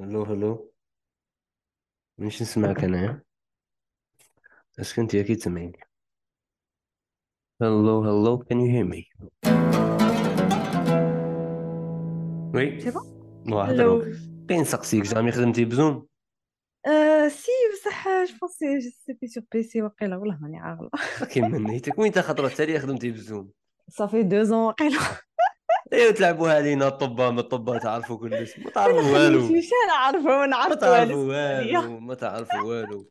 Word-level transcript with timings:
هلو 0.00 0.22
هلو 0.22 0.72
مش 2.18 2.42
نسمعك 2.42 2.84
أنا 2.84 3.22
اسكو 4.80 5.00
انت 5.00 5.14
أكيد 5.14 5.38
سامعني. 5.40 5.80
هلو 7.62 8.04
هلو 8.04 8.38
can 8.38 8.56
you 8.56 8.68
hear 8.74 8.86
me? 8.94 9.28
وي 12.54 12.80
سي 12.80 12.90
بون 12.90 13.52
واه 13.52 13.70
ألو 13.70 14.04
كاين 14.48 14.64
سقسيك 14.64 15.04
جامي 15.04 15.32
خدمتي 15.32 15.64
بزوم 15.64 16.06
آه 16.86 17.28
سي 17.28 17.52
بصح 17.72 18.08
جو 18.08 18.36
بونسي 18.40 18.80
سيتي 18.90 19.26
سور 19.26 19.44
بي 19.52 19.62
سي 19.62 19.82
وقيلا. 19.82 20.16
والله 20.16 20.38
ماني 20.40 20.58
عاقله 20.58 20.90
كيما 21.30 21.58
نيتك 21.58 21.98
وين 21.98 22.12
تا 22.12 22.22
خطرة 22.22 22.46
التالية 22.46 22.78
خدمتي 22.78 23.10
بزوم 23.10 23.52
صافي 23.88 24.22
دو 24.22 24.42
زون 24.42 24.66
وقيلا. 24.66 24.98
ايوا 25.92 26.12
تلعبوها 26.12 26.54
علينا 26.54 26.88
الطبا 26.88 27.30
ما 27.30 27.40
الطبا 27.40 27.78
تعرفوا 27.78 28.18
كلش 28.18 28.58
ما 28.58 28.70
تعرفوا 28.70 29.00
والو. 29.00 29.40
خليتني 29.40 29.62
شحال 29.62 29.88
نعرفو 29.88 30.68
ما 30.68 30.74
تعرفوا 30.74 31.16
والو. 31.16 32.00
ما 32.00 32.14
تعرفوا 32.14 32.60
والو. 32.60 33.10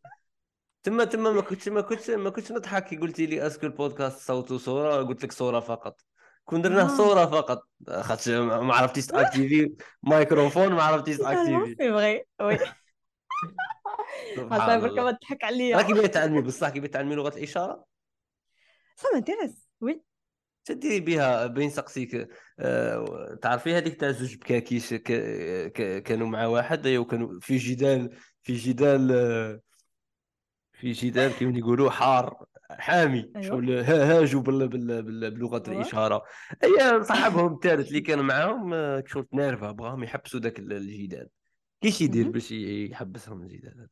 تما 0.83 1.03
تما 1.03 1.31
ما 1.31 1.41
كنتش 1.41 1.67
ما 1.67 1.81
كنتش 1.81 2.09
ما 2.09 2.29
كنتش 2.29 2.51
نضحك 2.51 2.85
كي 2.85 2.97
قلتي 2.97 3.25
لي 3.25 3.47
est-ce 3.47 3.59
que 3.59 3.65
البودكاست 3.65 4.27
صوت 4.27 4.51
وصورة 4.51 5.03
قلت 5.03 5.23
لك 5.23 5.31
صورة 5.31 5.59
فقط. 5.59 6.01
كون 6.45 6.61
درناه 6.61 6.93
آه. 6.93 6.97
صورة 6.97 7.25
فقط. 7.25 7.63
خاطر 7.89 8.61
ما 8.61 8.75
عرفتيش 8.75 9.05
تاكتيفي 9.05 9.73
مايكروفون 10.03 10.73
ما 10.73 10.83
عرفتيش 10.83 11.17
تاكتيفي 11.17 11.75
c'est 11.79 11.91
vrai 11.91 12.25
oui. 12.41 12.59
هذا 14.51 14.79
برك 14.79 14.99
ما 14.99 15.11
تضحك 15.11 15.43
عليا. 15.43 15.77
راكي 15.77 15.93
باغي 15.93 16.07
تعلمي 16.07 16.41
بصح 16.41 16.69
كي 16.69 16.79
باغي 16.79 16.91
تعلمي 16.91 17.15
لغة 17.15 17.37
الإشارة؟ 17.37 17.85
ça 18.95 19.07
m'intéresse 19.13 19.69
oui. 19.81 20.06
تديري 20.67 20.99
بها 20.99 21.47
بين 21.47 21.69
سقسيك 21.69 22.27
آه، 22.59 23.37
تعرفي 23.41 23.73
هذيك 23.73 23.99
تاع 23.99 24.11
زوج 24.11 24.35
بكاكيش. 24.35 24.93
كانوا 26.03 26.27
مع 26.27 26.45
واحد 26.45 26.87
وكانوا 26.87 27.39
في 27.39 27.57
جدال 27.57 28.17
في 28.43 28.53
جدال 28.53 29.11
آه، 29.11 29.59
في 30.73 30.91
جدال 30.91 31.31
كيما 31.31 31.57
يقولوا 31.57 31.89
حار 31.89 32.45
حامي 32.69 33.31
ايوا 33.35 33.47
شغل 33.47 33.79
ها- 33.79 34.19
هاجوا 34.19 34.41
بال... 34.41 34.67
بال... 34.67 35.03
بال... 35.03 35.31
بلغة 35.31 35.63
ايوا 35.67 35.81
الإشارة 35.81 36.23
أي 36.63 37.03
صاحبهم 37.03 37.53
الثالث 37.53 37.87
اللي 37.87 38.01
كان 38.01 38.19
معاهم 38.19 38.73
آه، 38.73 39.03
شغل 39.07 39.25
تنرفه 39.25 39.71
بغاهم 39.71 40.03
يحبسوا 40.03 40.39
ذاك 40.39 40.59
الجدال 40.59 41.29
كيش 41.81 42.01
يدير. 42.01 42.29
باش 42.29 42.51
يحبسهم 42.51 43.41
الجدال 43.41 43.73
هذا 43.77 43.89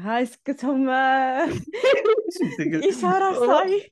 هاي 0.00 0.26
سكتهم؟ 0.26 0.90
الإشارة 2.60 3.32
صاي 3.46 3.90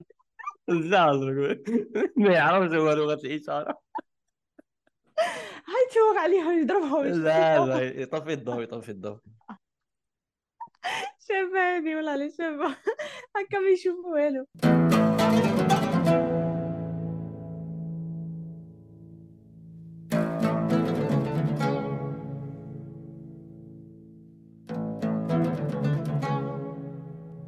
ما 2.16 2.32
يعرفش 2.32 2.74
هو 2.74 2.92
لغة 2.92 3.14
الإشارة 3.14 3.78
هاي 5.68 5.88
توق 5.94 6.16
عليهم 6.22 6.58
يضربهم 6.62 7.04
لا 7.04 7.66
لا 7.66 7.82
يطفي 7.82 8.32
الضوء 8.32 8.62
يطفي 8.62 8.88
الضوء. 8.88 9.18
شابة 11.28 11.76
هذي 11.76 11.94
والله 11.96 12.10
علي 12.10 12.30
شابة 12.30 12.76
هكا 13.36 13.58
ما 13.58 13.68
يشوفوا 13.68 14.12
والو 14.14 14.46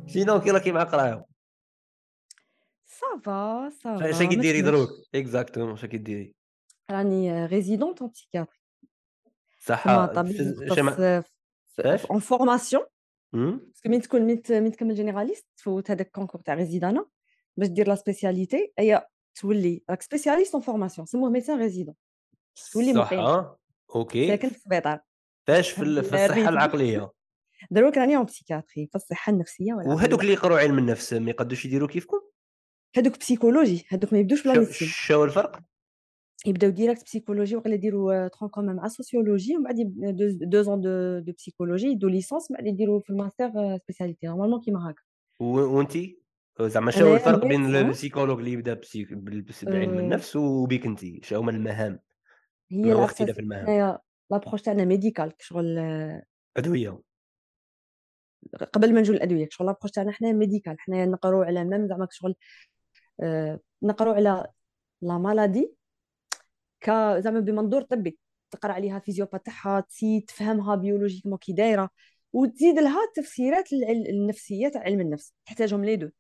شنو 0.07 0.41
كي 0.41 0.51
راكي 0.51 0.73
مع 0.73 0.83
قرايه 0.83 1.34
ça 3.25 3.47
va 3.47 3.69
اش 3.69 3.73
ça 3.83 4.04
va 4.04 4.25
ما 4.25 4.29
كيديري 4.31 4.63
تمش 4.63 4.71
دروك 4.71 4.91
exactement 5.15 5.73
اش 5.73 5.85
كيديري 5.85 6.35
راني 6.91 7.47
résidente 7.47 8.01
en 8.03 8.11
psychiatrie 8.11 8.59
اش 11.79 12.07
en 12.07 12.21
formation؟ 12.21 12.83
parce 13.33 13.68
que 13.68 13.89
من 13.89 14.01
تكون 14.01 14.23
من 14.63 14.73
تكمل 14.73 14.95
généraliste 14.95 15.47
تفوت 15.57 15.91
هذاك 15.91 16.07
ال 16.07 16.10
concours 16.10 16.41
تاع 16.41 16.55
résidanat 16.55 17.07
باش 17.57 17.69
دير 17.69 17.89
la 17.89 17.95
spécialité 17.95 18.73
هي 18.79 19.07
تولي 19.41 19.83
راك 19.91 20.03
spécialiste 20.03 20.55
en 20.55 20.63
formation 20.63 21.07
سموه 21.07 21.31
médecin 21.31 21.59
résident 21.59 21.95
تولي 22.73 22.93
مقيم 22.93 23.47
okay 23.95 24.29
ساكن 24.29 24.49
في 24.49 24.57
السبيطار 24.57 25.01
فاش 25.47 25.71
في, 25.71 25.83
ال- 25.83 26.05
في 26.05 26.15
الصحة 26.15 26.25
الريتم. 26.27 26.49
العقلية 26.49 27.13
دروك 27.71 27.99
راني 27.99 28.17
اون 28.17 28.25
بسيكياتري 28.25 28.87
في 28.87 28.95
الصحه 28.95 29.33
النفسيه 29.33 29.75
وهذوك 29.75 30.21
اللي 30.21 30.33
يقروا 30.33 30.59
علم 30.59 30.79
النفس 30.79 31.13
ما 31.13 31.31
يقدوش 31.31 31.65
يديروا 31.65 31.89
كيفكم 31.89 32.21
هذوك 32.97 33.19
بسيكولوجي 33.19 33.87
هذوك 33.89 34.13
ما 34.13 34.19
يبدوش 34.19 34.45
بلا 34.45 34.55
شو 34.55 34.61
ميديسين 34.61 34.89
شو 34.89 35.25
الفرق؟ 35.25 35.61
يبداو 36.47 36.71
ديريكت 36.71 37.05
بسيكولوجي 37.05 37.57
وقيلا 37.57 37.75
يديروا 37.75 38.29
ترون 38.29 38.51
كوم 38.51 38.65
مع 38.65 38.89
سوسيولوجي 38.89 39.57
ومن 39.57 39.65
بعد 39.65 39.75
دو 40.51 40.63
زون 40.63 40.81
دو 40.81 41.19
دو 41.19 41.33
بسيكولوجي 41.33 41.87
يدو 41.87 42.09
ليسونس 42.09 42.51
من 42.51 42.57
بعد 42.57 42.67
يديروا 42.67 43.01
في 43.01 43.11
الماستر 43.11 43.51
سبيسياليتي 43.83 44.27
نورمالمون 44.27 44.61
كيما 44.61 44.91
هكا 44.91 45.03
و- 45.41 45.77
وانتي؟ 45.77 46.19
زعما 46.61 46.91
شو 46.91 47.01
انايا 47.01 47.15
الفرق 47.15 47.47
بين 47.47 47.61
ميدسان 47.61 47.85
البسيكولوج 47.87 48.39
اللي 48.39 48.53
يبدا 48.53 48.81
بعلم 49.63 49.95
آه، 49.95 50.01
النفس 50.01 50.37
وبيك 50.37 50.87
انت 50.87 51.25
شو 51.25 51.37
هما 51.39 51.51
المهام؟ 51.51 52.01
هي 52.73 52.79
ما 52.83 52.93
هو 52.93 52.99
العكس 52.99 53.13
اختلاف 53.13 53.39
المهام؟ 53.39 53.67
حنايا 53.67 53.99
l'approche 54.31 54.63
تاعنا 54.63 54.85
médicale 54.85 55.33
شغل 55.41 55.79
آه، 55.79 56.23
أدوية. 56.57 57.01
قبل 58.73 58.95
ما 58.95 59.01
نجو 59.01 59.13
للأدوية 59.13 59.49
شغل 59.51 59.67
l'approche 59.67 59.91
تاعنا 59.91 60.13
حنايا 60.13 60.33
médicale 60.33 60.77
حنايا 60.81 61.07
نقرو 61.07 61.43
على 61.43 61.65
même 61.65 61.89
زعما 61.89 62.09
شغل 62.11 62.35
آه، 63.21 63.61
نقرو 63.83 64.13
على 64.13 64.47
la 65.03 65.19
maladie. 65.19 65.75
ك 66.81 66.91
زعما 67.19 67.41
بمنظور 67.41 67.83
طبي 67.83 68.19
تقرأ 68.51 68.73
عليها 68.73 68.99
physiopath 68.99 69.47
تاعها 69.47 69.87
تفهمها 70.29 70.75
biologiquement 70.75 71.39
كي 71.39 71.53
دايرة 71.53 71.91
وتزيد 72.33 72.79
لها 72.79 73.05
التفسيرات 73.05 73.73
النفسيه 74.11 74.69
تاع 74.69 74.83
علم 74.83 75.01
النفس 75.01 75.33
تحتاجهم 75.47 75.85
les 75.85 75.97
deux. 75.97 76.11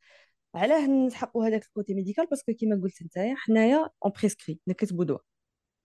علاه 0.55 0.87
نسحقوا 0.87 1.47
هذاك 1.47 1.62
ال 1.65 1.71
côté 1.71 1.94
médical 1.94 2.27
parce 2.27 2.43
que 2.43 2.53
كيما 2.53 2.81
قلت 2.82 3.03
نتايا 3.03 3.34
حنايا 3.34 3.88
on 4.05 4.12
prescrit 4.19 4.60
نكتبوا 4.69 5.05
دواء 5.05 5.22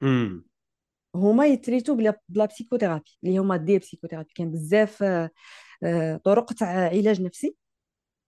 امم 0.03 0.46
هما 1.16 1.47
يتريتو 1.47 1.96
بلا 1.96 2.22
بلا 2.30 2.46
psychothérapie 2.46 3.18
اللي 3.24 3.38
هما 3.38 3.58
des 3.58 3.80
psychothérapies 3.80 4.30
كاين 4.36 4.52
بزاف 4.52 5.03
آه، 5.03 5.30
آه، 5.84 6.18
طرق 6.18 6.53
تاع 6.53 6.68
علاج 6.68 7.22
نفسي. 7.22 7.56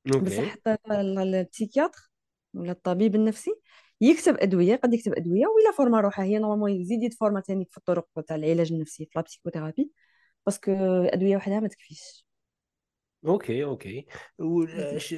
بصح 0.05 0.57
ال 0.91 1.02
psychiatre 1.02 2.10
ولا 2.53 2.71
الطبيب 2.71 3.15
النفسي 3.15 3.51
يكتب 4.01 4.37
أدوية 4.39 4.75
قد 4.75 4.93
يكتب 4.93 5.13
أدوية 5.13 5.45
ولا 5.47 5.71
فورما 5.77 5.99
روحها 5.99 6.25
هي 6.25 6.39
normalement 6.39 6.71
يزيد 6.71 7.03
يتفورما 7.03 7.41
ثاني 7.41 7.67
في 7.71 7.77
الطرق 7.77 8.07
تاع 8.27 8.35
العلاج 8.35 8.73
النفسي 8.73 9.05
في 9.05 9.11
la 9.15 9.21
psychothérapie 9.21 9.91
parce 10.45 10.62
que 10.62 10.71
أدوية 11.05 11.35
وحدها 11.37 11.59
ما 11.59 11.67
تكفيش. 11.67 12.25
okay 13.27 13.63
okay. 13.63 14.05
وش... 14.39 15.13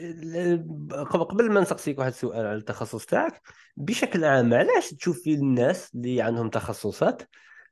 قبل 1.12 1.52
ما 1.52 1.62
نسقسيك 1.62 2.00
واحد 2.00 2.12
السؤال 2.12 2.46
على 2.46 2.56
التخصص 2.56 3.06
تاعك 3.06 3.42
بشكل 3.78 4.26
عام 4.26 4.54
علاش 4.54 4.94
تشوفي 4.94 5.34
الناس 5.34 5.96
اللي 5.96 6.22
عندهم 6.22 6.50
تخصصات 6.50 7.22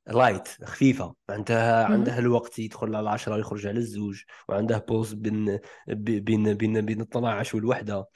light 0.07 0.47
خفيفة؟ 0.63 1.15
عندها. 1.29 1.85
عندها 1.85 2.19
الوقت 2.19 2.59
يدخل 2.59 2.87
على 2.87 2.99
العشرة 2.99 3.35
ويخرج 3.35 3.67
على 3.67 3.77
الزوج 3.77 4.21
وعندها 4.49 4.77
pause 4.77 5.13
بين 5.13 5.59
بين 5.87 6.53
بين 6.53 6.81
بين 6.81 7.01
12 7.01 7.57
والوحدة. 7.57 7.93
آه، 7.95 8.07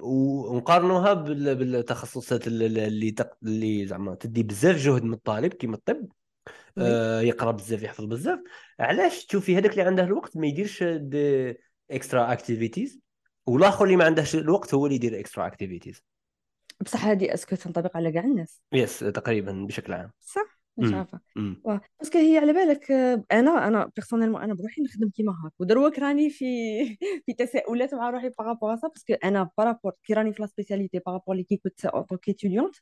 ونقارنوها 0.00 1.12
بال- 1.14 1.54
بالتخصصات 1.54 2.46
اللي 2.46 2.86
اللي 2.86 3.10
تق- 3.10 3.36
اللي 3.42 3.86
زعما 3.86 4.14
تدي 4.14 4.42
بزاف 4.42 4.76
جهد 4.76 5.02
من 5.04 5.12
الطالب 5.12 5.54
كيما 5.54 5.76
الطب. 5.76 6.08
آه، 6.78 7.20
يقرا 7.20 7.50
بزاف 7.50 7.82
يحفظ 7.82 8.04
بزاف. 8.04 8.38
علاش 8.80 9.26
تشوفي 9.26 9.58
هذاك 9.58 9.70
اللي 9.70 9.82
عنده 9.82 10.04
الوقت 10.04 10.36
ما 10.36 10.46
يديرش 10.46 10.82
دي 10.82 11.54
extra 11.90 12.32
activities 12.32 13.00
والآخر 13.46 13.84
اللي 13.84 13.96
ما 13.96 14.04
عندهش 14.04 14.34
الوقت 14.34 14.74
هو 14.74 14.86
اللي 14.86 14.96
يدير 14.96 15.20
extra 15.20 15.46
activities 15.46 16.02
بصح 16.80 17.06
هذه 17.06 17.34
est-ce 17.34 17.49
que 17.49 17.56
تنطبق 17.56 17.96
على 17.96 18.12
كاع 18.12 18.24
الناس. 18.24 18.62
yes 18.72 18.98
تقريبا 18.98 19.52
بشكل 19.52 19.92
عام. 19.92 20.10
صح. 20.20 20.53
مش 20.76 20.88
إمم 20.88 20.94
عارفة. 20.94 21.20
parce 22.00 22.11
que 22.11 22.18
هي 22.18 22.38
على 22.38 22.52
بالك 22.52 22.90
آه، 22.90 23.24
أنا 23.32 23.68
أنا 23.68 23.90
personnellement 23.96 24.42
أنا 24.42 24.54
بروحي 24.54 24.82
نخدم 24.82 25.10
كيما 25.10 25.32
هاك. 25.44 25.52
ودروك 25.58 25.98
راني 25.98 26.30
في 26.30 26.44
في 27.26 27.32
تساؤلات 27.38 27.94
مع 27.94 28.10
روحي 28.10 28.28
par 28.38 28.49
rapport 28.49 28.76
ça 28.76 28.88
parce 28.88 29.03
que 29.03 29.12
أنا 29.24 29.50
par 29.58 29.68
rapport 29.68 29.92
كي 30.04 30.14
راني 30.14 30.32
في 30.32 30.42
la 30.42 30.48
spécialité 30.48 30.98
par 31.06 31.14
rapport 31.14 31.34
لي 31.36 31.42
كي 31.42 31.56
كنت 31.56 31.86
en 31.86 32.02
tant 32.02 32.28
qu'étudiante 32.28 32.74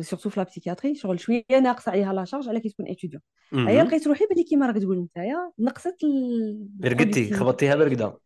surtout 0.00 0.30
في 0.30 0.40
la 0.40 0.46
psychiatrie 0.46 0.94
شغل 0.94 1.20
شوية 1.20 1.44
ناقصه 1.50 1.92
عليها 1.92 2.12
la 2.12 2.24
charge 2.24 2.48
على 2.48 2.60
كي 2.60 2.68
تكون 2.68 2.86
étudiant 2.86 3.22
هيا 3.52 3.80
امم 3.82 3.88
لقيت 3.88 4.06
روحي 4.08 4.26
بلي 4.30 4.44
كيما 4.44 4.66
راك 4.66 4.76
تقول 4.76 4.98
نتايا 4.98 5.52
نقصت 5.58 5.96
رقدتي 6.84 7.34
خبطتيها 7.34 7.76
برقدة. 7.76 8.18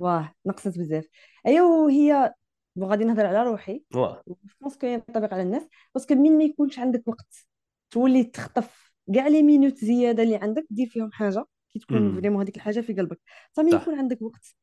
واه 0.00 0.34
نقصت 0.46 0.78
بزاف. 0.78 1.06
أيا 1.46 1.62
وهي 1.62 2.34
bon 2.76 2.88
غادي 2.88 3.04
نهضر 3.04 3.26
على 3.26 3.42
روحي. 3.42 3.82
واه. 3.94 4.22
je 4.28 4.36
pense 4.60 4.78
ينطبق 4.82 5.34
على 5.34 5.42
الناس 5.42 5.62
parce 5.94 6.06
que 6.06 6.14
من 6.14 6.38
ما 6.38 6.44
يكونش 6.44 6.78
عندك 6.78 7.08
وقت 7.08 7.46
تولي 7.92 8.24
تخطف 8.24 8.92
كاع 9.14 9.28
les 9.28 9.42
minutes 9.42 9.76
زيادة 9.76 10.22
اللي 10.22 10.36
عندك 10.36 10.66
دير 10.70 10.86
فيهم 10.88 11.12
حاجة. 11.12 11.44
كي 11.72 11.78
تكون 11.78 12.14
vraiment 12.20 12.42
هذيك 12.42 12.56
الحاجة 12.56 12.80
في 12.80 12.92
قلبك. 12.92 13.20
صافي 13.52 13.76
يكون 13.76 13.98
عندك 13.98 14.22
وقت 14.22 14.56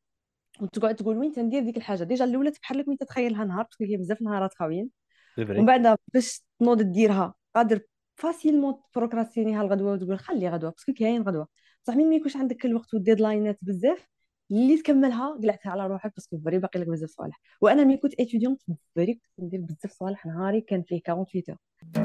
وتقعد 0.60 0.96
تقول 0.96 1.18
وين 1.18 1.32
تندير 1.32 1.62
ديك 1.62 1.76
الحاجة. 1.76 2.04
déjà 2.04 2.24
الأولى 2.24 2.50
تبحر 2.50 2.76
لك 2.76 2.88
وين 2.88 2.98
تتخيلها 2.98 3.44
نهار 3.44 3.64
parce 3.64 3.76
que 3.76 3.84
هي 3.84 3.96
بزاف 3.96 4.22
نهارات 4.22 4.54
خاويين 4.54 4.90
ومن 5.38 5.66
بعد 5.66 5.98
باش 6.14 6.44
تنوض 6.58 6.82
ديرها 6.82 7.34
قادر 7.54 7.80
facilement 8.16 8.74
بروكراستينيها 8.96 9.62
الغدوة 9.62 9.92
وتقول 9.92 10.18
خلي 10.18 10.48
غدوة 10.48 10.70
parce 10.70 10.84
que 10.84 10.92
كاين 10.92 11.22
غدوة. 11.22 11.48
بصح 11.84 11.96
من 11.96 12.08
ما 12.10 12.14
يكونش 12.14 12.36
عندك 12.36 12.64
الوقت 12.64 12.94
وال 12.94 13.06
deadlineات 13.06 13.58
بزاف 13.62 14.06
اللي 14.50 14.76
تكملها 14.76 15.38
قلعتها 15.42 15.70
على 15.70 15.86
روحك 15.86 16.12
parce 16.14 16.29
que 16.29 16.38
vrai 16.44 16.58
باقي 16.58 16.80
لك 16.80 16.86
بزاف 16.86 17.10
صوالح. 17.10 17.40
وأنا 17.60 17.84
ملي 17.84 17.96
كنت 17.96 18.20
étudiante 18.20 18.62
vrai 18.96 19.14
كنت 19.14 19.44
ندير 19.46 19.60
بزاف 19.60 19.92
صوالح 19.92 20.26
نهاري 20.26 20.60
كان 20.60 20.82
فيه 20.82 21.00
48 21.00 21.42
بصح 21.42 21.99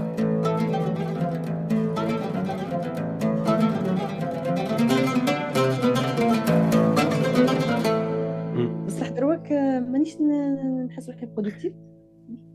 مانيش 10.06 10.22
نحس 10.92 11.10
روحي 11.10 11.26
برودكتيف 11.26 11.74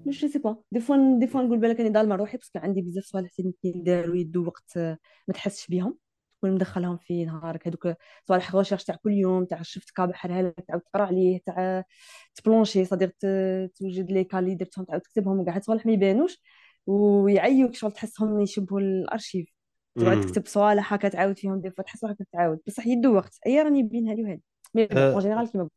مش 0.07 0.21
سي 0.21 0.39
با 0.39 0.57
دي 0.73 0.81
فوا 0.81 1.19
دي 1.19 1.27
فوا 1.27 1.43
نقول 1.43 1.59
بالك 1.59 1.81
راني 1.81 1.93
ظالمه 1.93 2.17
روحي 2.17 2.37
باسكو 2.37 2.59
عندي 2.59 2.83
بزاف 2.83 3.05
صوالح 3.05 3.31
ندير 3.65 4.11
ويدو 4.11 4.47
وقت 4.47 4.79
ما 5.29 5.35
تحسش 5.35 5.67
بيهم. 5.67 5.99
تكون 6.39 6.53
مدخلهم 6.55 6.97
في 6.97 7.25
نهارك. 7.25 7.69
هذوك 7.69 7.95
صوالح 8.29 8.55
غوشيرش 8.55 8.85
تاع 8.85 8.97
كل 8.97 9.13
يوم 9.13 9.45
تاع 9.45 9.63
شفت 9.63 9.91
كاب 9.91 10.15
حرها 10.15 10.55
تعاود 10.69 10.83
تقرا 10.83 11.05
عليه 11.07 11.41
تاع 11.47 11.85
تبلونشي 12.35 12.85
صديق 12.85 13.11
توجد 13.77 14.11
لي 14.11 14.25
كالي 14.25 14.55
درتهم 14.55 14.85
تعاود 14.85 15.03
تكتبهم 15.03 15.41
وكاع 15.41 15.61
صوالح 15.61 15.87
ما 15.87 15.93
يبانوش 15.93 16.43
ويعيوك 16.87 17.75
شغل 17.75 17.93
تحسهم 17.93 18.41
يشبهوا 18.41 18.81
الأرشيف. 18.81 19.49
تقعد 19.99 20.21
تكتب 20.21 20.47
صوالح 20.47 20.95
هكا 20.95 21.09
تعاود 21.09 21.39
فيهم. 21.39 21.61
دي 21.61 21.71
فوا 21.71 21.85
تحس 21.85 22.05
روحك 22.05 22.17
تعاود 22.33 22.59
بصح 22.67 22.87
يدو 22.87 23.15
وقت. 23.15 23.39
اي 23.47 23.63
راني 23.63 23.83
بين 23.83 24.09
هذه 24.09 24.23
وهذه 24.23 24.41
mais 24.75 24.85
en 24.93 25.19
général 25.19 25.51
كيما 25.51 25.69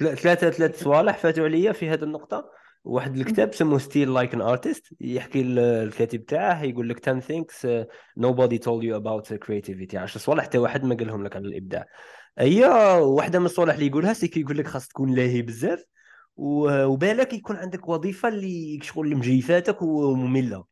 قلت 0.00 0.18
ثلاثة 0.18 0.50
ثلاث 0.50 0.82
صوالح 0.82 1.18
فاتوا 1.18 1.44
عليا 1.44 1.72
في 1.72 1.88
هذه 1.88 2.02
النقطة. 2.02 2.50
واحد 2.84 3.16
الكتاب 3.16 3.54
سموه 3.54 3.78
Steal 3.78 4.14
Like 4.14 4.34
an 4.34 4.40
Artist 4.40 4.94
يحكي 5.00 5.40
الكاتب 5.42 6.24
تاعه 6.24 6.62
يقول 6.62 6.88
لك 6.88 7.08
10 7.08 7.20
things 7.20 7.54
uh, 7.54 7.86
nobody 8.20 8.58
told 8.58 8.82
you 8.82 8.94
about 8.94 9.38
creativity. 9.38 9.96
10 9.96 10.06
صوالح 10.06 10.44
حتى 10.44 10.58
واحد 10.58 10.84
ما 10.84 10.94
قالهم 10.94 11.24
لك 11.24 11.36
على 11.36 11.48
الإبداع. 11.48 11.86
هي 12.38 12.64
واحدة 13.00 13.38
من 13.38 13.46
الصوالح 13.46 13.74
اللي 13.74 13.86
يقولها 13.86 14.12
c'est 14.12 14.30
يقول 14.36 14.58
لك 14.58 14.66
خاص 14.66 14.88
تكون 14.88 15.14
لاهي 15.14 15.42
بزاف. 15.42 15.84
وبالك 16.36 17.32
يكون 17.32 17.56
عندك 17.56 17.88
وظيفة 17.88 18.28
اللي 18.28 18.78
شغل 18.82 19.16
مجيفاتك 19.16 19.82
ومملة. 19.82 20.64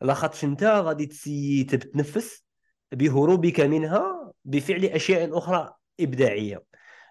لاخاطش 0.00 0.44
انت 0.44 0.64
غادي 0.64 1.06
تسي 1.06 1.64
تتنفس 1.64 2.44
بهروبك 2.92 3.60
منها 3.60 4.32
بفعل 4.44 4.84
أشياء 4.84 5.38
أخرى 5.38 5.72
إبداعية. 6.00 6.62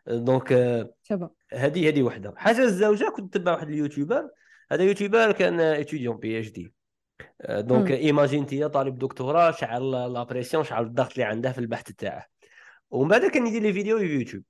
donc 0.07 0.53
هذه 1.53 1.89
هذه 1.89 2.03
وحدة. 2.03 2.33
حاجة 2.37 2.63
الزوجة 2.63 3.09
كنت 3.15 3.37
نتبع 3.37 3.51
واحد 3.51 3.69
اليوتيوبر. 3.69 4.29
هذا 4.71 4.83
يوتيوبر 4.83 5.31
كان 5.31 5.59
étudiant 5.59 6.17
PhD 6.17 6.49
donc 6.49 7.91
imaginez 7.91 8.69
طالب 8.69 8.97
دكتوراه 8.97 9.51
شعل 9.51 9.91
la 9.91 10.23
pression 10.23 10.63
شعل 10.63 10.83
الضغط 10.83 11.11
اللي 11.11 11.23
عنده 11.23 11.51
في 11.51 11.57
البحث 11.57 11.91
تاعه. 11.91 12.25
ومن 12.89 13.09
بعد 13.09 13.25
كان 13.25 13.47
يدير 13.47 13.61
les 13.61 13.73
vidéos 13.73 13.99
في 13.99 14.05
يوتيوب. 14.05 14.43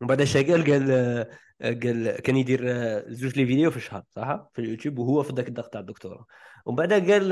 ومن 0.00 0.08
بعد 0.08 0.24
شغال 0.24 0.64
قال 0.64 1.26
قال 1.60 2.20
كان 2.20 2.36
يدير 2.36 2.60
زوج 3.12 3.36
les 3.36 3.46
vidéos 3.46 3.70
في 3.70 3.76
الشهر 3.76 4.02
صح؟ 4.10 4.50
في 4.52 4.58
اليوتيوب 4.58 4.98
وهو 4.98 5.22
في 5.22 5.32
ذاك 5.32 5.48
الضغط 5.48 5.72
تاع 5.72 5.80
الدكتوراه. 5.80 6.26
ومن 6.66 6.76
بعد 6.76 6.92
قال 6.92 7.28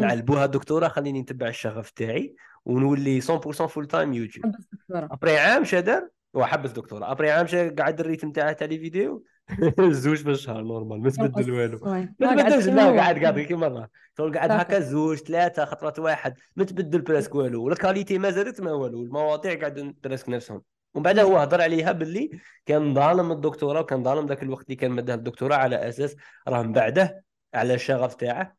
نعلبوها 0.00 0.44
الدكتوراه 0.44 0.88
خليني 0.88 1.20
نتبع 1.22 1.48
الشغف 1.48 1.90
تاعي 1.90 2.34
ونولي 2.64 3.20
100% 3.20 3.22
full 3.66 3.86
time 3.86 4.12
يوتيوب. 4.12 4.54
après 4.90 5.38
عام 5.38 5.64
شادر 5.64 6.08
هو 6.38 6.46
حبس 6.46 6.70
دكتوراه 6.70 7.12
après 7.12 7.30
عام 7.30 7.46
قعد 7.78 8.00
ال 8.00 8.05
rythme 8.05 8.32
تاعه 8.32 8.52
تاع 8.52 8.66
les 8.66 8.78
vidéos؟ 8.78 9.24
زوج 9.90 10.16
في 10.16 10.30
الشهر 10.30 10.62
normal 10.62 11.02
ما 11.02 11.10
تبدل 11.10 11.52
والو 11.52 11.78
ما 12.20 12.42
تبدلش 12.42 12.66
لا 12.66 12.90
قاعد 12.90 13.18
قاعد 13.18 13.40
كيما 13.40 13.88
تقول 14.16 14.36
قاعد 14.36 14.50
هكا 14.50 14.80
زوج 14.80 15.18
ثلاثة 15.18 15.64
خطرات 15.64 15.98
واحد. 15.98 16.34
ما 16.56 16.64
تبدل 16.64 17.00
presque 17.00 17.34
والو. 17.34 17.64
وال 17.64 17.76
qualité 17.76 18.18
ما 18.18 18.30
زادت 18.30 18.60
ما 18.60 18.72
والو 18.72 19.02
المواضيع 19.02 19.58
قاعد 19.58 19.94
presque 20.04 20.28
نفسهم. 20.28 20.62
ومن 20.94 21.02
بعد 21.02 21.18
هو 21.18 21.36
هضر 21.36 21.60
عليها 21.60 21.92
باللي 21.92 22.30
كان 22.66 22.94
ظالم 22.94 23.32
الدكتوراه 23.32 23.80
وكان 23.80 24.04
ظالم 24.04 24.26
ذاك 24.26 24.42
الوقت 24.42 24.64
اللي 24.64 24.76
كان 24.76 24.90
مدها 24.90 25.14
الدكتوراه 25.14 25.56
على 25.56 25.88
أساس 25.88 26.16
راه 26.48 26.62
من 26.62 26.72
بعده 26.72 27.24
على 27.54 27.74
الشغف 27.74 28.14
تاعه. 28.14 28.56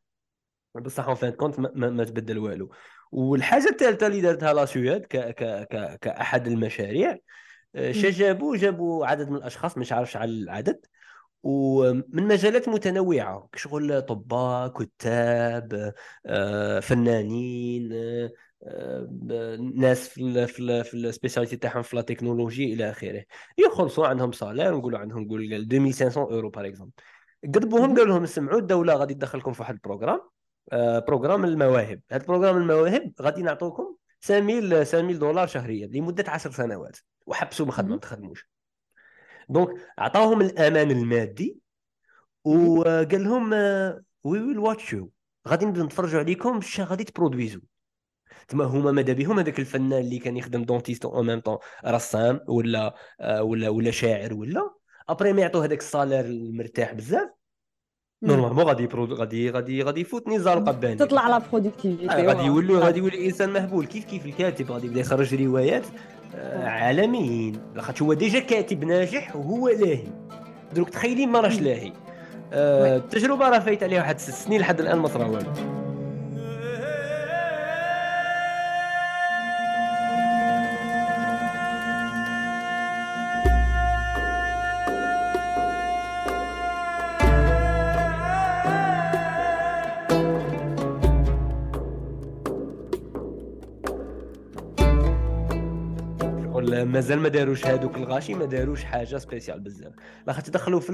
بصح 0.74 1.06
en 1.06 1.14
fin 1.14 1.30
de 1.30 1.37
compte 1.37 1.58
ما, 1.58 1.70
ما, 1.74 1.90
ما 1.90 2.04
تبدل 2.04 2.38
والو. 2.38 2.70
والحاجة 3.12 3.68
الثالثة 3.68 4.06
اللي 4.06 4.20
دارتها 4.20 4.52
la 4.52 4.64
Suède 4.64 5.06
ك 5.06 5.16
ك 5.16 5.44
ك 5.68 5.98
كأحد 5.98 6.46
المشاريع 6.46 7.18
شا 7.74 8.10
جابوا 8.10 8.56
جابوا 8.56 9.06
عدد 9.06 9.28
من 9.28 9.36
الأشخاص 9.36 9.78
مش 9.78 9.92
عارفش 9.92 10.16
على 10.16 10.30
العدد. 10.30 10.86
ومن 11.42 12.28
مجالات 12.28 12.68
متنوعة 12.68 13.48
كشغل 13.52 13.92
اطباء 13.92 14.68
كتاب 14.68 15.94
آه، 16.26 16.80
فنانين 16.80 17.90
آه، 18.62 19.56
ناس 19.74 20.08
في 20.08 20.46
في 20.46 20.84
في 20.84 20.94
ال 20.94 21.00
spécialité 21.00 21.56
تاعهم 21.56 21.82
في 21.82 21.96
la 21.96 22.02
technologie 22.02 22.74
إلى 22.74 22.90
آخره. 22.90 23.24
يخلصوا 23.58 24.06
عندهم 24.06 24.32
salaire 24.32 24.76
نقولوا 24.76 24.98
عندهم 24.98 25.22
نقول 25.22 25.54
2500 25.54 26.32
اورو 26.32 26.50
par 26.50 26.66
exemple 26.66 26.92
قربوهم 27.54 27.96
قالوا 27.96 28.06
لهم 28.06 28.26
سمعوا 28.26 28.58
الدولة 28.58 28.94
غادي 28.94 29.14
تدخلكم 29.14 29.52
في 29.52 29.62
واحد 29.62 29.74
ال 29.74 29.79
programme 29.79 30.20
programme 31.06 31.44
المواهب. 31.44 32.00
هذا 32.10 32.22
ال 32.22 32.25
programme 32.25 32.56
المواهب 32.56 33.12
غادي 33.20 33.42
نعطوكم 33.42 33.96
5000 34.22 34.88
5000 34.90 35.16
دولار 35.16 35.46
شهريا 35.46 35.86
لمدة 35.86 36.24
10 36.30 36.50
سنوات 36.50 36.98
وحبسوا 37.26 37.66
من 37.66 37.70
الخدمه 37.72 37.90
ما 37.90 38.00
تخدموش 38.00 38.48
donc 39.48 39.68
عطاهم 39.98 40.40
الأمان 40.40 40.90
المادي 40.90 41.58
وقال 42.44 43.24
لهم 43.24 43.52
we 44.24 44.40
will 44.40 44.58
watch 44.58 44.92
you 44.92 45.10
غادي 45.48 45.66
نتفرجوا 45.66 46.20
عليكم 46.20 46.58
باش 46.58 46.80
غادي 46.80 47.04
تproduisو. 47.04 47.60
تما 48.48 48.64
هما 48.64 48.92
ماذا 48.92 49.12
بهم؟ 49.12 49.38
هذاك 49.38 49.58
الفنان 49.58 50.00
اللي 50.00 50.18
كان 50.18 50.36
يخدم 50.36 50.64
dentiste 50.64 51.04
au 51.04 51.22
même 51.22 51.40
temps 51.40 51.58
رسام 51.86 52.40
ولا 52.48 52.94
ولا 53.40 53.68
ولا 53.68 53.90
شاعر 53.90 54.34
ولا. 54.34 54.70
après 55.08 55.32
ما 55.32 55.40
يعطوه 55.42 55.64
هذاك 55.64 55.78
ال 55.78 55.84
salaire 55.84 56.24
المرتاح 56.24 56.92
بزاف 56.92 57.30
normalement 58.22 58.64
غادي 58.64 58.88
غادي 58.94 59.50
غادي 59.50 59.82
غادي 59.82 60.00
يفوت 60.00 60.28
نزار 60.28 60.64
قباني 60.64 60.94
تطلع 60.94 61.20
على 61.20 61.42
productivité 61.52 62.26
غادي 62.26 62.42
يولي 62.42 62.74
غادي 62.74 62.98
يولي 62.98 63.26
انسان 63.26 63.50
مهبول. 63.50 63.86
كيف 63.86 64.04
كيف 64.04 64.26
الكاتب 64.26 64.72
غادي 64.72 64.86
يبدأ 64.86 65.00
يخرج 65.00 65.42
روايات؟ 65.42 65.86
آه، 66.34 66.68
عالميين. 66.68 67.60
لاخاطش 67.74 68.02
هو 68.02 68.12
déjà 68.12 68.38
كاتب 68.38 68.84
ناجح 68.84 69.36
وهو 69.36 69.68
لاهي. 69.68 70.08
دروك 70.74 70.90
تخيلي 70.90 71.26
ما 71.26 71.40
راش 71.40 71.60
لاهي. 71.60 71.92
آه، 72.52 72.96
التجربة 72.96 73.48
راه 73.48 73.58
فايت 73.58 73.82
عليها 73.82 74.00
واحد 74.00 74.18
ست 74.18 74.30
سنين 74.30 74.60
لحد 74.60 74.80
الآن 74.80 74.98
ما 74.98 75.08
صرا 75.08 75.24
والو 75.24 75.79
مازال 96.92 97.20
ما 97.20 97.28
داروش 97.28 97.66
هذوك 97.66 97.96
الغاشي 97.96 98.34
ما 98.34 98.44
داروش 98.44 98.84
حاجة 98.84 99.16
spéciale 99.16 99.60
بزاف. 99.60 99.92
لاخاطش 100.26 100.50
دخلوا 100.50 100.80
في 100.80 100.92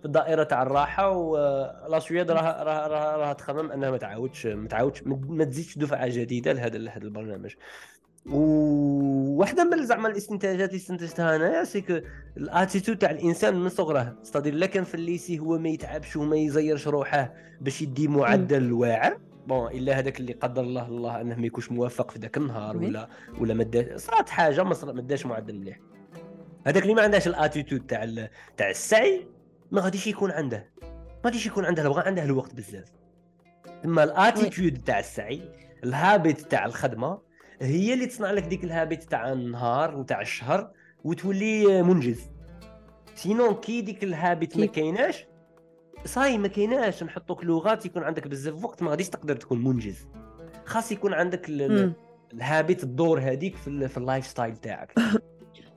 في 0.00 0.04
الدائرة 0.04 0.42
تاع 0.42 0.62
الراحة 0.62 1.10
و 1.10 1.39
la 1.39 1.98
Suède 1.98 2.30
راه 2.30 2.62
راه 2.62 2.86
راه 2.86 3.16
راه 3.16 3.32
تخمم 3.32 3.72
أنها 3.72 3.90
ما 3.90 3.96
تعاودش 3.96 4.46
ما 4.46 4.68
تعاودش 4.68 5.02
ما 5.06 5.44
تزيدش 5.44 5.78
دفعة 5.78 6.08
جديدة 6.08 6.52
لهذا 6.52 6.78
لهذا 6.78 7.04
البرنامج. 7.04 7.54
وواحده 8.26 9.64
من 9.64 9.86
زعما 9.86 10.08
الاستنتاجات 10.08 10.68
اللي 10.68 10.80
استنتجتها 10.80 11.36
انايا 11.36 11.64
c'est 11.64 12.02
ال 12.36 12.43
attitude 12.43 12.98
تاع 12.98 13.10
الإنسان 13.10 13.56
من 13.56 13.68
صغره. 13.68 14.16
c'est-à-dire 14.22 14.54
لا 14.54 14.66
كان 14.66 14.84
في 14.84 14.94
ال 14.94 15.01
lycée 15.01 15.38
هو 15.38 15.58
ما 15.58 15.68
يتعبش 15.68 16.16
وما 16.16 16.36
يزيرش 16.36 16.88
روحه 16.88 17.34
باش 17.60 17.82
يدي 17.82 18.08
معدل 18.08 18.72
واعر 18.72 19.18
bon 19.46 19.70
إلا 19.70 19.98
هذاك 19.98 20.20
اللي 20.20 20.32
قدر 20.32 20.62
الله 20.62 20.86
الله 20.86 21.20
أنه 21.20 21.36
ما 21.36 21.46
يكونش 21.46 21.72
موفق 21.72 22.10
في 22.10 22.18
ذاك 22.18 22.36
النهار 22.36 22.76
ولا 22.76 23.08
ولا 23.38 23.54
ما 23.54 23.64
داش. 23.64 24.00
صرات 24.00 24.28
حاجة 24.28 24.62
ما 24.62 25.02
داش 25.02 25.26
معدل 25.26 25.58
مليح. 25.58 25.78
هذاك 26.66 26.82
اللي 26.82 26.94
ما 26.94 27.02
عندهاش 27.02 27.26
ال 27.26 27.33
attitude 27.33 27.86
تاع 27.86 28.28
تاع 28.56 28.70
السعي 28.70 29.28
ما 29.70 29.80
غاديش 29.80 30.06
يكون 30.06 30.30
عنده 30.30 30.70
ما 30.82 31.24
غاديش 31.24 31.46
يكون 31.46 31.64
عنده 31.64 31.88
بغى 31.88 32.02
عنده 32.06 32.24
الوقت 32.24 32.54
بزاف. 32.54 32.92
أما 33.84 34.04
ال 34.04 34.12
attitude 34.12 34.78
تاع 34.78 34.98
السعي 34.98 35.42
ال 35.84 35.90
habitude 35.90 36.40
تاع 36.40 36.66
الخدمة 36.66 37.18
هي 37.60 37.94
اللي 37.94 38.06
تصنع 38.06 38.30
لك 38.30 38.42
ديك 38.42 38.64
ال 38.64 38.68
habitude 38.68 39.02
تاع 39.02 39.32
النهار 39.32 39.98
وتاع 39.98 40.20
الشهر 40.20 40.70
وتولي 41.04 41.82
منجز. 41.82 42.30
sinon 43.14 43.54
كي 43.54 43.80
ديك 43.80 44.04
ال 44.04 44.10
habitude 44.10 44.56
ما 44.56 44.66
كايناش 44.66 45.26
صاي 46.04 46.38
ما 46.38 46.48
كايناش 46.48 47.02
نحطوك 47.02 47.44
لغات 47.44 47.86
يكون 47.86 48.02
عندك 48.02 48.28
بزاف 48.28 48.64
وقت 48.64 48.82
ما 48.82 48.90
غاديش 48.90 49.08
تقدر 49.08 49.36
تكون 49.36 49.64
منجز. 49.64 50.08
خاص 50.64 50.92
يكون 50.92 51.14
عندك 51.14 51.46
ال 52.32 52.82
habitude 52.84 53.20
هذيك 53.20 53.56
في, 53.56 53.88
في 53.88 53.96
ال 53.96 54.26
lifestyle 54.26 54.56
تاعك. 54.56 54.94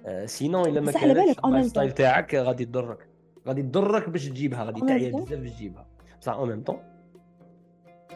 آه 0.06 0.26
sinon 0.26 0.66
إلا 0.66 0.82
ما 0.82 0.92
كانش 0.92 1.38
ال 1.46 1.66
lifestyle 1.66 1.92
تاعك 1.92 2.36
غادي 2.36 2.66
تضرك. 2.66 3.10
غادي 3.48 3.62
تضرك 3.62 4.10
باش 4.10 4.26
تجيبها 4.30 4.64
غادي 4.64 4.82
تعيا 4.82 5.12
بزاف 5.12 5.40
باش 5.40 5.52
تجيبها. 5.52 5.88
بصح 6.22 6.34
اون 6.34 6.50
ميم 6.50 6.64
طون 6.64 6.78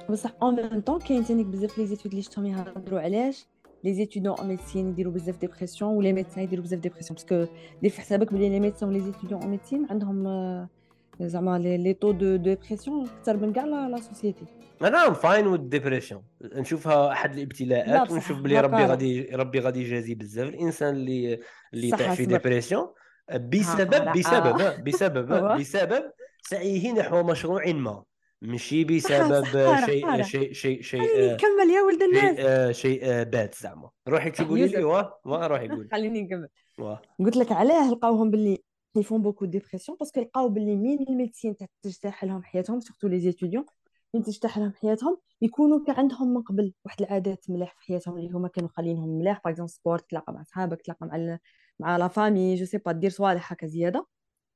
بصح 0.10 0.32
اون 0.44 0.56
ميم 0.56 0.82
طون 0.82 1.00
كاين 1.00 1.24
ثاني 1.24 1.44
بزاف 1.44 1.78
les 1.78 1.86
études 1.86 2.12
اللي 2.12 2.22
شفتهم 2.22 2.46
يهضروا 2.46 3.00
علاش؟ 3.00 3.48
les 3.84 3.94
étudiants 3.94 4.36
en 4.38 4.48
médecine 4.48 4.90
يديروا 4.90 5.14
بزاف 5.14 5.38
dépression 5.38 5.96
ولا 5.96 6.12
médecins 6.12 6.44
يديروا 6.44 6.64
بزاف 6.64 6.80
dépression 6.80 7.16
parce 7.16 7.40
que 7.40 7.54
دير 7.82 7.92
في 7.92 8.02
حسابك 8.02 8.34
بلي 8.34 8.50
les 8.50 8.60
médecins 8.60 9.00
و 9.00 9.03
les 9.03 9.13
étudiants 9.13 9.42
en 9.42 9.52
médecine 9.52 9.88
عندهم 9.90 10.28
زعما 11.22 11.60
les 11.60 11.94
taux 11.94 12.12
de 12.12 12.36
dépression 12.36 13.06
أكثر 13.06 13.38
من 13.38 13.54
كاع 13.54 13.66
la 13.66 14.02
société 14.02 14.46
أنا 14.82 15.08
I'm 15.08 15.14
fine 15.14 15.48
with 15.48 15.58
depression 15.58 16.22
نشوفها 16.42 17.12
أحد 17.12 17.34
الابتلاءات 17.38 18.12
ونشوف 18.12 18.40
بلي 18.40 18.60
ربي 18.60 18.86
غادي 18.86 19.22
ربي 19.22 19.60
غادي 19.60 19.82
يجازي 19.82 20.16
بزاف. 20.16 20.50
الإنسان 20.50 20.96
اللي 20.96 21.40
اللي 21.74 21.88
يطيح 21.90 22.14
في 22.14 22.26
dépression 22.26 22.88
بسبب 23.34 24.12
بسبب 24.18 24.84
بسبب 24.84 25.28
بسبب 25.60 26.04
سعيه 26.42 26.92
نحو 26.92 27.24
مشروع 27.24 27.66
ما. 27.72 28.04
ماشي 28.42 28.84
بسبب 28.84 29.46
شيء 29.86 30.22
شيء 30.22 30.54
شيء 30.54 30.82
شيء 30.82 31.36
كمل 31.36 31.70
يا 31.76 31.82
ولد 31.82 32.04
الناس. 32.04 32.76
شيء 32.78 33.00
شيء 33.00 33.24
بات 33.24 33.56
زعما. 33.56 33.90
روحي 34.08 34.32
تقولي 34.32 34.68
لي 34.68 34.84
واه 34.84 35.20
روحي 35.26 35.68
قولي 35.68 35.90
خليني 35.94 36.22
نكمل. 36.22 36.48
قلت 37.20 37.38
لك 37.38 37.52
علاه 37.52 37.92
لقاوهم 37.92 38.32
باللي 38.32 38.67
ils 39.00 39.09
font 39.09 39.22
beaucoup 39.22 39.46
dépression 39.46 39.98
parce 39.98 40.13
que 40.13 40.22
لقاو 40.22 40.50
باللي 40.50 40.76
مين 40.76 41.06
ال 41.10 41.15
médecine 41.15 41.56
تجتاح 41.82 42.24
لهم 42.24 42.44
حياتهم 42.44 42.80
surtout 42.80 43.08
les 43.08 43.20
étudiants 43.20 43.66
من 44.14 44.24
تجتاح 44.24 44.58
لهم 44.58 44.74
حياتهم؟ 44.74 45.18
يكونوا 45.42 45.86
كان 45.86 45.96
عندهم 45.96 46.34
من 46.34 46.42
قبل 46.42 46.74
واحد 46.86 47.02
العادات 47.02 47.50
ملاح 47.50 47.76
في 47.76 47.86
حياتهم 47.86 48.18
اللي 48.18 48.32
هما 48.32 48.48
كانوا 48.48 48.70
خالينهم 48.70 49.10
ملاح 49.10 49.42
par 49.44 49.54
exemple 49.54 49.72
sport 49.72 50.10
تلاقى 50.10 50.34
مع 50.34 50.44
صحابك 50.44 50.82
تلاقى 50.82 51.06
مع 51.08 51.40
مع 51.80 51.98
la 51.98 52.08
famille 52.08 52.56
je 52.56 52.66
sais 52.66 52.78
pas 52.78 52.92
دير 52.92 53.10
صوالح 53.10 53.54
هكا 53.54 53.68
زيادة. 53.68 54.08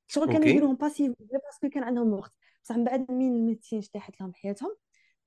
شغل 0.08 0.34
كانوا 0.34 0.48
يديروهم 0.48 0.76
passif 0.76 1.14
parce 1.20 1.51
que 1.51 1.70
كان 1.70 1.84
عندهم 1.84 2.14
وقت. 2.14 2.34
بصح 2.64 2.78
من 2.78 2.84
بعد 2.84 3.12
مين 3.12 3.36
ال 3.36 3.41
médecine 3.41 3.80
اجتاحت 3.80 4.22
لهم 4.22 4.34
حياتهم؟ 4.34 4.76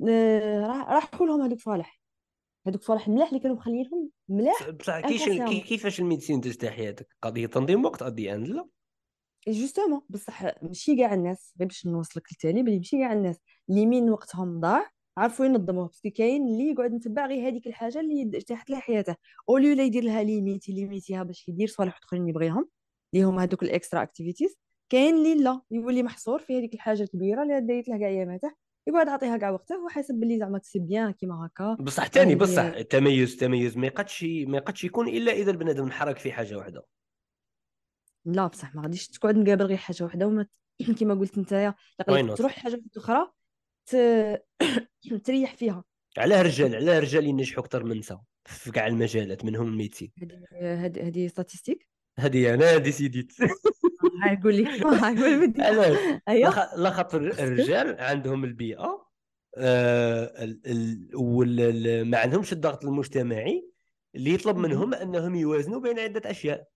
آه، 0.09 0.67
راحوا 0.67 1.27
لهم 1.27 1.43
هذوك 1.43 1.61
صوالح. 1.61 2.01
هذوك 2.67 2.83
صوالح 2.83 3.09
ملاح 3.09 3.29
اللي 3.29 3.41
كانوا 3.41 3.57
مخلينهم 3.57 4.11
ملاح 4.29 4.71
بصح 4.71 5.01
كيفاش 5.01 6.01
ال 6.01 6.05
médecine 6.05 6.41
تجتاح 6.41 6.73
حياتك؟ 6.73 7.17
قضية 7.23 7.47
تنظيم 7.47 7.85
وقت 7.85 8.03
at 8.03 8.16
the 8.16 8.35
end 8.35 8.49
لا 8.49 8.67
justement 9.49 10.01
بصح 10.09 10.63
ماشي 10.63 10.97
كاع 10.97 11.15
الناس 11.15 11.55
غير 11.61 11.69
باش 11.69 11.87
نوصلك 11.87 12.33
الثاني 12.33 12.63
بلي 12.63 12.77
ماشي 12.77 12.99
كاع 12.99 13.13
الناس 13.13 13.41
اللي 13.71 13.87
مين 13.87 14.11
وقتهم 14.11 14.61
ضاع 14.61 14.91
عرفوا 15.19 15.47
ينظموه 15.47 15.87
parce 15.87 16.02
que 16.02 16.11
كاين 16.11 16.49
اللي 16.49 16.71
يقعد 16.71 16.93
متبع 16.93 17.27
غير 17.27 17.49
هذيك 17.49 17.67
الحاجة 17.67 18.01
اللي 18.01 18.23
اجتاحت 18.23 18.71
لها 18.71 18.81
حياته 18.81 19.17
au 19.49 19.58
lieu 19.58 19.75
لا 19.75 19.83
يدير 19.83 20.05
لها 20.05 20.23
limites 20.23 20.73
ليميتيها 20.73 21.23
باش 21.23 21.49
يدير 21.49 21.69
صوالح 21.69 21.99
اخرين 22.05 22.29
يبغيهم 22.29 22.69
اللي 23.15 23.25
هما 23.25 23.43
هذوك 23.43 23.63
ال 23.63 23.70
extra 23.70 24.03
activities 24.03 24.57
كاين 24.91 25.15
اللي 25.15 25.35
لا 25.35 25.61
يولي 25.71 26.03
محصور 26.03 26.39
في 26.39 26.59
هذيك 26.59 26.75
الحاجة 26.75 27.03
الكبيرة 27.03 27.43
اللي 27.43 27.61
دايت 27.61 27.89
له 27.89 27.99
كاع 27.99 28.09
اياماته 28.09 28.55
يقعد 28.87 29.09
عطيها 29.09 29.37
كاع 29.37 29.51
وقته 29.51 29.85
وحاسب 29.85 30.15
باللي 30.15 30.39
زعما 30.39 30.61
c'est 30.63 30.79
bien 30.79 31.11
كيما 31.11 31.47
هكا. 31.47 31.77
بصح 31.81 32.07
ثاني 32.09 32.35
بصح 32.35 32.63
التميز 32.63 33.33
التميز 33.33 33.77
ما 33.77 33.87
يقدش 33.87 34.25
ما 34.25 34.57
يقدش 34.57 34.85
يكون 34.85 35.09
إلا 35.09 35.33
إذا 35.33 35.51
البنادم 35.51 35.85
انحرك 35.85 36.19
في 36.19 36.33
حاجة 36.33 36.57
واحدة. 36.57 36.87
لا 38.25 38.47
بصح 38.47 38.75
ما 38.75 38.83
غاديش 38.83 39.09
تقعد 39.09 39.37
مقابل 39.37 39.65
غير 39.65 39.77
حاجة 39.77 40.05
واحدة 40.05 40.27
وما 40.27 40.47
كما 41.01 41.15
قلت 41.15 41.39
نتايا 41.39 41.75
تروح 42.37 42.53
حاجة 42.53 42.83
أخرى 42.97 43.31
ت... 43.87 43.97
تريح 45.25 45.55
فيها. 45.55 45.85
علاه 46.19 46.43
رجال 46.43 46.75
علاه 46.75 46.99
رجال 46.99 47.27
ينجحوا 47.27 47.65
أكثر 47.65 47.85
من 47.85 47.99
نساء 47.99 48.21
في 48.45 48.71
كاع 48.71 48.87
المجالات 48.87 49.45
منهم 49.45 49.67
ال 49.67 49.72
médecine 49.72 50.13
هذه 50.53 51.09
هذه 51.09 51.27
statistique 51.29 51.89
هذه 52.19 52.55
أنا 52.55 52.77
ديسيديت 52.77 53.33
هاي 54.25 54.41
قول 54.43 54.55
لي 54.55 54.83
قول 54.83 55.49
بدي. 55.49 55.63
أيوه. 56.29 56.77
لا 56.77 56.91
خاطر 56.91 57.21
الرجال 57.21 58.01
عندهم 58.01 58.45
البيئة 58.45 59.07
آه 59.57 60.57
ما 62.03 62.19
عندهمش 62.19 62.53
الضغط 62.53 62.85
المجتمعي 62.85 63.71
اللي 64.15 64.35
يطلب 64.35 64.57
منهم 64.57 64.95
أنهم 64.95 65.35
يوازنوا 65.35 65.81
بين 65.81 65.99
عدة 65.99 66.31
أشياء. 66.31 66.69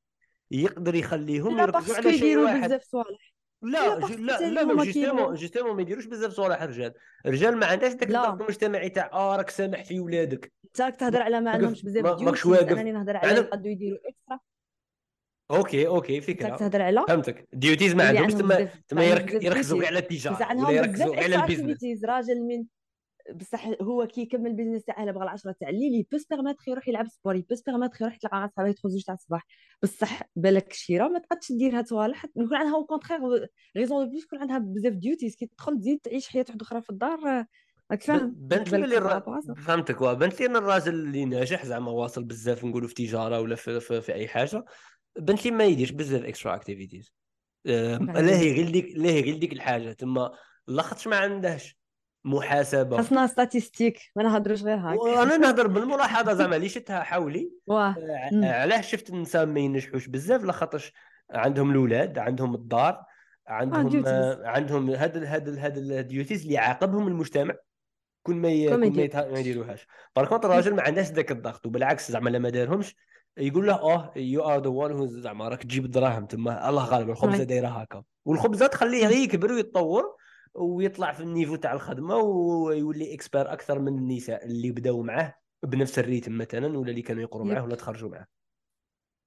يقدر 0.50 0.94
يخليهم 0.94 1.58
يركزوا 1.58 1.96
على 1.96 2.18
شيء 2.18 2.38
واحد. 2.38 2.64
بزاف 2.64 2.82
صوالح. 2.82 3.32
لا 3.62 3.98
لا 3.98 4.16
لا 4.16 4.50
لا 4.50 4.74
جوستومون 4.74 5.34
جوستومون 5.34 5.76
ما 5.76 5.82
يديروش 5.82 6.06
بزاف 6.06 6.32
صوالح 6.32 6.62
الرجال 6.62 6.94
الرجال 7.26 7.56
ما 7.56 7.66
عندهاش 7.66 7.92
ذاك 7.92 8.02
الضغط 8.02 8.40
المجتمعي 8.40 8.90
تاع 8.90 9.10
آه 9.12 9.36
راك 9.36 9.50
سامح 9.50 9.84
في 9.84 10.00
ولادك 10.00 10.52
انت 10.64 11.00
تهضر 11.00 11.22
على 11.22 11.40
ما 11.40 11.50
عندهمش 11.50 11.82
بزاف 11.82 12.22
ماكش 12.22 12.46
واقف. 12.46 12.78
أنا 12.78 12.92
نهضر 12.92 13.16
على 13.16 13.32
يقدروا 13.32 13.72
يديروا 13.72 13.98
extra. 13.98 14.40
ok 15.50 15.86
ok 15.86 16.20
فكرة. 16.20 16.56
تهضر 16.56 16.82
على 16.82 17.04
فهمتك. 17.08 17.48
duties 17.52 17.94
ما 17.94 18.08
عندهمش 18.08 18.34
تما 18.34 18.68
تما 18.88 19.04
يركزوا 19.04 19.86
على 19.86 19.98
التجارة 19.98 20.66
ولا 20.66 20.70
يركزوا 20.70 21.16
على 21.16 21.36
ال 21.36 21.44
business 21.44 22.04
راجل 22.04 22.40
من 22.40 22.64
بصح 23.34 23.68
هو 23.82 24.06
كي 24.06 24.20
يكمل 24.20 24.46
ال 24.46 24.50
business 24.50 24.84
تاعه 24.84 25.10
بغى 25.10 25.24
العشرة 25.24 25.54
تاع 25.60 25.68
الليل 25.68 25.94
يبو 25.94 26.18
سبيرماتر 26.18 26.64
يروح 26.68 26.88
يلعب 26.88 27.08
سبور 27.08 27.36
يبو 27.36 27.54
سبيرماتر 27.54 27.96
يروح 28.00 28.14
يتلاقى 28.14 28.36
مع 28.36 28.46
صحابه 28.46 28.68
يدخل 28.68 28.90
زوج 28.90 29.02
تاع 29.02 29.14
الصباح. 29.14 29.46
بصح 29.82 30.22
بالك 30.36 30.72
الشيره 30.72 31.08
ما 31.08 31.18
تقدش 31.18 31.52
دير 31.52 31.78
هاد 31.78 31.86
صوالح 31.86 32.24
يكون 32.24 32.56
عندها 32.56 32.74
au 32.74 32.84
contraire 32.84 33.18
raison 33.76 34.04
de 34.04 34.10
plus 34.10 34.24
يكون 34.24 34.38
عندها 34.38 34.58
بزاف 34.58 34.92
duties 34.92 35.36
كي 35.36 35.46
تدخل 35.46 35.78
تزيد 35.78 35.98
تعيش 35.98 36.28
حياة 36.28 36.44
واحدة 36.48 36.62
أخرى 36.62 36.80
في 36.80 36.90
الدار 36.90 37.44
راك 37.90 38.02
فاهم؟ 38.02 38.34
بانت 38.36 38.72
لي 38.72 38.98
الر... 38.98 39.22
فهمتك 39.54 40.02
بانت 40.02 40.40
لي 40.40 40.46
الراجل 40.46 40.94
اللي 40.94 41.24
ناجح 41.24 41.66
زعما 41.66 41.90
واصل 41.90 42.24
بزاف 42.24 42.64
نقولوا 42.64 42.88
في 42.88 42.94
تجارة 42.94 43.40
ولا 43.40 43.56
في, 43.56 43.80
في, 43.80 44.00
في 44.00 44.14
أي 44.14 44.28
حاجة 44.28 44.64
بانت 45.18 45.44
لي 45.44 45.50
ما 45.50 45.64
يديرش 45.64 45.90
بزاف 45.90 46.24
extra 46.24 46.54
activities 46.54 47.12
لا 47.64 48.38
هي 48.38 48.52
غير 48.52 48.70
ديك 48.70 48.92
لا 48.96 49.10
هي 49.10 49.20
غير 49.20 49.36
ديك 49.38 49.52
الحاجة 49.52 49.92
تما 49.92 50.30
لاخاطش 50.68 51.08
ما 51.08 51.16
عندهاش 51.16 51.77
محاسبة. 52.24 52.96
خاصنا 52.96 53.26
statistique 53.26 53.98
ما 54.16 54.22
نهضروش 54.22 54.62
غير 54.62 54.76
هكا 54.78 55.22
أنا 55.22 55.36
نهضر 55.36 55.66
بالملاحظة 55.74 56.34
زعما 56.34 56.56
اللي 56.56 56.68
شفتها 56.68 57.02
حولي. 57.02 57.50
آه، 57.70 57.94
علاه 58.44 58.80
شفت 58.80 59.10
النساء 59.10 59.46
ما 59.46 59.60
ينجحوش 59.60 60.06
بزاف؟ 60.06 60.44
لاخاطرش 60.44 60.92
عندهم 61.30 61.70
الاولاد 61.70 62.18
عندهم 62.18 62.54
الدار 62.54 63.04
عندهم 63.46 64.06
آه 64.06 64.42
عندهم 64.44 64.90
هاد 64.90 65.24
هاد 65.24 65.58
هاد 65.58 65.76
ال 65.76 65.86
duties 65.86 66.42
اللي 66.42 66.54
يعاقبهم 66.54 67.08
المجتمع. 67.08 67.54
كل 68.22 68.34
ما 68.34 68.48
ي... 68.48 68.68
كل 68.68 69.10
ما 69.32 69.38
يديروهاش. 69.38 69.86
par 70.16 70.25
contre 70.25 70.44
الراجل 70.44 70.74
ما 70.74 70.82
عندهاش 70.82 71.10
ذاك 71.10 71.30
الضغط. 71.30 71.66
وبالعكس 71.66 72.12
زعما 72.12 72.30
لما 72.30 72.50
دارهمش 72.50 72.96
يقول 73.36 73.66
له 73.66 73.74
آه 73.74 74.12
you 74.16 74.42
are 74.42 74.62
the 74.62 74.68
one 74.68 75.08
زعما 75.08 75.48
راك 75.48 75.62
تجيب 75.62 75.84
الدراهم 75.84 76.26
تما. 76.26 76.68
الله 76.68 76.84
غالب 76.84 77.10
الخبزة 77.10 77.44
دايرة 77.44 77.68
هكا. 77.68 78.02
والخبزة 78.24 78.66
تخليه 78.66 79.06
يكبر 79.06 79.52
ويتطور. 79.52 80.17
ويطلع 80.54 81.12
في 81.12 81.22
ال 81.22 81.27
niveau 81.27 81.56
تاع 81.56 81.72
الخدمة 81.72 82.16
ويولي 82.16 83.14
expert 83.14 83.52
أكثر 83.52 83.78
من 83.78 83.98
النساء 83.98 84.44
اللي 84.44 84.70
بداوا 84.70 85.04
معاه 85.04 85.34
بنفس 85.62 85.98
ال 85.98 86.04
rythme 86.04 86.38
مثلا 86.38 86.78
ولا 86.78 86.90
اللي 86.90 87.02
كانوا 87.02 87.22
يقروا 87.22 87.46
معاه 87.46 87.64
ولا 87.64 87.76
تخرجوا 87.76 88.10
معاه. 88.10 88.26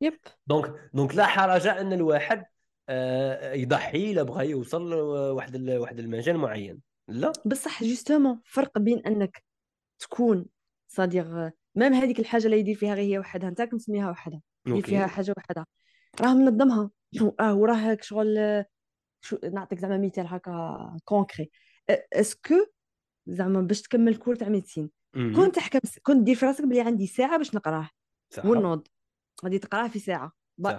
yep. 0.01 0.17
donc 0.47 0.89
donc 0.93 1.15
لا 1.15 1.25
حرج 1.25 1.67
إن 1.67 1.93
الواحد 1.93 2.45
آه، 2.89 3.53
يضحي 3.53 4.11
إلا 4.11 4.23
بغى 4.23 4.49
يوصل 4.49 4.89
لواحد 4.89 5.69
واحد 5.69 5.99
المجال 5.99 6.37
معين. 6.37 6.81
لا. 7.07 7.31
بصح 7.45 7.83
justement 7.83 8.41
فرق 8.45 8.77
بين 8.77 8.99
إنك 9.05 9.43
تكون 9.99 10.45
صديق 10.87 11.27
même 11.75 11.93
هذيك 11.93 12.19
الحاجة 12.19 12.45
اللي 12.45 12.59
يدير 12.59 12.75
فيها 12.75 12.93
غير 12.93 13.13
هي 13.13 13.19
وحدها 13.19 13.49
أنت 13.49 13.61
مسميها 13.73 14.09
وحدها 14.09 14.41
يدير 14.67 14.83
فيها 14.83 15.07
حاجة 15.07 15.33
وحدها 15.37 15.65
راه 16.21 16.33
منظمها. 16.33 16.89
وراه 17.41 17.97
شغل 18.01 18.63
نعطيك 19.53 19.79
زعما 19.79 19.97
مثال 19.97 20.25
هكا 20.27 20.97
concret 21.05 21.49
est-ce 22.13 22.41
que 22.41 22.55
زعما 23.27 23.61
باش 23.61 23.81
تكمل 23.81 24.15
cours 24.15 24.35
تاع 24.35 24.49
médecine 24.49 24.89
كنت 25.35 25.55
تحكم 25.55 25.79
كنت 26.03 26.23
دير 26.23 26.35
في 26.35 26.45
راسك 26.45 26.65
بلي 26.65 26.81
عندي 26.81 27.07
ساعة 27.07 27.37
باش 27.37 27.55
نقراه 27.55 27.89
ونوض 28.45 28.87
غادي 29.45 29.59
تقراه 29.59 29.87
في 29.87 29.99
ساعة. 29.99 30.31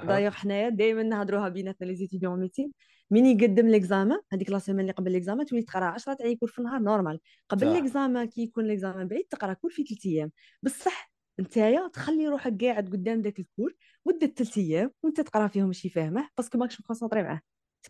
دايوغ 0.06 0.32
حنايا 0.32 0.68
دائما 0.68 1.02
نهضروها 1.02 1.48
بيناتنا 1.48 1.86
les 1.86 1.94
étudiants 1.94 2.40
médecine 2.40 2.72
مين 3.10 3.26
يقدم 3.26 3.68
l'examen 3.68 4.18
هذيك 4.32 4.50
la 4.50 4.58
semaine 4.58 4.80
اللي 4.80 4.92
قبل 4.92 5.12
l'examen 5.12 5.46
تولي 5.46 5.62
تقرا 5.62 5.84
10 5.84 6.14
تاع 6.14 6.32
cours 6.32 6.48
في 6.48 6.58
النهار 6.58 6.80
normal 6.80 7.20
قبل 7.48 7.72
l'examen 7.72 8.24
كي 8.28 8.42
يكون 8.42 8.64
l'examen 8.66 9.08
بعيد 9.08 9.24
تقرا 9.30 9.52
cours 9.52 9.70
في 9.70 9.84
3 9.84 10.10
أيام. 10.10 10.32
بصح 10.62 11.12
نتايا 11.40 11.88
تخلي 11.88 12.28
روحك 12.28 12.64
قاعد 12.64 12.88
قدام 12.92 13.22
داك 13.22 13.38
ال 13.38 13.44
cours 13.44 13.74
مده 14.06 14.26
3 14.26 14.60
أيام 14.60 14.90
وانت 15.02 15.20
تقرا 15.20 15.46
فيهم 15.46 15.66
ماشي 15.66 15.88
فاهمة 15.88 16.28
parce 16.36 16.50
que 16.50 16.58
ماكش 16.58 16.80
م 16.80 16.84
concentré 16.84 17.22
معاه. 17.22 17.40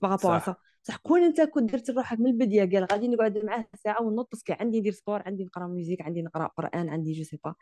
par 0.03 0.13
rapport 0.13 0.39
صح. 0.39 0.57
صح 0.83 0.97
كون 0.97 1.23
أنت 1.23 1.41
كنت 1.41 1.73
درت 1.73 1.91
روحك 1.91 2.21
من 2.21 2.27
البداية 2.27 2.71
قال 2.71 2.87
غادي 2.93 3.09
نقعد 3.09 3.45
معاه 3.45 3.65
ساعة 3.85 4.03
ونوض 4.03 4.27
parce 4.33 4.45
que 4.45 4.53
عندي 4.53 4.81
ندير 4.81 4.93
sport 4.93 5.23
عندي 5.27 5.45
نقرأ 5.45 5.67
musique 5.67 6.03
عندي 6.03 6.23
نقرأ 6.23 6.47
قرآن 6.47 6.89
عندي 6.89 7.13
je 7.12 7.25
sais 7.25 7.39
pas. 7.45 7.55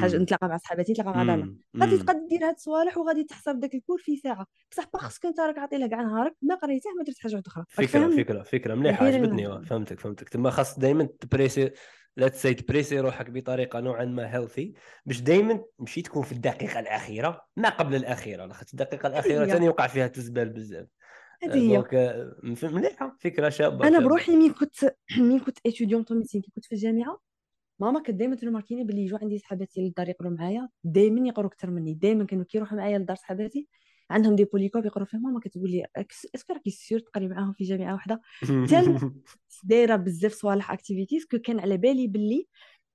حاجة 0.00 0.16
نتلاقى 0.16 0.48
مع 0.48 0.56
صحاباتي 0.56 0.92
نتلاقى 0.92 1.10
مع 1.10 1.24
دانا 1.24 1.56
غادي 1.80 1.98
تقدر 1.98 2.12
دير 2.28 2.48
هاد 2.48 2.54
الصوالح 2.54 2.98
وغادي 2.98 3.24
تحسب 3.24 3.60
داك 3.60 3.74
ال 3.74 3.78
cours 3.78 3.98
في 3.98 4.16
ساعة. 4.16 4.46
بصح 4.72 4.84
parce 4.94 5.15
que 5.15 5.28
أنت 5.28 5.40
راك 5.40 5.58
عاطي 5.58 5.78
له 5.78 5.86
كاع 5.86 6.02
نهارك 6.02 6.36
ما 6.42 6.54
قريته 6.54 6.90
ما 6.98 7.04
درت 7.04 7.18
حاجة 7.18 7.34
واحدة 7.34 7.48
أخرى. 7.48 7.64
فكرة 7.68 8.10
فكرة 8.10 8.42
فكرة. 8.42 8.74
مليحة 8.74 9.06
عجبتني. 9.06 9.64
فهمتك 9.64 10.00
فهمتك. 10.00 10.28
تما 10.28 10.50
خاص 10.50 10.78
دائما 10.78 11.08
ت 11.20 11.26
presser 11.26 11.70
لا 12.16 12.28
تسي 12.28 12.54
ت 12.54 12.60
presser 12.60 13.00
روحك 13.00 13.30
بطريقة 13.30 13.80
نوعا 13.80 14.04
ما 14.04 14.34
healthy 14.34 14.72
باش 15.06 15.20
دائما 15.20 15.64
مشي 15.78 16.02
تكون 16.02 16.22
في 16.22 16.32
الدقيقة 16.32 16.80
الأخيرة 16.80 17.42
ما 17.56 17.68
قبل 17.68 17.94
الأخيرة. 17.94 18.46
لاخاطش 18.46 18.72
الدقيقة 18.72 19.06
الأخيرة 19.06 19.46
ثاني 19.46 19.66
يوقع 19.66 19.86
فيها 19.86 20.06
تزبال 20.06 20.48
بزاف. 20.48 20.86
هذه 21.42 21.54
هي 21.54 21.76
donc 21.76 22.74
مليحه 22.74 23.16
فكره 23.20 23.48
شابه 23.48 23.88
أنا 23.88 23.98
بروحي 23.98 24.36
مين 24.36 24.52
كنت 24.52 24.94
مين 25.18 25.40
كنت 25.40 25.58
étudiante 25.66 26.04
médecine 26.10 26.40
كي 26.42 26.50
كنت 26.50 26.64
في 26.64 26.72
الجامعة. 26.72 27.20
ماما 27.80 28.02
كانت 28.02 28.18
دائما 28.18 28.36
ترماركيني 28.36 28.84
باللي 28.84 29.02
يجوا 29.02 29.18
عندي 29.22 29.38
صحاباتي 29.38 29.80
للدار 29.80 30.08
يقروا 30.08 30.32
معايا. 30.32 30.68
دائما 30.84 31.28
يقروا 31.28 31.50
أكثر 31.50 31.70
مني. 31.70 31.94
دائما 31.94 32.24
كانوا 32.24 32.44
كيروحوا 32.44 32.78
معايا 32.78 32.98
للدار 32.98 33.16
صحاباتي. 33.16 33.68
عندهم 34.10 34.36
des 34.36 34.44
polycopes 34.44 34.86
يقروا 34.86 35.06
فيهم. 35.06 35.22
ماما 35.22 35.40
كتقول 35.40 35.70
لي 35.70 35.86
est-ce 36.34 36.46
que 36.46 36.52
راكي 36.52 36.70
sûre 36.70 37.00
تقري 37.00 37.28
معاهم 37.28 37.52
في 37.52 37.64
جامعة 37.64 37.92
واحدة؟ 37.92 38.20
تال 38.70 39.12
دايرة 39.64 39.96
بزاف 39.96 40.32
صوالح 40.32 40.72
activities 40.72 41.24
كو 41.24 41.38
كان 41.38 41.60
على 41.60 41.76
بالي 41.76 42.06
باللي 42.06 42.46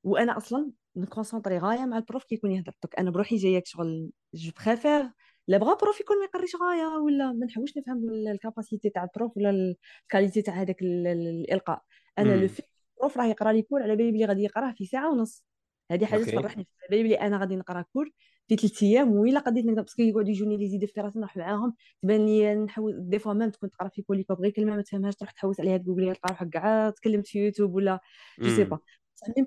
وأنا 0.04 0.38
أصلا 0.38 0.72
نكونسونطري 0.96 1.58
غاية 1.58 1.86
مع 1.86 1.98
ال 1.98 2.03
prof 2.03 2.24
كيكون 2.24 2.52
يهضر. 2.52 2.74
دوك 2.84 2.96
أنا 3.00 3.12
بروحي 3.12 3.36
جاية 3.36 3.64
شغل 3.66 4.12
je 4.34 4.52
préfère 4.66 5.10
لا 5.48 5.58
بغا 5.58 5.74
prof 5.74 6.00
يكون 6.00 6.20
ما 6.20 6.26
يقريش 6.26 6.56
غايه 6.56 6.98
ولا 6.98 7.32
ما 7.32 7.46
نحوش 7.46 7.78
نفهم 7.78 8.10
ال 8.10 8.19
capacité 8.19 8.90
تاع 8.90 9.04
ال 9.04 9.11
prof 9.11 9.38
ولا 9.38 9.76
ال 10.04 10.08
qualité 10.09 10.42
تاع 10.42 10.54
هذاك 10.54 10.82
الإلقاء. 10.82 11.82
أنا 12.20 12.36
لو 12.36 12.48
في 12.48 12.64
ال 12.96 13.00
prof 13.00 13.18
راه 13.18 13.26
يقرا 13.26 13.52
لي 13.52 13.62
cours 13.62 13.84
على 13.84 13.96
بالي 13.96 14.12
بلي 14.12 14.26
غادي 14.26 14.44
يقراه 14.44 14.72
في 14.72 14.86
ساعة 14.86 15.12
ونص. 15.12 15.46
هذه 15.92 16.06
حاجة 16.06 16.24
تفرحني 16.24 16.68
على 16.82 16.88
بالي 16.90 17.04
بلي 17.04 17.16
أنا 17.16 17.38
غادي 17.38 17.56
نقرا 17.56 17.82
cours 17.82 18.10
في 18.48 18.56
ثلاث 18.56 18.84
أيام 18.84 19.12
ويلا 19.12 19.40
قديت 19.40 19.66
نقدر 19.66 19.82
parce 19.82 19.94
que 19.94 20.02
يقعدوا 20.02 20.30
يجوني 20.30 20.58
لي 20.58 20.68
زيد 20.68 20.86
في 20.86 21.02
راسي 21.02 21.20
نروح 21.20 21.38
معاهم. 21.38 21.76
تبان 22.02 22.26
لي 22.26 22.56
نحوس 22.56 22.94
des 22.96 23.20
fois 23.20 23.34
même 23.34 23.50
تكون 23.50 23.70
تقرا 23.70 23.90
في 23.90 24.02
polycope 24.02 24.42
غير 24.42 24.52
كلمة 24.52 24.76
ما 24.76 24.82
تفهمهاش 24.82 25.16
تروح 25.16 25.32
تحوس 25.32 25.60
عليها 25.60 25.78
تقول 25.78 26.14
تلقى 26.14 26.30
روحك 26.30 26.50
كاع 26.50 26.90
تكلمت 26.90 27.28
في 27.28 27.40
يوتيوب 27.40 27.76
ولا 27.76 28.00
je 28.40 28.50
sais 28.56 28.64
pas 28.64 28.80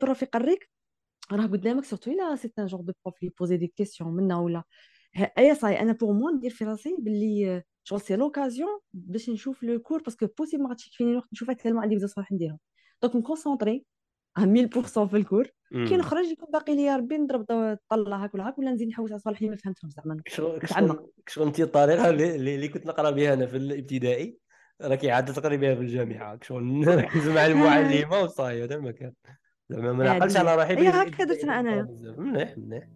prof 0.03 0.23
يقريك 0.23 0.71
راه 1.33 1.47
قدامك 1.47 1.85
surtout 1.85 2.11
إلا 2.11 2.37
c'est 2.37 2.53
un 2.59 2.67
genre 2.67 2.81
de 2.81 2.93
prof 3.05 3.23
لي 3.23 3.33
poser 3.39 3.57
des 3.57 3.67
questions 3.67 4.17
منا 4.17 4.39
ولا 4.39 4.63
أي 5.39 5.55
صاي 5.55 5.81
أنا 5.81 5.93
pour 5.93 6.13
moi 6.13 6.31
ندير 6.31 6.51
في 6.51 6.65
راسي 6.65 6.97
باللي 6.99 7.63
شغل 7.85 8.01
c'est 8.01 8.17
l'occasion 8.17 8.79
باش 8.93 9.31
نشوف 9.31 9.63
le 9.63 9.79
cours 9.79 10.03
parce 10.03 10.18
que 10.18 10.27
possible 10.39 10.63
ما 10.63 10.69
غاديش 10.69 10.87
يكفيني 10.87 11.11
الوقت 11.11 11.29
نشوفها 11.33 11.55
tellement 11.55 11.83
عندي 11.83 11.97
بزاف 11.97 12.11
صوالح 12.11 12.33
نديرهم 12.33 12.59
donc 13.03 13.17
نكونسونطري 13.17 13.85
1000% 14.39 15.07
في 15.07 15.17
ال 15.17 15.22
cours 15.22 15.49
كي 15.73 15.97
نخرج 15.97 16.25
يكون 16.25 16.49
باقي 16.53 16.77
لي 16.77 16.97
ربي 16.97 17.19
نضرب 17.19 17.45
طلة 17.89 18.17
هاك 18.25 18.35
ولا 18.35 18.49
هاك 18.49 18.59
ولا 18.59 18.71
نزيد 18.71 18.89
نحوس 18.89 19.11
على 19.13 19.19
صوالح 19.21 19.39
اللي 19.39 19.51
ما 19.51 19.57
فهمتهم 19.57 19.91
زعما. 19.91 20.23
شغل 21.29 21.47
انت 21.47 21.61
الطريقة 21.61 22.11
اللي, 22.11 22.55
اللي 22.55 22.69
كنت 22.69 22.87
نقرأ 22.87 23.11
بها 23.11 23.35
أنا 23.35 23.47
في 23.47 23.57
الابتدائي. 23.57 24.39
راكي 24.83 25.11
عاد 25.11 25.33
تقري 25.33 25.57
بها 25.57 25.75
في 25.75 25.81
الجامعة. 25.81 26.39
شغل 26.43 26.65
نركز 26.81 27.29
مع 27.29 27.47
المعلمة 27.47 28.21
وصاي 28.23 28.65
هذا 28.65 28.79
ما 28.79 28.91
كان. 28.91 29.13
زعما 29.69 29.93
ما 29.93 30.05
نعقلش 30.05 30.37
على 30.37 30.55
روحي 30.55 30.77
هي 30.77 30.89
هكا 30.89 31.25
درت 31.25 31.45
انايا 31.45 31.89
مليح 32.19 32.59
مليح 32.59 32.89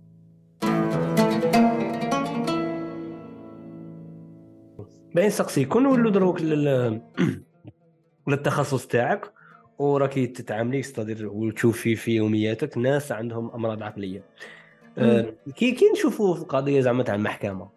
باين 5.15 5.31
سقسي. 5.31 5.65
كون 5.65 5.87
ولو 5.87 6.11
دروك 6.11 6.41
للتخصص 8.29 8.87
تاعك 8.87 9.33
وراكي 9.79 10.27
تتعاملي 10.27 10.83
ستادير 10.83 11.29
وتشوفي 11.29 11.97
في 11.97 12.17
يومياتك 12.17 12.79
ناس 12.79 13.13
عندهم 13.13 13.51
أمراض 13.51 13.83
عقلية. 13.83 14.25
أه 14.99 15.35
كي 15.57 15.73
كي 15.73 15.85
نشوفوا 15.93 16.35
في 16.35 16.43
القضية 16.43 16.81
زعما 16.81 17.03
تاع 17.03 17.15
المحكمة 17.15 17.69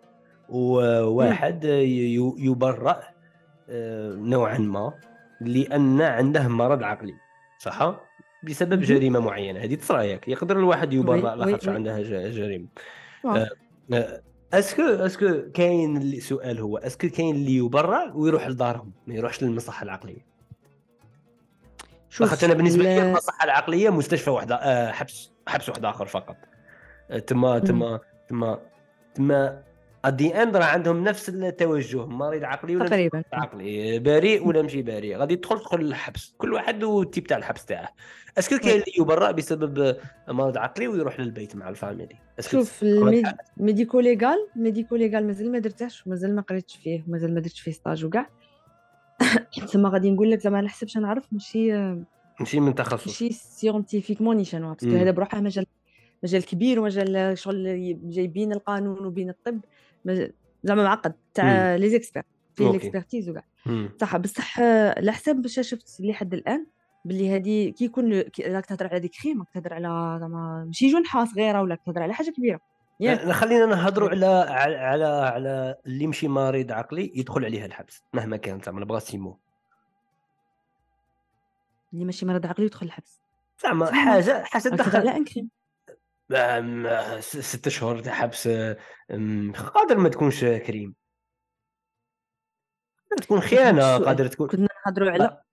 وواحد 0.50 1.64
يبرأ 2.38 3.04
أه 3.70 4.14
نوعا 4.14 4.58
ما 4.58 4.94
لأن 5.42 6.02
عنده 6.02 6.48
مرض 6.48 6.84
عقلي 6.84 7.14
صح 7.60 7.96
بسبب 8.44 8.82
جريمة 8.82 9.20
معينة. 9.20 9.60
هذه 9.60 9.76
تصرايك 9.76 10.28
يقدر 10.28 10.60
الواحد 10.60 10.94
يبرأ 10.94 11.36
لاخاطش 11.36 11.70
عنده 11.70 12.02
جريمة. 12.02 12.68
أه 13.26 13.50
est-ce 14.54 14.73
que 14.73 14.82
est-ce 14.82 15.29
que 15.29 15.52
كاين 15.54 15.98
السؤال 15.98 16.60
هو 16.60 16.78
est-ce 16.78 16.99
que 16.99 17.10
كاين 17.10 17.36
اللي 17.36 17.56
يبرأ 17.56 18.12
ويروح 18.14 18.48
لدارهم 18.48 18.92
ما 19.08 19.14
يروحش 19.14 19.44
للمصحة 19.44 19.84
العقلية. 19.84 20.26
شوف 22.10 22.44
أنا 22.44 22.54
بالنسبة 22.54 22.84
لي 22.84 23.02
المصحة 23.02 23.44
العقلية 23.44 23.90
مستشفى 23.90 24.30
واحدة 24.30 24.56
آه 24.56 24.92
حبس 24.92 25.32
حبس 25.48 25.70
واحد 25.70 25.86
آخر 25.86 26.06
فقط. 26.06 26.36
آه، 27.10 27.20
تما 27.20 27.60
تما 27.60 28.00
تما 29.16 29.64
ادي 30.06 30.44
اند 30.44 30.58
راه 30.58 30.66
عندهم 30.66 31.04
نفس 31.04 31.30
التوجه 31.30 32.06
مريض 32.06 32.44
عقلي 32.44 32.76
ولا 32.76 32.88
تقريبا. 32.88 33.24
عقلي 33.34 34.00
بريء 34.00 34.48
ولا 34.48 34.62
ماشي 34.62 34.82
بريء. 34.82 35.18
غادي 35.18 35.36
تدخل 35.36 35.60
تدخل 35.60 35.80
للحبس 35.80 36.36
كل 36.38 36.54
واحد 36.54 36.84
وال 36.84 36.99
type 36.99 37.28
تاع 37.28 37.38
الحبس 37.38 37.66
تاعه. 37.66 37.90
est-ce 38.38 38.51
que 38.51 38.58
كاين 38.58 38.74
اللي 38.74 38.94
يبرأ 39.00 39.32
بسبب 39.32 39.98
مرض 40.28 40.58
عقلي 40.58 40.88
ويروح 40.88 41.20
للبيت 41.20 41.56
مع 41.56 41.70
ال 41.70 41.75
famille. 41.75 42.16
شوف 42.40 42.84
ال 42.84 44.00
médico-légal 44.00 44.48
médico-légal 44.56 45.28
مازال 45.28 45.52
ما 45.52 45.60
درتهش 45.60 46.08
ومازال 46.08 46.36
ما 46.36 46.42
قريتش 46.42 46.76
فيه 46.76 47.04
ومازال 47.08 47.34
ما 47.34 47.40
درتش 47.40 47.62
فيه 47.62 47.72
stage 47.72 48.06
وكاع. 48.06 48.30
تما 49.74 49.90
غادي 49.90 50.12
نقول 50.12 50.32
لك 50.32 50.40
زعما 50.40 50.58
على 50.58 50.70
حسب 50.70 50.88
شنو 50.88 51.04
نعرف 51.04 51.28
ماشي 51.32 51.74
ماشي 52.40 52.60
من 52.60 52.76
تخصص. 52.76 53.08
ماشي 53.08 53.34
scientifiquement 53.34 54.38
نيشان 54.38 54.74
parce 54.74 54.88
que 54.88 54.96
هذا 54.96 55.12
بروحه 55.12 55.42
مجال 55.42 55.66
مجال 56.24 56.46
كبير 56.46 56.80
ومجال 56.80 57.38
شغل 57.38 57.64
جاي 58.10 58.28
بين 58.28 58.52
القانون 58.52 59.06
وبين 59.06 59.30
الطب. 59.30 59.60
زعما 60.64 60.84
معقد 60.84 61.14
تاع 61.34 61.76
لي 61.76 61.90
زيكسبير 61.90 62.24
فيه 62.56 62.72
l'expertise 62.72 63.30
وكاع. 63.30 63.46
صح 64.02 64.18
بصح 64.18 64.60
على 64.60 65.12
حسب 65.12 65.36
باش 65.36 65.60
شفت 65.60 66.02
لحد 66.02 66.34
الآن 66.34 66.66
باللي 67.06 67.36
هذه 67.36 67.70
كي 67.70 67.86
يكون 67.86 68.14
راك 68.48 68.66
تهضر 68.66 68.88
على 68.88 69.00
ديك 69.00 69.16
crime 69.16 69.46
تهضر 69.54 69.74
على 69.74 70.18
زعما 70.20 70.64
ماشي 70.66 70.88
جنحة 70.88 71.30
صغيرة 71.30 71.62
ولا 71.62 71.76
تهضر 71.76 72.04
على 72.04 72.14
حاجة 72.14 72.30
كبيرة. 72.30 72.60
خلينا 73.32 73.66
نهضروا 73.66 74.10
على 74.10 74.26
على 74.76 75.06
على 75.06 75.76
اللي 75.86 76.08
مشي 76.08 76.28
مريض 76.28 76.72
عقلي 76.72 77.12
يدخل 77.16 77.46
عليها 77.46 77.66
الحبس 77.66 78.04
مهما 78.14 78.38
كان 78.38 78.60
زعما 78.66 78.86
بغا 78.86 79.00
سيمو 79.00 79.40
اللي 81.94 82.06
ماشي 82.06 82.26
مريض 82.26 82.46
عقلي 82.46 82.66
يدخل 82.66 82.86
الحبس. 82.86 83.22
زعما 83.64 83.92
حاجة 83.92 84.44
حاجة 84.44 84.64
تدخل. 84.64 85.08
على 85.08 85.26
ست 87.20 87.70
شهور 87.70 88.00
تاع 88.00 88.14
حبس 88.14 88.48
قادر 89.74 89.98
ما 89.98 90.10
تكونش 90.10 90.46
كريم. 90.46 90.96
تكون 93.22 93.40
خيانة 93.40 93.98
قادر 93.98 94.28
تكون 94.28 94.48
كنا 94.48 94.68
نهضروا 94.86 95.12
على 95.12 95.44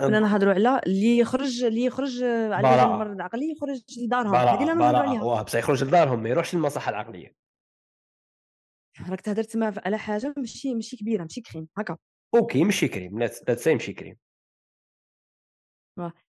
كنا 0.00 0.20
نهضروا 0.20 0.54
على 0.54 0.80
اللي 0.86 1.18
يخرج 1.18 1.64
اللي 1.64 1.84
يخرج 1.84 2.22
على 2.22 2.82
المرض 2.82 3.10
العقلي 3.10 3.50
يخرج 3.50 3.82
لدارهم. 3.98 4.34
هذه 4.34 4.62
اللي 4.62 4.74
نهضروا 4.74 5.00
عليها. 5.00 5.22
واه 5.22 5.42
بصح 5.42 5.58
يخرج 5.58 5.84
لدارهم 5.84 6.22
ما 6.22 6.28
يروحش 6.28 6.54
للمصحه 6.54 6.90
العقلية. 6.90 7.34
راك 9.10 9.20
تهضر 9.20 9.42
تما 9.42 9.74
على 9.86 9.98
حاجة 9.98 10.34
ماشي 10.36 10.74
ماشي 10.74 10.96
كبيرة 10.96 11.22
ماشي 11.22 11.40
كريم. 11.40 11.68
هكا. 11.78 11.96
OK 12.34 12.64
ماشي 12.64 12.88
crime. 12.88 13.18
لا 13.18 13.26
ça 13.26 13.42
y 13.42 13.50
est 13.50 13.74
ماشي 13.74 13.92
crime. 13.92 14.16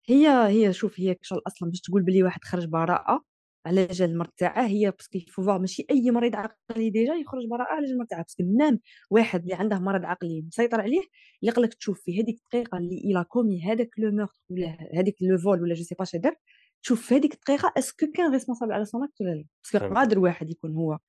هي 0.06 0.28
هي 0.48 0.74
شوف 0.74 1.00
هي 1.00 1.16
شغل 1.22 1.42
أصلا 1.48 1.70
باش 1.70 1.82
تقول 1.82 2.04
بلي 2.04 2.24
واحد 2.24 2.44
خرج 2.44 2.66
براءة 2.66 3.24
على 3.66 3.86
جال 3.86 4.10
المرض 4.10 4.30
تاعه 4.38 4.66
هي 4.68 4.92
parce 4.92 5.17
que 5.17 5.32
فو 5.32 5.58
ماشي 5.60 5.86
أي 5.92 6.12
مريض 6.12 6.36
عقلي 6.36 6.90
déjà 6.90 7.14
يخرج 7.14 7.48
براءه 7.52 7.74
على 7.74 7.86
جال 7.86 7.94
المرض 7.94 8.08
تاعه 8.08 8.22
parce 8.22 8.35
que 8.35 8.44
même 8.44 8.80
واحد 9.10 9.42
اللي 9.42 9.54
عنده 9.54 9.80
مرض 9.80 10.06
عقلي 10.06 10.42
مسيطر 10.48 10.82
عليه 10.82 11.02
اللي 11.42 11.52
قالك 11.54 11.74
تشوف 11.74 12.02
في 12.02 12.22
هذيك 12.22 12.42
الدقيقة 12.44 12.78
اللي 12.78 12.98
il 12.98 13.24
a 13.24 13.29
commis 13.29 13.64
هذاك 13.64 13.90
le 13.98 14.12
meurtre 14.12 14.32
ولا 14.50 14.78
هذيك 15.00 15.16
le 15.22 15.38
vol 15.38 15.62
ولا 15.62 15.74
je 15.74 15.84
sais 15.84 15.96
pas 16.00 16.06
شا 16.06 16.21
دار 16.21 16.36
تشوف 16.84 17.08
في 17.08 17.16
هذيك 17.16 17.34
الدقيقة 17.34 17.74
est-ce 17.78 17.98
que 17.98 18.08
كان 18.16 18.32
responsable 18.32 18.72
على 18.72 18.86
سون 18.86 19.02
ولا 19.22 19.30
لا؟ 19.30 19.46
parce 19.64 19.84
que 19.84 19.96
قادر 19.96 20.20
واحد 20.20 20.50
يكون 20.50 20.74
هو 20.74 21.00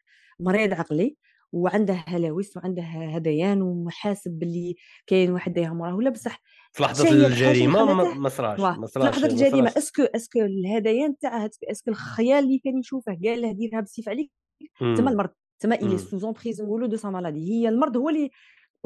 مريض 0.40 0.74
عقلي 0.74 1.16
وعنده 1.54 2.04
هلاوس 2.06 2.56
وعنده 2.56 2.82
هذيان 2.82 3.62
ومحاسب 3.62 4.30
باللي 4.30 4.74
كاين 5.06 5.30
واحد 5.30 5.52
داير 5.52 5.74
مراه 5.74 5.96
ولا 5.96 6.10
بصح 6.10 6.40
في 6.72 6.82
لحظة 6.82 7.10
الجريمة 7.10 7.94
ما 8.14 8.28
صراش 8.28 8.60
ما 8.60 8.86
صراش 8.86 9.14
في 9.14 9.20
لحظة 9.20 9.26
الجريمة 9.26 9.72
est-ce 9.76 9.93
que 9.93 10.02
est-ce 10.02 10.27
que 10.27 10.40
الهذيان 10.40 11.18
تاعها 11.18 11.50
est-ce 11.70 11.83
que 11.83 11.90
الخيال 11.90 12.44
اللي 12.44 12.58
كان 12.58 12.78
يشوفه 12.78 13.18
قال 13.24 13.42
له 13.42 13.52
ديرها 13.52 13.80
بالسيف 13.80 14.08
عليك 14.08 14.30
تما 14.80 15.10
المرض 15.10 15.30
تما 15.60 15.74
il 15.74 15.98
est 15.98 16.32
sous 16.32 16.44
emprise 16.44 16.66
نقولوا 16.66 16.88
de 16.88 16.96
sa 16.96 17.08
maladie 17.08 17.52
هي 17.52 17.68
المرض 17.68 17.96
هو 17.96 18.08
اللي 18.08 18.30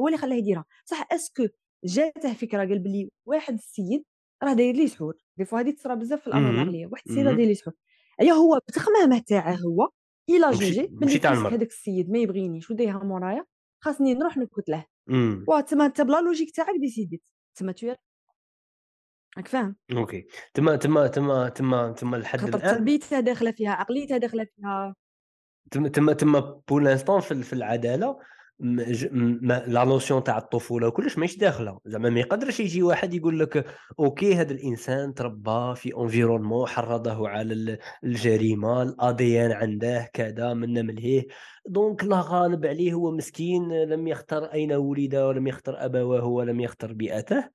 هو 0.01 0.07
اللي 0.07 0.17
خلاه 0.17 0.35
يديرها. 0.35 0.65
صح 0.85 1.07
est-ce 1.11 1.35
que 1.35 1.47
جاته 1.83 2.33
فكرة 2.33 2.57
قال 2.59 2.79
بلي 2.79 3.09
واحد 3.25 3.53
السيد 3.53 4.03
راه 4.43 4.53
داير 4.53 4.75
لي 4.75 4.87
سحور. 4.87 5.13
des 5.37 5.45
fois 5.45 5.59
هذه 5.59 5.71
تصرا 5.71 5.95
بزاف 5.95 6.21
في 6.21 6.27
الأمراض 6.27 6.49
العقلية 6.49 6.87
واحد 6.87 7.03
السيد 7.07 7.23
داير 7.23 7.47
لي 7.47 7.55
سحور. 7.55 7.73
ايوا 8.21 8.37
هو 8.37 8.59
بتخمامه 8.67 9.19
تاعه 9.19 9.55
هو 9.55 9.89
il 10.29 10.51
a 10.51 10.65
jugé 10.65 11.19
هذاك 11.27 11.67
السيد 11.67 12.09
ما 12.09 12.19
يبغينيش 12.19 12.71
ودايها 12.71 13.03
مورايا 13.03 13.45
خاصني 13.83 14.13
نروح 14.13 14.37
نقتله 14.37 14.85
وا 15.47 15.61
تما 15.61 15.85
انت 15.85 16.01
بلا 16.01 16.21
logique 16.21 16.55
تاعك 16.55 16.75
ديسيديت 16.79 17.23
تما 17.55 17.71
تو 17.71 17.87
راك 19.37 19.47
فاهم؟ 19.47 19.75
OK. 19.91 20.27
تما 20.53 20.75
تما 20.75 21.07
تما 21.07 21.49
تما 21.49 21.91
تما 21.91 22.17
لحد 22.17 22.47
الآن 22.47 22.61
تربيتها 22.61 23.19
داخلة 23.19 23.51
فيها 23.51 23.71
عقليتها 23.71 24.17
داخلة 24.17 24.47
فيها. 24.55 24.95
تما 25.71 25.89
تما 25.89 26.13
تما 26.13 26.61
pour 26.67 26.81
l'instant 26.81 27.19
في 27.21 27.53
العدالة. 27.53 28.19
la 28.59 29.83
notion 29.83 30.23
تاع 30.23 30.37
الطفولة 30.37 30.87
وكلش 30.87 31.17
ماهيش 31.17 31.37
داخلة. 31.37 31.79
زعما 31.85 32.09
ما 32.09 32.19
يقدرش 32.19 32.59
يجي 32.59 32.83
واحد 32.83 33.13
يقول 33.13 33.39
لك 33.39 33.65
OK 33.99 34.35
هذا 34.35 34.51
الإنسان 34.53 35.13
تربى 35.13 35.75
في 35.75 35.97
environnement 35.97 36.67
حرضه 36.67 37.29
على 37.29 37.77
الجريمة 38.03 38.81
الأديان 38.81 39.51
عنده 39.51 40.09
كذا 40.13 40.53
من 40.53 40.85
ملهيه 40.85 41.27
donc 41.65 42.03
لا 42.03 42.21
غالب 42.21 42.65
عليه 42.65 42.93
هو 42.93 43.11
مسكين 43.11 43.83
لم 43.83 44.07
يختار 44.07 44.43
أين 44.43 44.73
ولد 44.73 45.15
ولم 45.15 45.47
يختار 45.47 45.85
ابواه 45.85 46.25
ولم 46.25 46.59
يختار 46.59 46.93
بيئته. 46.93 47.49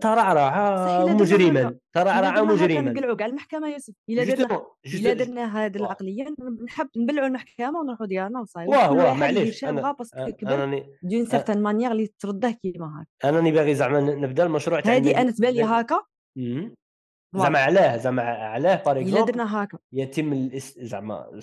ترعرع 0.00 1.04
مجرما. 1.04 1.78
ترعرع 1.92 2.42
مجرما. 2.42 2.92
نقلعوا 2.92 3.16
كاع 3.16 3.26
المحكمة 3.26 3.68
يوسف 3.68 3.94
الا 4.08 4.24
درنا 4.24 4.66
الا 4.94 5.12
درنا 5.12 5.64
هذه 5.64 5.76
العقلية. 5.76 6.34
نحب 6.64 6.88
نبلعوا 6.96 7.26
المحكمة 7.26 7.80
ونروحوا 7.80 8.06
ديالنا 8.06 8.40
وصايب. 8.40 8.68
واه 8.68 8.92
واه 8.92 9.14
معليش. 9.14 9.64
أنا 9.64 9.92
parce 9.92 10.17
que 10.17 10.32
كبر 10.32 10.86
d'une 11.02 11.26
certaine 11.26 11.62
manière 11.62 11.92
اللي 11.92 12.10
ترده 12.18 12.50
كيما 12.50 13.02
هكا. 13.02 13.28
أنا 13.28 13.50
باغي 13.50 13.74
زعما 13.74 14.00
نبدأ 14.00 14.46
المشروع 14.46 14.80
تاع 14.80 14.96
هذه 14.96 15.20
أنا 15.20 15.30
تبان 15.30 15.54
لي 15.54 15.62
هكا؟ 15.62 16.02
زعما 17.36 17.58
علاه 17.58 17.96
زعما 17.96 18.22
علاه. 18.22 18.82
بار 18.82 18.96
الا 18.96 19.24
درنا 19.24 19.62
هكا. 19.62 19.78
يتم 19.92 20.32
الاس... 20.32 20.78
زعما 20.78 21.40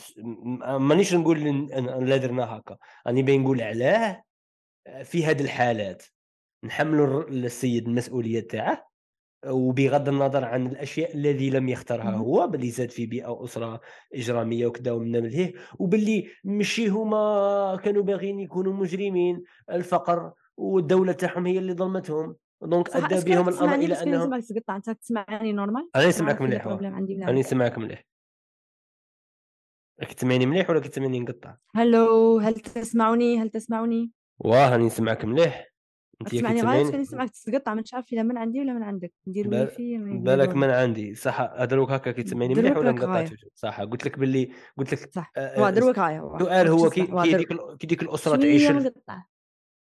مانيش 0.63 1.13
نقول 1.13 1.67
لا 2.09 2.17
درنا 2.17 2.57
هكا. 2.57 2.77
راني 3.07 3.23
باغي 3.23 3.37
نقول 3.37 3.61
علاه 3.61 4.23
في 5.03 5.25
هذه 5.25 5.41
الحالات. 5.41 6.03
نحملوا 6.63 7.29
السيد 7.29 7.87
المسؤولية 7.87 8.39
تاعه 8.39 8.91
وبغض 9.47 10.09
النظر 10.09 10.45
عن 10.45 10.67
الأشياء 10.67 11.15
الذي 11.15 11.49
لم 11.49 11.69
يختارها 11.69 12.11
هو 12.11 12.47
باللي 12.47 12.69
زاد 12.69 12.91
في 12.91 13.05
بيئة 13.05 13.43
أسرة 13.43 13.81
إجرامية 14.13 14.67
وكذا 14.67 14.91
ومن 14.91 15.11
ملهيه 15.11 15.53
وباللي 15.79 16.27
مشي 16.43 16.87
هما 16.87 17.79
كانوا 17.83 18.03
باغيين 18.03 18.39
يكونوا 18.39 18.73
مجرمين 18.73 19.43
الفقر 19.71 20.33
والدولة 20.57 21.11
تاعهم 21.11 21.45
هي 21.45 21.57
اللي 21.57 21.73
ظلمتهم. 21.73 22.35
donc 22.61 22.89
أدى 22.89 23.31
بهم 23.31 23.49
الأمر 23.49 23.75
إلى 23.75 24.03
انهم 24.03 24.33
أنت 24.33 24.89
تسمعني 24.89 25.51
normal 25.51 25.89
أنا 25.95 26.07
نسمعك 26.07 26.41
مليح 26.41 26.67
أنا 26.67 27.31
نسمعك 27.31 27.77
مليح. 27.77 28.03
راك 30.01 30.13
تسمعني 30.13 30.45
مليح 30.45 30.69
ولا 30.69 30.79
كتسمعني 30.79 31.19
نقطع؟ 31.19 31.55
هلو 31.75 32.37
هل 32.37 32.53
تسمعوني؟ 32.53 33.39
هل 33.39 33.49
تسمعوني؟ 33.49 34.11
واه 34.39 34.69
راني 34.71 34.85
نسمعك 34.85 35.25
مليح. 35.25 35.70
انت 36.21 36.35
تسمعني 36.35 36.61
غلط 36.61 36.91
كان 36.91 37.01
نسمعك 37.01 37.29
تقطع 37.29 37.73
ما 37.73 37.83
عارف 37.93 38.13
الا 38.13 38.23
من 38.23 38.37
عندي 38.37 38.59
ولا 38.59 38.73
من 38.73 38.83
عندك؟ 38.83 39.13
ندير 39.27 39.47
بال... 39.47 39.59
ويفي 39.59 39.97
بالك 39.97 40.55
من 40.55 40.69
عندي. 40.69 41.15
صح 41.15 41.63
دروك 41.63 41.91
هكا 41.91 42.11
كيتسمعني 42.11 42.55
مليح 42.55 42.77
ولا 42.77 42.91
نقطع 42.91 43.25
صح 43.55 43.81
قلت 43.81 44.05
لك 44.05 44.19
باللي 44.19 44.51
قلت 44.77 44.93
لك 44.93 45.13
صح 45.13 45.31
آه 45.37 45.69
دروك 45.69 45.99
هاي 45.99 46.17
السؤال 46.17 46.67
هو 46.67 46.89
كي 46.89 47.05
كي 47.05 47.37
ديك 47.37 47.47
كي 47.79 47.87
ديك 47.87 48.01
الأسرة 48.03 48.35
تعيش 48.35 48.71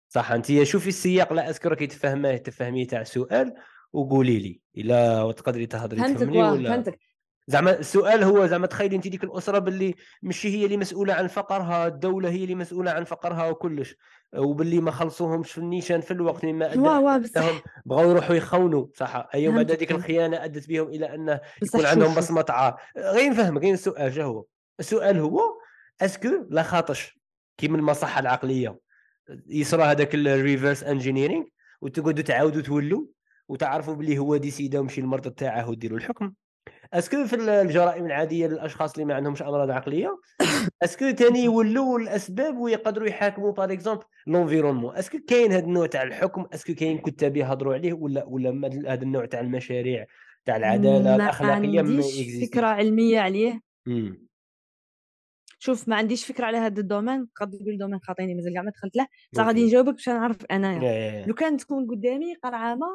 صح 0.08 0.32
انت 0.32 0.62
شوفي 0.62 0.88
السياق 0.88 1.32
لا 1.32 1.50
أذكر 1.50 1.74
كي 1.74 1.86
تفهميه 1.86 2.36
تفهمي 2.36 2.84
تاع 2.84 3.00
السؤال 3.00 3.54
وقولي 3.92 4.38
لي. 4.38 4.60
إلا 4.76 5.32
تقدري 5.32 5.66
تهضري 5.66 6.14
تفهمني 6.14 6.42
ولا؟ 6.42 6.70
فهمتك. 6.70 6.98
زعما 7.46 7.78
السؤال 7.78 8.22
هو 8.22 8.46
زعما 8.46 8.66
تخيلي 8.66 8.96
انت 8.96 9.08
ديك 9.08 9.24
الأسرة 9.24 9.58
باللي 9.58 9.94
ماشي 10.22 10.48
هي 10.48 10.64
اللي 10.64 10.76
مسؤولة 10.76 11.14
عن 11.14 11.26
فقرها 11.26 11.86
الدولة 11.86 12.30
هي 12.30 12.44
اللي 12.44 12.54
مسؤولة 12.54 12.90
عن 12.90 13.04
فقرها 13.04 13.50
وكلش. 13.50 13.96
وباللي 14.36 14.80
ما 14.80 14.90
خلصوهمش 14.90 15.52
في 15.52 15.58
النيشان 15.58 16.00
في 16.00 16.10
الوقت 16.10 16.44
مما 16.44 16.66
أدى. 16.66 16.80
بغاو 17.86 18.10
يروحوا 18.10 18.34
يخونوا 18.34 18.86
صح. 18.94 19.28
اي 19.34 19.48
بعد 19.48 19.70
هذيك 19.70 19.90
الخيانة 19.90 20.44
أدت 20.44 20.68
بهم 20.68 20.88
إلى 20.88 21.14
انه 21.14 21.40
يكون 21.62 21.86
عندهم 21.86 22.14
بصمة 22.14 22.44
عار. 22.48 22.80
غير 22.96 23.30
نفهمك 23.30 23.62
غير 23.62 23.74
السؤال 23.74 24.10
جا 24.10 24.24
هو؟ 24.24 24.44
السؤال 24.80 25.18
هو 25.18 25.40
est-ce 26.00 26.31
que 26.31 26.46
لا 26.50 26.62
خاطش 26.62 27.18
كيما 27.58 27.76
المصحة 27.76 28.20
العقلية. 28.20 28.78
يصرى 29.46 29.82
هذاك 29.82 30.14
ال 30.14 30.23
reverse 30.23 30.82
engineering 30.82 31.44
وتقعدوا 31.80 32.22
تعاودوا 32.22 32.62
تولوا 32.62 33.04
وتعرفوا 33.48 33.94
باللي 33.94 34.18
هو 34.18 34.36
décida 34.36 34.78
وماشي 34.78 35.00
المرض 35.00 35.30
تاعه 35.30 35.70
وديروا 35.70 35.98
الحكم. 35.98 36.32
est-ce 36.92 37.14
que 37.14 37.24
في 37.24 37.36
الجرائم 37.36 38.06
العادية 38.06 38.46
للأشخاص 38.46 38.92
اللي 38.92 39.04
ما 39.04 39.14
عندهمش 39.14 39.42
أمراض 39.42 39.70
عقلية. 39.70 40.20
est-ce 40.82 41.01
que 41.01 41.10
ثاني 41.10 41.44
يولوا 41.44 41.98
الأسباب 41.98 42.56
ويقدروا 42.56 43.08
يحاكموا 43.08 43.52
par 43.52 43.72
exemple 43.72 44.04
l'environnement 44.26 44.96
est-ce 44.96 45.11
que 45.11 45.18
كاين 45.28 45.52
هذا 45.52 45.64
النوع 45.64 45.86
تاع 45.86 46.02
الحكم؟ 46.02 46.46
est-ce 46.54 46.68
que 46.68 46.74
كاين 46.74 46.98
كتاب 46.98 47.36
يهضروا 47.36 47.74
عليه 47.74 47.92
ولا 47.92 48.24
ولا 48.24 48.70
هذا 48.92 49.02
النوع 49.02 49.26
تاع 49.26 49.40
المشاريع 49.40 50.06
تاع 50.44 50.56
العدالة 50.56 51.16
الأخلاقية 51.16 51.82
ما 51.82 51.88
عنديش 51.88 52.48
فكرة 52.48 52.66
علمية 52.66 53.20
عليه. 53.20 53.60
مم. 53.86 54.26
شوف 55.58 55.88
ما 55.88 55.96
عنديش 55.96 56.26
فكرة 56.26 56.44
على 56.44 56.58
هذا 56.58 56.80
ال 56.80 56.86
domaine. 56.86 57.28
قد 57.36 57.50
تقول 57.50 57.78
domaine 57.78 57.98
خاطيني 57.98 58.34
مازال 58.34 58.54
كاع 58.54 58.62
ما 58.62 58.70
دخلت 58.70 58.96
له. 58.96 59.06
بصح 59.32 59.46
غادي 59.46 59.64
نجاوبك 59.64 59.92
باش 59.94 60.08
نعرف 60.08 60.44
أنايا. 60.50 61.26
لو 61.26 61.34
كان 61.34 61.56
تكون 61.56 61.90
قدامي 61.90 62.34
قرعة 62.34 62.76
ما 62.76 62.86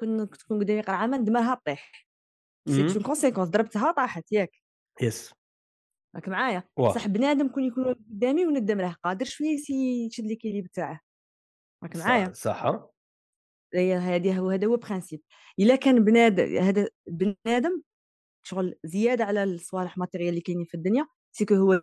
كنت 0.00 0.34
تكون 0.34 0.58
قدامي 0.58 0.80
قرعة 0.80 1.09
ما 1.09 1.16
ندمرها 1.16 1.60
طيح. 1.64 2.03
c'est 2.68 2.82
une 2.82 3.02
conséquence 3.02 3.48
ضربتها 3.48 3.92
طاحت 3.92 4.32
ياك. 4.32 4.50
yes. 5.02 5.34
راك 6.14 6.28
معايا. 6.28 6.62
صح 6.94 7.06
بنادم 7.06 7.48
كون 7.48 7.64
يكون 7.64 7.94
قدامي 7.94 8.46
وندمره 8.46 8.96
قادر 9.04 9.24
شوية 9.24 9.56
يشد 10.06 10.24
l'équilibre 10.24 10.62
تاعه 10.62 11.00
راك 11.82 11.96
معايا. 11.96 12.32
صح. 12.32 12.64
هذه 13.74 14.38
هو 14.38 14.50
هذا 14.50 14.66
هو 14.66 14.76
principe 14.76 15.22
إلا 15.58 15.76
كان 15.76 16.04
بنادم 16.04 16.56
هذا 16.56 16.88
بنادم 17.06 17.82
شغل 18.46 18.74
زيادة 18.84 19.24
على 19.24 19.44
الصوالح 19.44 19.98
matériels 19.98 20.28
اللي 20.28 20.40
كاينين 20.40 20.64
في 20.64 20.74
الدنيا 20.74 21.06
c'est 21.32 21.46
que 21.46 21.54
هو 21.54 21.82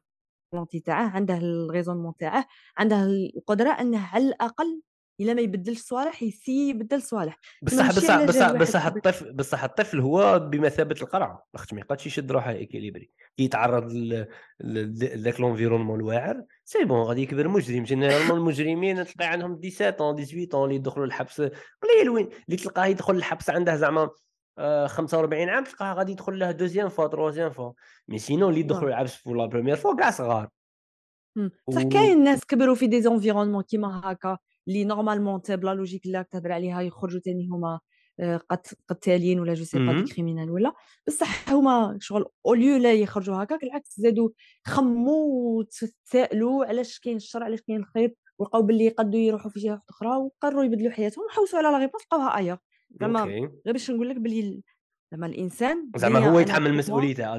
la 0.53 0.59
volonté 0.59 0.79
تاعه 0.79 1.09
عنده 1.09 1.37
ال 1.38 1.43
raisonnement 1.43 2.13
تاعه 2.19 2.47
عنده 2.77 3.03
القدرة 3.03 3.69
أنه 3.69 4.07
على 4.07 4.27
الأقل 4.27 4.81
الا 5.19 5.34
ما 5.34 5.41
يبدلش 5.41 5.80
صوالح 5.80 6.24
ي 6.23 6.30
essaye 6.30 6.69
يبدل 6.69 7.02
صوالح. 7.02 7.39
بصح 7.62 7.88
بصح 7.88 8.24
بصح 8.24 8.52
بصح 8.52 8.86
الطفل 8.86 9.34
بصح 9.34 9.63
الطفل 9.63 10.00
هو 10.00 10.39
بمثابة 10.39 10.95
القرعة. 11.02 11.45
لاخاطش 11.54 11.74
ما 11.74 11.80
يقدرش 11.80 12.08
يشد 12.08 12.32
روحه 12.32 12.52
équilibré 12.51 13.12
كي 13.38 13.43
يتعرض 13.43 13.93
لذاك 14.60 15.39
l'environnement 15.39 15.99
الواعر. 16.00 16.43
c'est 16.65 16.84
bon 16.84 17.01
غادي 17.02 17.21
يكبر 17.21 17.47
مجرم 17.47 17.84
généralement 17.84 18.38
المجرمين 18.38 19.06
تلقى 19.06 19.26
عندهم 19.26 19.62
17 19.69 20.06
18 20.06 20.63
اللي 20.63 20.76
يدخلوا 20.76 21.06
الحبس 21.06 21.41
قليل. 21.82 22.10
وين؟ 22.10 22.30
اللي 22.45 22.58
تلقاه 22.58 22.86
يدخل 22.86 23.15
الحبس 23.15 23.50
عنده 23.50 23.76
زعما 23.76 24.10
45 24.86 25.50
عام 25.50 25.63
تلقاه 25.63 25.93
غادي 25.93 26.12
يدخل 26.12 26.39
له 26.39 26.52
deuxième 26.51 26.89
fois 26.89 27.07
troisième 27.07 27.51
fois 27.51 27.71
mais 28.07 28.19
sinon 28.19 28.49
اللي 28.50 28.60
يدخلوا 28.60 28.89
الحبس 28.89 29.15
في 29.15 29.30
la 29.29 29.45
première 29.45 29.75
fois 29.75 29.95
كاع 29.95 30.12
صغار. 30.12 30.50
بصح 31.67 31.84
كاين 31.84 32.24
ناس 32.24 32.45
كبروا 32.45 32.76
في 32.76 32.88
des 32.88 33.01
environnements 33.01 33.63
كيما 33.63 34.02
هكا. 34.04 34.38
اللي 34.71 34.84
normalement 34.86 35.41
ب 35.49 35.57
la 35.57 35.73
logique 35.73 36.05
اللي 36.05 36.25
تهضر 36.31 36.51
عليها 36.51 36.81
يخرجوا 36.81 37.19
ثاني 37.19 37.47
هما 37.47 37.79
قتالين 38.89 39.39
ولا 39.39 39.53
je 39.53 39.63
sais 39.63 39.79
pas 39.79 40.05
criminels 40.05 40.51
ولا. 40.51 40.73
بصح 41.07 41.49
هما 41.49 41.97
شغل 41.99 42.25
au 42.45 42.56
lieu 42.56 42.77
لا 42.77 42.93
يخرجوا 42.93 43.43
هكاك 43.43 43.63
العكس 43.63 43.99
زادوا 43.99 44.29
خموا 44.63 45.57
وتسائلوا 45.57 46.65
علاش 46.65 46.99
كاين 46.99 47.17
الشر 47.17 47.43
علاش 47.43 47.62
كاين 47.62 47.79
الخير 47.79 48.15
ولقاو 48.38 48.62
باللي 48.62 48.86
يقدروا 48.86 49.21
يروحوا 49.21 49.51
في 49.51 49.60
جهة 49.60 49.81
أخرى 49.89 50.17
وقرروا 50.17 50.63
يبدلوا 50.63 50.91
حياتهم 50.91 51.25
وحوسوا 51.25 51.60
على 51.60 51.67
la 51.67 51.77
réponse 51.77 52.03
لقاوها 52.03 52.38
ايا 52.38 52.57
زعما 53.01 53.23
غير 53.23 53.51
باش 53.65 53.91
نقول 53.91 54.10
لك 54.10 54.15
باللي 54.15 54.62
زعما 55.12 55.25
الإنسان 55.25 55.91
زعما 55.95 56.19
هو 56.19 56.39
يتحمل 56.39 56.73
مسؤوليته 56.73 57.36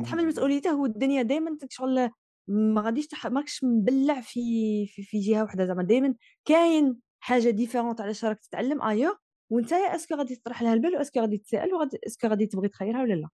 يتحمل 0.00 0.26
مسؤوليته 0.26 0.70
هو 0.70 0.86
الدنيا 0.86 1.22
دائما 1.22 1.58
شغل 1.70 2.10
ما 2.48 2.80
غاديش 2.80 3.06
تح... 3.06 3.26
ماكش 3.26 3.64
مبلع 3.64 4.20
في 4.20 4.40
في, 4.86 5.02
في 5.02 5.20
جهة 5.20 5.42
واحدة 5.42 5.66
زعما 5.66 5.82
دائما 5.82 6.14
كاين 6.44 6.96
حاجة 7.20 7.50
différente 7.50 8.00
على 8.00 8.12
راك 8.24 8.40
تتعلم 8.40 8.82
ايا 8.82 9.14
وانت 9.50 9.72
est-ce 9.72 10.00
que 10.00 10.14
غادي 10.14 10.36
تطرح 10.36 10.62
لها 10.62 10.74
البال 10.74 10.96
و 10.96 10.98
est-ce 10.98 11.13
que 11.13 11.20
غادي 11.20 11.38
تسأل 11.38 11.74
وغادي 11.74 11.98
est-ce 12.06 12.21
que 12.21 12.28
غادي 12.28 12.46
تبغي 12.46 12.68
تخيرها 12.68 13.02
ولا 13.02 13.14
لا. 13.14 13.28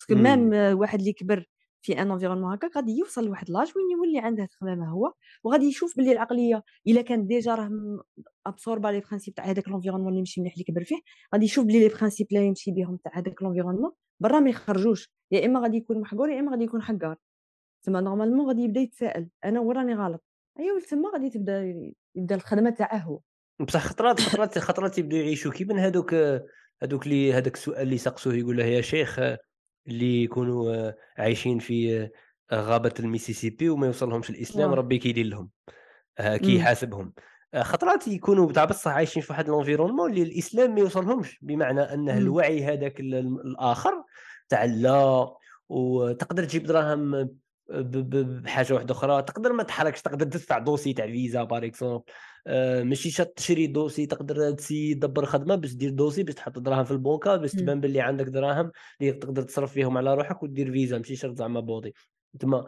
parce 0.00 0.09
que 0.09 0.14
même 0.22 0.78
واحد 0.78 0.98
اللي 0.98 1.12
كبر 1.12 1.46
في 1.82 2.02
un 2.02 2.10
environnement 2.10 2.52
هكاك 2.52 2.76
غادي 2.76 2.92
يوصل 2.92 3.26
لواحد 3.26 3.50
l'âge 3.50 3.72
وين 3.76 3.90
يولي 3.92 4.18
عنده 4.18 4.44
تخمامه 4.44 4.88
هو 4.90 5.12
وغادي 5.44 5.66
يشوف 5.66 5.96
باللي 5.96 6.12
العقلية 6.12 6.62
إلا 6.86 7.02
كان 7.02 7.26
déjà 7.26 7.54
راه 7.54 7.70
absorba 8.46 8.88
les 8.88 9.00
principes 9.00 9.34
تاع 9.34 9.44
هذاك 9.44 9.68
ال 9.68 9.71
environnement 9.71 10.08
اللي 10.08 10.20
ماشي 10.20 10.40
مليح 10.40 10.52
اللي 10.52 10.64
كبر 10.64 10.84
فيه 10.84 10.96
غادي 11.34 11.44
يشوف 11.44 11.64
بلي 11.64 11.80
les 11.80 11.88
principes 11.88 12.32
اللي 12.32 12.40
يمشي 12.44 12.70
بهم 12.70 12.96
تاع 12.96 13.12
هذاك 13.18 13.42
ال 13.42 13.46
environnement 13.46 13.92
برا 14.20 14.40
ما 14.40 14.50
يخرجوش. 14.50 15.10
يا 15.30 15.46
إما 15.46 15.60
غادي 15.60 15.76
يكون 15.76 16.00
محقور 16.00 16.30
يا 16.30 16.40
إما 16.40 16.50
غادي 16.50 16.64
يكون 16.64 16.82
حقار. 16.82 17.16
تما 17.82 18.00
normalement 18.00 18.46
غادي 18.46 18.62
يبدا 18.62 18.80
يتساءل 18.80 19.28
أنا 19.44 19.60
وين 19.60 19.76
راني 19.76 19.94
غلط؟ 19.94 20.24
ايوا 20.58 20.80
تما 20.80 21.10
غادي 21.12 21.30
تبدا 21.30 21.74
يبدا 22.14 22.34
الخدمة 22.34 22.70
تاعه. 22.70 22.98
هو 22.98 23.20
بصح 23.60 23.86
خطرات 23.86 24.20
خطرات 24.20 24.58
خطرات 24.58 24.98
يبداو 24.98 25.18
يعيشوا. 25.20 25.52
كيما 25.52 25.86
هذوك 25.86 26.14
هذوك 26.82 27.06
اللي 27.06 27.32
هذاك 27.32 27.54
السؤال 27.54 27.82
اللي 27.82 27.98
سقسوه 27.98 28.34
يقول 28.34 28.56
له 28.56 28.64
يا 28.64 28.80
شيخ 28.80 29.18
اللي 29.88 30.22
يكونوا 30.22 30.92
عايشين 31.18 31.58
في 31.58 32.08
غابة 32.52 32.92
الميسيسيبي 33.00 33.68
وما 33.68 33.86
يوصلهمش 33.86 34.30
الإسلام 34.30 34.70
واو. 34.70 34.78
ربي 34.78 34.98
كيدير 34.98 35.26
لهم. 35.26 35.50
آه، 36.18 36.36
كي 36.36 36.56
يحاسبهم. 36.56 37.12
آه، 37.54 37.62
خطرات 37.62 38.08
يكونوا 38.08 38.52
تاع 38.52 38.64
بصح 38.64 38.90
عايشين 38.90 39.22
في 39.22 39.32
واحد 39.32 39.48
ال 39.48 39.52
environnement 39.52 40.10
اللي 40.10 40.22
الإسلام 40.22 40.74
ما 40.74 40.80
يوصلهمش. 40.80 41.38
بمعنى 41.42 41.80
انه 41.80 42.18
الوعي 42.18 42.64
هذاك 42.64 43.00
الآخر 43.00 44.04
تاع 44.48 44.64
لا 44.64 45.34
وتقدر 45.68 46.44
تجيب 46.44 46.62
دراهم 46.62 47.28
بحاجه 47.68 48.74
واحدة 48.74 48.94
أخرى. 48.94 49.22
تقدر 49.22 49.52
ما 49.52 49.62
تحركش 49.62 50.02
تقدر 50.02 50.26
تدفع 50.26 50.58
dossier 50.58 50.92
تاع 50.92 51.06
فيزا 51.06 51.42
par 51.42 51.64
exemple 51.64 52.04
آه 52.46 52.82
ماشي 52.82 53.10
شرط 53.10 53.28
تشري 53.28 53.66
dossier 53.66 54.06
تقدر 54.06 54.50
ت 54.50 54.56
essaye 54.56 54.94
تدبر 54.94 55.24
خدمة 55.24 55.54
باش 55.54 55.74
دير 55.74 55.90
dossier 55.90 56.22
باش 56.22 56.34
تحط 56.34 56.58
دراهم 56.58 56.84
في 56.84 56.90
البنكة 56.90 57.36
باش 57.36 57.52
تبان 57.52 57.80
باللي 57.80 58.00
عندك 58.00 58.24
دراهم 58.26 58.70
اللي 59.00 59.12
تقدر 59.12 59.42
تصرف 59.42 59.72
فيهم 59.72 59.98
على 59.98 60.14
روحك 60.14 60.42
ودير 60.42 60.72
فيزا 60.72 60.96
ماشي 60.98 61.16
شرط 61.16 61.36
زعما 61.36 61.60
بوضي 61.60 61.94
تما 62.40 62.66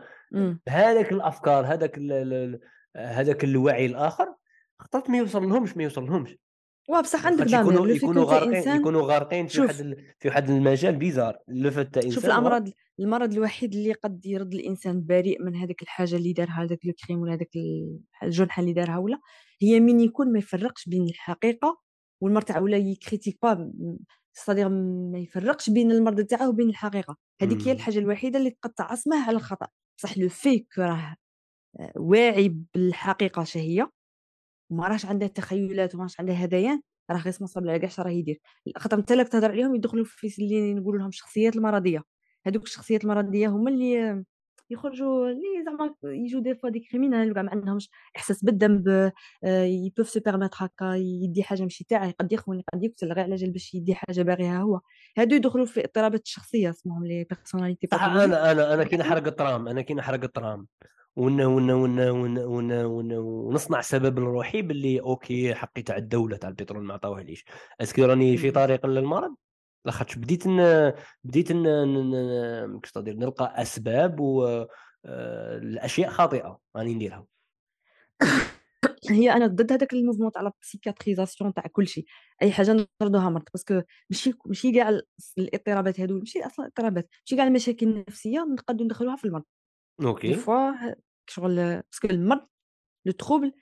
هذاك 0.68 1.12
الأفكار 1.12 1.66
هذاك 1.66 1.98
هذاك 2.96 3.44
الوعي 3.44 3.86
الآخر 3.86 4.34
خطرت 4.78 5.10
ما 5.10 5.18
يوصل 5.18 5.48
لهمش 5.48 5.76
ما 5.76 5.82
يوصل 5.82 6.04
لهمش. 6.04 6.36
وبصح 6.88 7.26
عندك 7.26 7.50
خاطش 7.50 7.54
ضمير 7.54 7.72
يكونوا 7.72 7.96
يكونوا 7.96 8.24
غارقين 8.24 8.76
يكونوا 8.76 9.02
غارقين 9.02 9.46
في 9.46 9.60
واحد 9.60 9.96
في 10.18 10.28
واحد 10.28 10.50
المجال 10.50 10.96
بيزار. 10.96 11.38
لو 11.48 11.70
فات 11.70 11.96
انسان 11.96 12.10
شوف 12.10 12.26
الأمراض 12.26 12.68
المرض 13.00 13.32
الوحيد 13.32 13.74
اللي 13.74 13.92
قد 13.92 14.26
يرد 14.26 14.54
الإنسان 14.54 15.04
بريء 15.06 15.42
من 15.42 15.56
هذيك 15.56 15.82
الحاجة 15.82 16.16
اللي 16.16 16.32
دارها 16.32 16.62
هذاك 16.64 16.78
لو 16.84 16.92
كريم 17.06 17.20
ولا 17.20 17.34
هذاك 17.34 17.50
الجنحة 18.22 18.60
اللي 18.60 18.72
دارها 18.72 18.98
ولا 18.98 19.18
هي 19.62 19.80
من 19.80 20.00
يكون 20.00 20.32
ما 20.32 20.38
يفرقش 20.38 20.88
بين 20.88 21.04
الحقيقة 21.04 21.80
والمرض 22.20 22.44
تاعو 22.44 22.64
ولا 22.64 22.76
يكريتيك 22.76 23.38
با 23.42 23.72
صديق 24.32 24.66
ما 24.66 25.18
يفرقش 25.18 25.70
بين 25.70 25.92
المرض 25.92 26.20
تاعه 26.20 26.48
وبين 26.48 26.68
الحقيقة. 26.68 27.16
هذيك 27.42 27.68
هي. 27.68 27.72
الحاجة 27.72 27.98
الوحيدة 27.98 28.38
اللي 28.38 28.50
تقد 28.50 28.70
تعصمه 28.70 29.26
على 29.26 29.36
الخطأ. 29.36 29.68
بصح 29.98 30.18
le 30.18 30.28
fait 30.28 30.57
que 30.57 30.78
راه 30.78 31.16
آه، 31.80 31.92
واعي 31.96 32.48
بالحقيقة 32.74 33.44
شهيه 33.44 33.90
وما 34.70 34.88
راهش 34.88 35.06
عنده 35.06 35.26
تخيلات 35.26 35.94
وما 35.94 36.02
راهش 36.04 36.20
عنده 36.20 36.32
هذيان 36.32 36.80
راه 37.10 37.22
responsable 37.22 37.70
على 37.70 37.78
كاع 37.78 38.04
راه 38.04 38.10
يدير. 38.10 38.40
خاطر 38.76 38.98
انت 38.98 39.12
لك 39.12 39.28
تهضر 39.28 39.50
عليهم 39.50 39.74
يدخلوا 39.74 40.04
في 40.04 40.42
اللي 40.42 40.74
نقولوا 40.74 40.98
لهم 40.98 41.08
الشخصيات 41.08 41.56
المرضية. 41.56 42.02
هذوك 42.46 42.62
الشخصيات 42.62 43.04
المرضية 43.04 43.48
هما 43.48 43.70
اللي 43.70 44.24
يخرجوا 44.70 45.28
اللي 45.28 45.64
زعما 45.64 45.94
يجوا 46.04 46.40
des 46.40 46.54
fois 46.54 46.70
des 46.70 46.80
criminels 46.80 47.30
وكاع 47.30 47.42
ما 47.42 47.50
عندهمش 47.50 47.90
إحساس 48.16 48.44
بالذنب 48.44 49.12
ي 49.86 49.89
peuvent 49.89 50.08
se 50.08 50.20
permettre 50.20 50.56
هكا 50.60 50.94
يدي 50.94 51.42
حاجة 51.42 51.62
ماشي 51.62 51.84
تاعه 51.84 52.06
يقد 52.06 52.32
يخون 52.32 52.58
يقد 52.58 52.84
يقتل 52.84 53.12
غير 53.12 53.20
على 53.20 53.34
جال 53.34 53.50
باش 53.50 53.74
يدي 53.74 53.94
حاجة 53.94 54.22
باغيها 54.22 54.58
هو. 54.58 54.80
هادو 55.18 55.36
يدخلوا 55.36 55.66
في 55.66 55.84
اضطرابات 55.84 56.22
الشخصية 56.22 56.70
اسمهم 56.70 57.06
les 57.06 57.24
personnalités 57.24 57.88
أنا 57.92 58.52
أنا 58.52 58.74
أنا 58.74 58.84
كي 58.84 58.96
نحرق 58.96 59.26
الطرام 59.26 59.68
أنا 59.68 59.82
كي 59.82 59.94
نحرق 59.94 60.24
الطرام 60.24 60.66
ون 61.16 61.40
ون 61.40 61.70
ون 61.70 62.00
ون 62.00 62.38
ون 62.38 62.72
ون 62.72 63.12
ونصنع 63.12 63.80
سبب 63.80 64.18
روحي 64.18 64.62
باللي 64.62 65.00
OK 65.00 65.54
حقي 65.54 65.82
تاع 65.82 65.96
الدولة 65.96 66.36
تاع 66.36 66.48
البترول 66.48 66.84
ما 66.84 66.94
عطاوهليش 66.94 67.44
est-ce 67.80 67.96
que 67.96 68.04
راني 68.04 68.36
في. 68.36 68.50
طريق 68.50 68.86
للمرض؟ 68.86 69.34
لاخاطش 69.84 70.18
بديت 70.18 70.46
ن... 70.46 70.92
بديت 71.24 71.52
ن... 71.52 71.62
ن... 71.62 72.10
ن... 72.74 72.80
كيفاش 72.80 73.04
نلقى 73.08 73.62
أسباب 73.62 74.20
و 74.20 74.66
آه، 75.06 75.58
الاشياء 75.58 76.10
خاطئة 76.10 76.58
راني 76.76 76.94
نديرها. 76.94 77.26
هي 79.10 79.32
أنا 79.32 79.46
ضد 79.46 79.72
هذاك 79.72 79.92
ال 79.92 79.96
mouvement 79.96 80.32
تاع 80.32 80.42
la 80.42 80.52
psychiatrisation 80.62 81.54
تاع 81.54 81.66
كل 81.72 81.88
شيء. 81.88 82.04
أي 82.42 82.52
حاجة 82.52 82.72
نردوها 82.72 83.30
مرض 83.30 83.44
parce 83.52 83.71
que 83.71 83.82
ماشي 84.10 84.32
ماشي 84.46 84.72
كاع 84.72 84.88
ال- 84.88 85.06
الاضطرابات 85.38 86.00
هادو 86.00 86.18
ماشي 86.18 86.46
أصلا 86.46 86.66
اضطرابات 86.66 87.08
ماشي 87.20 87.36
كاع 87.36 87.46
المشاكل 87.46 87.86
النفسية 87.86 88.46
نقدروا 88.52 88.84
ندخلوها 88.84 89.16
في 89.16 89.24
المرض. 89.24 89.44
des 90.00 90.06
OK. 90.06 90.34
fois 90.34 90.94
شغل 91.30 91.56
parce 91.56 91.89
que 91.89 92.08
المرض 92.08 92.46
le 93.06 93.12
trouble 93.12 93.52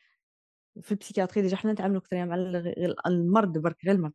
في 0.83 0.93
ال 0.93 0.97
psychiatrie 0.97 1.43
déjà 1.43 1.57
حنا 1.57 1.73
نتعاملوا 1.73 2.01
أكثر 2.01 2.27
مع 2.27 2.35
ال- 2.35 2.57
غير 2.57 2.95
المرض 3.07 3.59
برك 3.59 3.77
غير 3.87 3.95
المرض. 3.95 4.13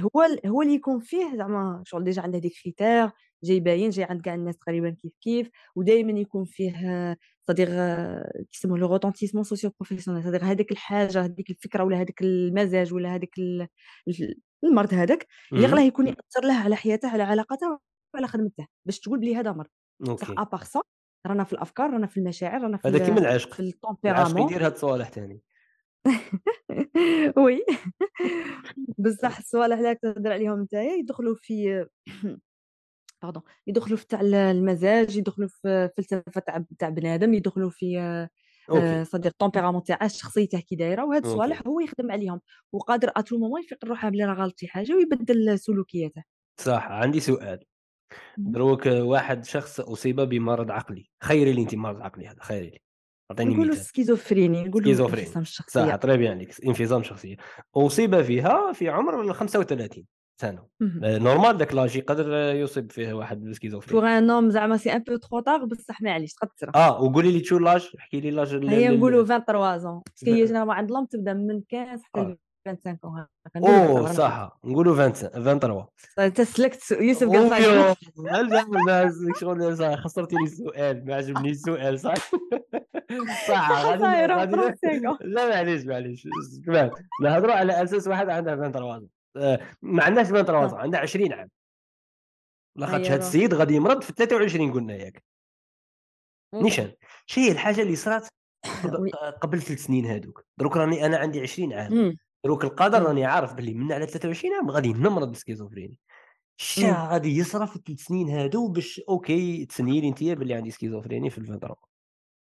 هو 0.00 0.22
هو 0.46 0.62
اللي 0.62 0.74
يكون 0.74 1.00
فيه 1.00 1.36
زعما 1.36 1.82
شغل 1.86 2.04
déjà 2.04 2.22
عنده 2.22 2.38
des 2.38 2.48
critères 2.62 3.10
جاي 3.44 3.60
باين 3.60 3.90
جاي 3.90 4.04
عند 4.04 4.20
كاع 4.20 4.34
الناس 4.34 4.58
تقريبا 4.58 4.90
كيف 4.90 5.12
كيف. 5.20 5.50
ودائما 5.76 6.20
يكون 6.20 6.44
فيه 6.44 6.72
c'est-à-dire 7.42 7.68
كيسموه 8.52 8.78
le 8.78 8.86
retentissement 8.86 9.44
socio-professionnel 9.44 10.24
c'est-à-dire 10.24 10.44
هذيك 10.44 10.72
الحاجة 10.72 11.24
هذيك 11.24 11.50
الفكرة 11.50 11.84
ولا 11.84 11.96
هذاك 11.96 12.22
المزاج 12.22 12.94
ولا 12.94 13.14
هذاك 13.14 13.38
ال- 13.38 13.68
المرض 14.64 14.94
هذاك 14.94 15.26
اللي. 15.52 15.66
غلاه 15.66 15.82
يكون 15.82 16.06
يأثر 16.06 16.44
له 16.44 16.54
على 16.54 16.76
حياته 16.76 17.08
على 17.08 17.22
علاقاته 17.22 17.78
وعلى 18.14 18.26
خدمته. 18.28 18.66
باش 18.86 19.00
تقول 19.00 19.18
بلي 19.20 19.36
هذا 19.36 19.52
مرض. 19.52 19.70
OK. 20.08 20.34
à 20.38 20.43
part 20.43 20.62
ça 20.62 20.80
رانا 21.26 21.44
في 21.44 21.52
الأفكار 21.52 21.90
رانا 21.90 22.06
في 22.06 22.16
المشاعر 22.16 22.62
رانا 22.62 22.76
في 22.76 22.88
هذا 22.88 22.98
كيما 22.98 23.18
ال- 23.18 23.24
العشق. 23.26 23.54
في 23.54 23.60
العشق 23.60 23.74
ال 23.74 23.80
tempérament 23.80 24.42
يدير 24.52 24.66
هاد 24.66 24.72
الصوالح 24.72 25.10
ثاني 25.10 25.40
oui. 27.44 27.64
بصح 28.98 29.38
الصوالح 29.38 29.78
اللي 29.78 29.94
تهضر 29.94 30.32
عليهم 30.32 30.62
نتايا 30.62 30.92
يدخلوا 30.92 31.34
في 31.40 31.86
pardon 33.22 33.42
يدخلوا 33.66 33.98
في 33.98 34.06
تاع 34.06 34.20
المزاج 34.20 35.16
يدخلوا 35.16 35.48
في 35.48 35.90
فلسفة 35.96 36.40
تاع 36.40 36.64
تاع 36.78 36.88
بنادم 36.88 37.34
يدخلوا 37.34 37.70
في 37.70 38.28
c'est-à-dire 39.02 39.32
ال 39.32 39.36
tempérament 39.36 39.82
تاعه 39.82 40.08
شخصيته 40.08 40.60
كي 40.60 40.76
دايرة. 40.76 41.04
وهاد 41.04 41.24
الصوالح 41.26 41.62
هو 41.66 41.80
يخدم 41.80 42.12
عليهم. 42.12 42.40
وقادر 42.72 43.12
à 43.16 43.20
tout 43.20 43.38
moment 43.38 43.60
يفيق 43.60 43.84
روحه 43.84 44.08
بلي 44.08 44.24
راه 44.24 44.34
غلط 44.34 44.60
شي 44.60 44.68
حاجة 44.68 44.92
ويبدل 44.92 45.58
سلوكياته. 45.58 46.22
صح 46.60 46.86
عندي 46.90 47.20
سؤال. 47.20 47.64
دروك 48.38 48.86
واحد 48.86 49.44
شخص 49.44 49.80
أصيب 49.80 50.20
بمرض 50.20 50.70
عقلي. 50.70 51.10
خيري 51.22 51.52
لي 51.52 51.62
انت 51.62 51.74
مرض 51.74 52.00
عقلي 52.02 52.26
هذا 52.26 52.40
خيري 52.42 52.66
لي 52.70 52.78
أعطيني 53.30 53.54
نقولوا 53.54 53.74
schizophrénie 53.74 54.64
نقولوا 54.64 54.80
سكيزوفرينيا. 54.86 55.26
انفصام 55.26 55.44
صح 55.44 55.48
الشخصيه 55.50 55.96
très 55.96 56.16
bien 56.16 56.38
ليك 56.38 56.64
انفصام 56.66 57.02
شخصية. 57.02 57.36
أصيب 57.76 58.22
فيها 58.22 58.72
في 58.72 58.88
عمر 58.88 59.20
ال 59.22 59.34
35 59.34 60.04
سنة. 60.40 60.66
آه، 61.02 61.18
normal 61.18 61.56
داك 61.56 61.74
l'âge 61.74 61.96
يقدر 61.96 62.26
آه، 62.34 62.52
يصيب 62.52 62.92
فيه 62.92 63.12
واحد 63.12 63.36
pour 63.36 63.46
بالسكيزوفرينيا 63.48 64.18
un 64.18 64.26
homme 64.26 64.50
زعما 64.50 64.76
c'est 64.76 64.92
un 64.92 64.98
peu 65.02 65.16
trop 65.16 65.40
tard 65.40 65.64
بصح 65.64 66.02
معليش 66.02 66.32
تقد 66.34 66.48
تصرا 66.48 66.70
آه 66.76 67.02
وقولي 67.02 67.32
لي 67.32 67.44
شو 67.44 67.58
l'âge؟ 67.58 67.88
احكي 67.98 68.20
لي 68.20 68.30
l'âge 68.30 68.54
هي 68.68 68.88
نقولوا 68.88 69.22
ال- 69.22 69.26
23 69.26 69.78
ans 69.78 70.02
parce 70.06 70.21
que 70.21 70.30
هي 70.30 70.44
généralement 70.46 70.74
عند 70.76 70.90
les 70.90 70.95
hommes 70.95 71.04
تبدأ 71.04 71.32
من 71.34 71.60
15 71.70 72.02
حتى 72.04 72.20
آه. 72.20 72.36
25 72.66 73.26
هكا 73.46 73.60
نقولوا 73.60 73.86
أوه 73.86 74.12
23 74.12 74.14
صح. 74.14 74.58
نقولوا 74.64 74.96
25 74.96 75.44
23 75.44 75.86
انت 76.18 76.40
سلكت 76.40 76.90
يوسف 76.90 77.28
قال 77.28 78.52
الناس؟ 78.76 79.14
شغل 79.40 79.76
صح 79.76 79.94
خسرتي 79.94 80.36
لي 80.36 80.44
السؤال. 80.44 81.06
ما 81.06 81.14
عجبني 81.14 81.50
السؤال 81.50 82.00
صح؟ 82.00 82.14
صح 83.48 83.70
غادي 83.70 84.00
صايرة 84.00 84.36
غادي 84.36 84.56
35 84.56 85.18
لا 85.20 85.48
معليش 85.48 85.84
معليش. 85.84 86.28
نهضروا 87.22 87.54
على 87.54 87.82
أساس 87.82 88.08
واحد 88.08 88.28
عنده 88.28 88.56
23 88.56 89.08
آه، 89.36 89.60
ما 89.82 90.04
عندهاش 90.04 90.26
23 90.26 90.80
عنده 90.80 90.98
20 90.98 91.32
عام. 91.32 91.48
لاخاطش 92.76 93.04
أيوة. 93.04 93.14
هذا 93.14 93.26
السيد 93.26 93.54
غادي 93.54 93.74
يمرض 93.74 94.02
في 94.02 94.12
23 94.12 94.72
قلنا 94.72 94.94
ياك. 94.94 95.24
نيشان 96.54 96.92
شي 97.26 97.40
هي 97.40 97.52
الحاجة 97.52 97.82
اللي 97.82 97.96
صرات. 97.96 98.28
قبل 99.42 99.62
ثلاث 99.62 99.84
سنين 99.84 100.06
هذوك 100.06 100.44
دروك 100.58 100.76
راني 100.76 101.06
أنا 101.06 101.16
عندي 101.16 101.40
20 101.40 101.72
عام. 101.72 102.16
مم. 102.44 102.48
دروك 102.50 102.64
القدر. 102.64 103.02
راني 103.02 103.24
عارف 103.24 103.54
باللي 103.54 103.74
من 103.74 103.92
على 103.92 104.06
23 104.06 104.54
عام 104.54 104.70
غادي 104.70 104.92
نمرض 104.92 105.28
بال 105.28 105.37
schizophrénie 105.37 105.98
شا. 106.56 107.08
غادي 107.10 107.36
يصرى 107.36 107.66
في 107.66 107.76
الثلاث 107.76 108.00
سنين 108.00 108.28
هادو 108.28 108.68
باش 108.68 109.00
OK 109.08 109.66
تسني 109.66 110.00
لي 110.00 110.08
انت 110.08 110.24
باللي 110.24 110.54
عندي 110.54 110.70
schizophrénie 110.70 111.30
في 111.30 111.38
الفترة 111.38 111.76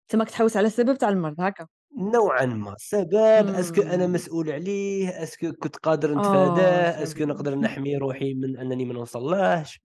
تماك 0.09 0.31
تحوس 0.31 0.57
على 0.57 0.67
السبب 0.67 0.99
تاع 0.99 1.09
المرض 1.09 1.41
هكا 1.41 1.67
نوعا 1.99 2.47
ما 2.47 2.75
سبب 2.79 3.15
est-ce 3.49 3.71
que 3.71 3.83
أنا. 3.83 4.07
مسؤول 4.07 4.51
عليه 4.51 5.23
est-ce 5.23 5.43
que 5.43 5.53
كنت 5.53 5.77
قادر 5.77 6.11
آه، 6.13 6.19
نتفاداه 6.19 7.03
est-ce 7.03 7.13
que 7.13 7.19
فهمت. 7.19 7.31
نقدر 7.31 7.55
نحمي 7.55 7.97
روحي 7.97 8.35
من 8.35 8.57
أنني 8.57 8.85
ما 8.85 8.95
نوصلهاش 8.95 9.81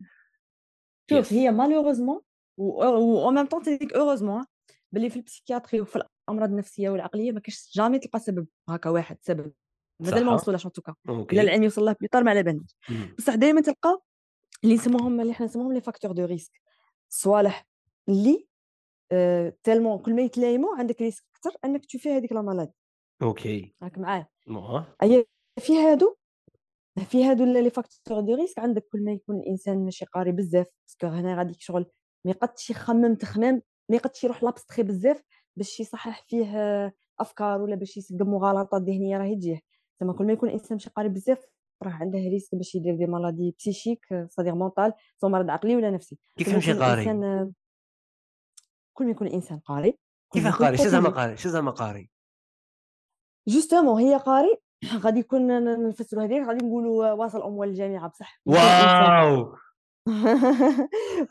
شوف. 1.09 1.33
هي 1.33 1.51
malheureusement 1.51 2.21
و 2.57 3.31
même 3.31 3.45
temps 3.45 3.61
تديك 3.63 3.93
heureusement 3.93 4.45
باللي 4.91 5.09
في 5.09 5.15
ال 5.15 5.21
psychiatrie 5.21 5.81
وفي 5.81 5.95
الأمراض 6.29 6.49
النفسية 6.49 6.89
والعقلية 6.89 7.31
ما 7.31 7.39
كاش 7.39 7.71
jamais 7.75 7.99
تلقى 7.99 8.19
سبب 8.19 8.47
هكا 8.69 8.89
واحد 8.89 9.17
سبب 9.21 9.51
مازال 9.99 10.25
ما 10.25 10.37
صح. 10.37 10.41
وصلولاش 10.43 10.65
en 10.65 10.71
tout 10.71 10.85
cas 10.85 10.95
إلا 11.09 11.41
العلم 11.41 11.63
يوصل 11.63 11.85
له 11.85 11.95
بيطار 12.01 12.23
ما 12.23 12.31
على 12.31 12.43
بالناش. 12.43 12.75
بصح 13.17 13.35
دائما 13.35 13.61
تلقى 13.61 14.01
اللي 14.63 14.75
نسموهم 14.75 15.21
اللي 15.21 15.33
حنا 15.33 15.45
نسموهم 15.45 15.73
les 15.73 15.81
facteurs 15.81 16.11
de 16.11 16.25
risque 16.25 16.61
صوالح 17.09 17.67
اللي 18.09 18.47
آه 19.11 19.53
tellement 19.63 19.99
كل 19.99 20.15
ما 20.15 20.21
يتلايموا 20.21 20.75
عندك 20.75 21.01
risque 21.01 21.23
أكثر 21.35 21.57
إنك 21.65 21.85
تشوفي 21.85 22.09
هذيك 22.09 22.31
la 22.31 22.71
OK. 23.21 23.75
راك 23.83 23.97
معايا. 23.97 24.27
mais 24.47 25.25
في 25.59 25.77
هادو 25.77 26.15
في 27.05 27.25
هادو 27.25 27.45
les 27.45 27.69
facteurs 27.69 28.19
de 28.19 28.35
risque 28.35 28.59
عندك 28.59 28.87
كل 28.91 29.03
ما 29.03 29.11
يكون 29.11 29.35
الإنسان 29.39 29.85
ماشي 29.85 30.05
قاري 30.05 30.31
بزاف 30.31 30.67
parce 30.87 31.00
que 31.00 31.07
هنا 31.07 31.37
غادي 31.37 31.55
شغل 31.59 31.85
ما 32.25 32.31
يقدش 32.31 32.69
يخمم 32.69 33.15
تخمام 33.15 33.61
ما 33.89 33.95
يقدش 33.95 34.23
يروح 34.23 34.43
ل 34.43 34.47
l'abstrait 34.47 34.83
بزاف 34.83 35.21
باش 35.55 35.79
يصحح 35.79 36.25
فيه 36.27 36.57
آه، 36.57 36.91
أفكار 37.19 37.61
ولا 37.61 37.75
باش 37.75 37.97
يسقم 37.97 38.29
مغالطات 38.29 38.81
ذهنية 38.81 39.17
راهي 39.17 39.35
تجيه 39.35 39.59
زعما 40.01 40.13
كل 40.13 40.25
ما 40.25 40.33
يكون 40.33 40.49
الإنسان 40.49 40.71
ماشي 40.71 40.89
قاري 40.89 41.09
بزاف 41.09 41.45
راه 41.83 41.91
عنده 41.91 42.19
risque 42.19 42.55
باش 42.55 42.75
يدير 42.75 42.95
des 42.95 43.05
maladies 43.05 43.55
psychiques 43.59 44.05
c'est-à-dire 44.29 44.53
mentales 44.53 44.93
سواء 45.17 45.31
مرض 45.31 45.49
عقلي 45.49 45.75
ولا 45.75 45.91
نفسي. 45.91 46.17
كيف 46.37 46.47
كل 46.47 46.51
ما 46.51 46.57
نمشي 46.57 46.71
يكون 46.71 46.83
قاري؟ 46.83 47.09
آه، 47.11 47.51
كل 48.93 49.05
ما 49.05 49.11
يكون 49.11 49.27
الإنسان 49.27 49.59
قاري 49.59 49.97
كيف 50.33 50.47
قاري؟ 50.47 50.77
شو 50.77 50.83
زعما. 50.87 51.09
قاري؟ 51.09 51.37
شو 51.37 51.49
زعما 51.49 51.71
قاري؟ 51.71 52.09
justement 53.47 54.01
هي 54.01 54.15
قاري 54.17 54.57
غادي 55.03 55.19
يكون 55.19 55.63
نفسروا 55.87 56.23
هذيك 56.23 56.47
غادي 56.47 56.65
نقولوا 56.65 57.11
واصل 57.11 57.41
اموال 57.41 57.69
الجامعة 57.69 58.09
بصح. 58.09 58.41
واو! 58.45 59.55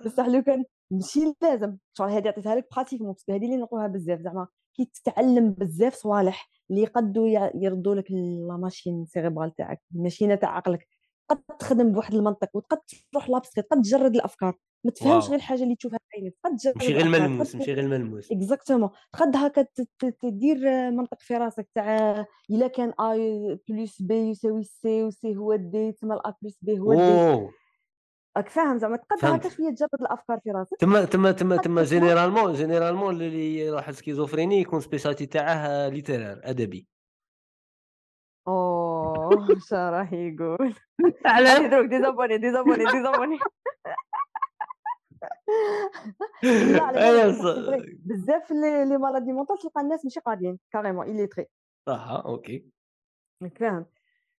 بصح 0.04 0.26
لو 0.26 0.42
كان 0.42 0.64
ماشي 0.90 1.34
لازم. 1.42 1.76
شغل 1.98 2.08
هذه 2.10 2.28
عطيتها 2.28 2.54
لك 2.54 2.68
pratiquement 2.76 3.12
parce 3.12 3.25
que 3.25 3.32
هذه 3.32 3.44
اللي 3.44 3.56
نقولها 3.56 3.86
بزاف 3.86 4.20
زعما. 4.20 4.48
كي 4.76 4.84
تتعلم 4.84 5.50
بزاف 5.50 5.94
صوالح 5.94 6.50
اللي 6.70 6.82
يقدوا 6.82 7.28
يردوا 7.54 7.94
لك 7.94 8.10
la 8.10 8.56
machine 8.56 9.04
cérébrale 9.06 9.54
تاعك 9.54 9.82
الماشينه 9.94 10.34
تاع 10.34 10.56
عقلك. 10.56 10.88
قد 11.28 11.38
تخدم 11.58 11.92
بواحد 11.92 12.14
المنطق 12.14 12.56
وتقد 12.56 12.78
تروح 13.12 13.30
لابسكي 13.30 13.60
قد 13.60 13.82
تجرد 13.82 14.14
الأفكار. 14.14 14.58
ما 14.84 14.90
تفهمش 14.90 15.24
غير 15.28 15.34
الحاجة 15.34 15.62
اللي 15.62 15.76
تشوفها 15.76 15.98
بعينك 16.12 16.34
تقد 16.42 16.56
تجرب 16.56 16.76
ماشي 16.76 16.92
غير 16.92 17.08
ملموس 17.08 17.56
ماشي 17.56 17.72
غير 17.72 17.88
ملموس. 17.88 18.32
exactement 18.32 18.90
تقد 19.12 19.36
هكا 19.36 19.66
تدير 20.22 20.90
منطق 20.90 21.20
في 21.20 21.34
راسك 21.34 21.68
تاع 21.74 22.26
إلا 22.50 22.66
كان 22.66 22.92
A 23.00 23.58
plus 23.68 24.02
B 24.02 24.14
يساوي 24.14 24.62
C 24.62 25.02
و 25.02 25.19
C 25.19 25.36
هو 25.36 25.54
D 25.54 25.92
تما 25.92 26.14
ال 26.14 26.36
A 26.42 26.45
plus 26.45 26.58
B 26.62 26.78
هو 26.78 26.94
D 26.94 27.48
راك 28.36 28.48
فاهم 28.48 28.78
زعما 28.78 28.96
تقد 28.96 29.24
هكا 29.24 29.48
شوية 29.48 29.70
تجرد 29.70 30.00
الأفكار 30.00 30.40
في 30.40 30.50
راسك. 30.50 30.76
تما 30.76 31.04
تما 31.04 31.32
تما 31.32 31.56
تما 31.56 31.82
généralement 31.82 32.52
généralement 32.52 33.14
اللي 33.14 33.58
يروح 33.58 33.90
schizophrénie 33.90 34.60
يكون 34.60 34.80
spécialité 34.80 35.26
تاعه 35.26 35.88
littéraire 35.88 36.40
أدبي. 36.44 36.86
أوه 38.48 39.46
شا 39.68 39.90
راه 39.90 40.14
يقول؟ 40.14 40.74
هادي 41.26 41.68
دروك 41.68 41.86
désabonnez 41.86 42.38
désabonnez 42.38 42.84
désabonnez. 42.84 43.38
على 46.74 47.34
بزاف 48.04 48.50
les 48.50 48.98
maladies 48.98 49.32
mentales 49.32 49.58
تلقى 49.58 49.80
الناس 49.80 50.04
ماشي 50.04 50.20
قادين 50.20 50.58
carrément 50.72 51.10
illettrés. 51.10 51.46
صح 51.88 52.22
OK. 52.26 52.66
فاهم. 53.56 53.86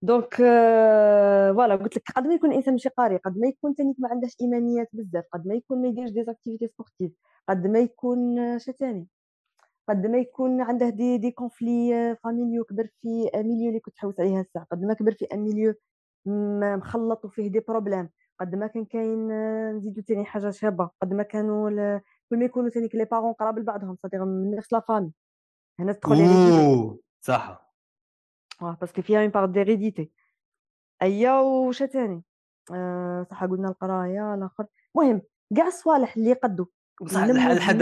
donc 0.02 0.34
voilà 0.34 1.76
قلت 1.76 1.96
لك 1.96 2.02
قد 2.16 2.26
ما 2.26 2.34
يكون 2.34 2.50
الإنسان 2.50 2.72
ماشي 2.74 2.88
قاري 2.88 3.16
قد 3.16 3.38
ما 3.38 3.48
يكون 3.48 3.74
تاني 3.74 3.94
ما 3.98 4.08
عندهش 4.08 4.36
إيمانيات 4.40 4.88
بزاف 4.92 5.24
قد 5.32 5.46
ما 5.46 5.54
يكون 5.54 5.82
ما 5.82 5.88
يديرش 5.88 6.10
des 6.10 6.24
activités 6.24 6.68
sportives 6.68 7.12
قد 7.48 7.66
ما 7.66 7.78
يكون 7.78 8.38
آه، 8.38 8.58
شا 8.58 8.72
تاني. 8.72 9.08
قد 9.88 10.06
ما 10.06 10.18
يكون 10.18 10.60
عنده 10.60 10.88
des 10.88 11.18
des 11.18 11.30
conflits 11.30 12.16
familiaux 12.24 12.64
كبر 12.64 12.88
في 13.02 13.30
milieu 13.36 13.68
اللي 13.68 13.80
كنت 13.80 13.94
تحوس 13.96 14.20
عليها 14.20 14.40
الساعة 14.40 14.66
قد 14.72 14.82
ما 14.84 14.94
كبر 14.94 15.12
في 15.12 15.26
milieu 15.32 15.74
مخلط 16.76 17.24
وفيه 17.24 17.48
des 17.48 17.60
problèmes 17.60 18.08
قد 18.40 18.54
ما 18.54 18.66
كان 18.66 18.84
كاين 18.84 19.30
آه، 19.32 19.72
نزيدو 19.72 20.02
تاني 20.02 20.24
حاجة 20.24 20.50
شابة 20.50 20.90
قد 21.02 21.12
ما 21.14 21.22
كانوا 21.22 21.70
كل 22.30 22.38
ما 22.38 22.44
يكونوا 22.44 22.70
تاني 22.70 22.88
les 22.94 23.04
parents 23.04 23.32
قراب 23.32 23.58
لبعضهم 23.58 23.96
c'est-à-dire 24.02 24.20
من 24.22 24.56
نفس 24.56 24.72
la 24.72 24.80
famille 24.80 25.12
هنا 25.80 25.92
تدخل 25.92 26.12
أوه 26.12 27.00
صح. 27.20 27.65
آه 28.62 28.76
parce 28.80 28.94
que 28.94 29.02
فيها 29.02 29.20
une 29.20 29.28
part 29.28 29.46
d'hérédité. 29.46 30.10
ايا 31.02 31.32
وش 31.40 31.78
تاني 31.78 32.22
آه 32.74 33.26
صح 33.30 33.44
قلنا 33.44 33.68
القرايه 33.68 34.34
الآخر 34.34 34.66
المهم 34.96 35.22
كاع 35.56 35.66
الصوالح 35.66 36.16
اللي 36.16 36.30
يقدوا 36.30 36.66
بصح 37.02 37.24
لحد 37.24 37.30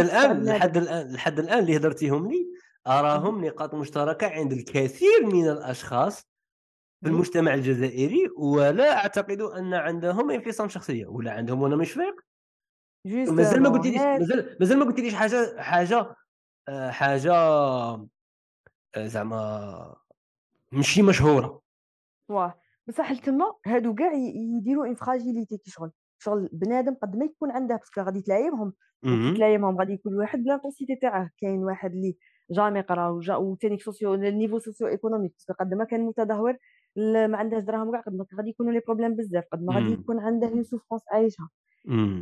الآن. 0.00 0.44
لحد 0.44 0.76
الآن 0.76 1.12
لحد 1.14 1.38
الآن 1.38 1.58
اللي 1.58 1.76
هدرتيهم 1.76 2.28
لي 2.30 2.46
أراهم 2.86 3.44
نقاط 3.44 3.74
مشتركة 3.74 4.26
عند 4.26 4.52
الكثير 4.52 5.26
من 5.26 5.48
الأشخاص 5.48 6.20
في. 6.20 7.08
المجتمع 7.10 7.54
الجزائري 7.54 8.28
ولا 8.38 8.96
أعتقد 8.96 9.40
أن 9.40 9.74
عندهم 9.74 10.30
انفصام 10.30 10.68
شخصية 10.68 11.06
ولا 11.06 11.32
عندهم 11.32 11.62
وأنا 11.62 11.76
مش 11.76 11.92
فايق 11.92 12.14
مازال 13.06 13.62
ما 13.62 13.68
قلتليش 13.68 14.00
مازال 14.00 14.56
مازال 14.60 14.78
ما 14.78 14.84
قلتليش 14.84 15.14
حاجة 15.14 15.60
حاجة 15.62 16.14
آه، 16.68 16.90
حاجة 16.90 17.32
آه، 17.34 18.08
زعما 18.98 19.96
ماشي 20.74 21.02
مشهورة 21.02 21.60
واه 22.28 22.54
بصح 22.88 23.12
لتما 23.12 23.44
هادو 23.66 23.94
كاع 23.94 24.12
يديروا 24.58 24.86
une 24.86 24.94
fragilité 24.94 25.56
كي 25.58 25.70
شغل 25.70 25.90
شغل 26.18 26.48
بنادم 26.52 26.94
قد 27.02 27.16
ما 27.16 27.24
يكون 27.24 27.50
عنده 27.50 27.76
parce 27.76 27.91
que 27.91 28.00
غادي 28.00 28.20
تلايمهم 28.22 28.68
وكي 28.68 29.10
مهم. 29.16 29.34
تلايمهم 29.34 29.78
غادي 29.78 29.92
يكون 29.92 30.14
واحد 30.14 30.38
ب 30.38 30.43
l'intensité 30.43 30.96
تاعه 30.96 31.30
كاين 31.40 31.64
واحد 31.64 31.92
اللي 31.92 32.16
jamais 32.50 32.80
قرا 32.80 33.08
وجا 33.08 33.36
وثاني 33.36 33.78
socio 33.78 34.14
ال 34.14 34.21
niveau 34.21 34.58
socio-économique 34.58 35.32
parce 35.32 35.45
que 35.45 35.52
قد 35.64 35.74
ما 35.74 35.84
كان 35.84 36.00
متدهور 36.00 36.56
ما 36.96 37.36
عندهاش 37.38 37.62
دراهم 37.62 37.92
كاع 37.92 38.00
قد 38.00 38.14
ما 38.14 38.26
غادي 38.38 38.50
يكونوا 38.50 38.72
les 38.72 38.80
problèmes 38.86 39.14
بزاف 39.16 39.44
قد 39.52 39.62
ما 39.62 39.74
غادي. 39.74 39.92
يكون 39.92 40.20
عنده 40.20 40.48
une 40.48 40.62
souffrance 40.62 41.02
عايشها. 41.12 41.48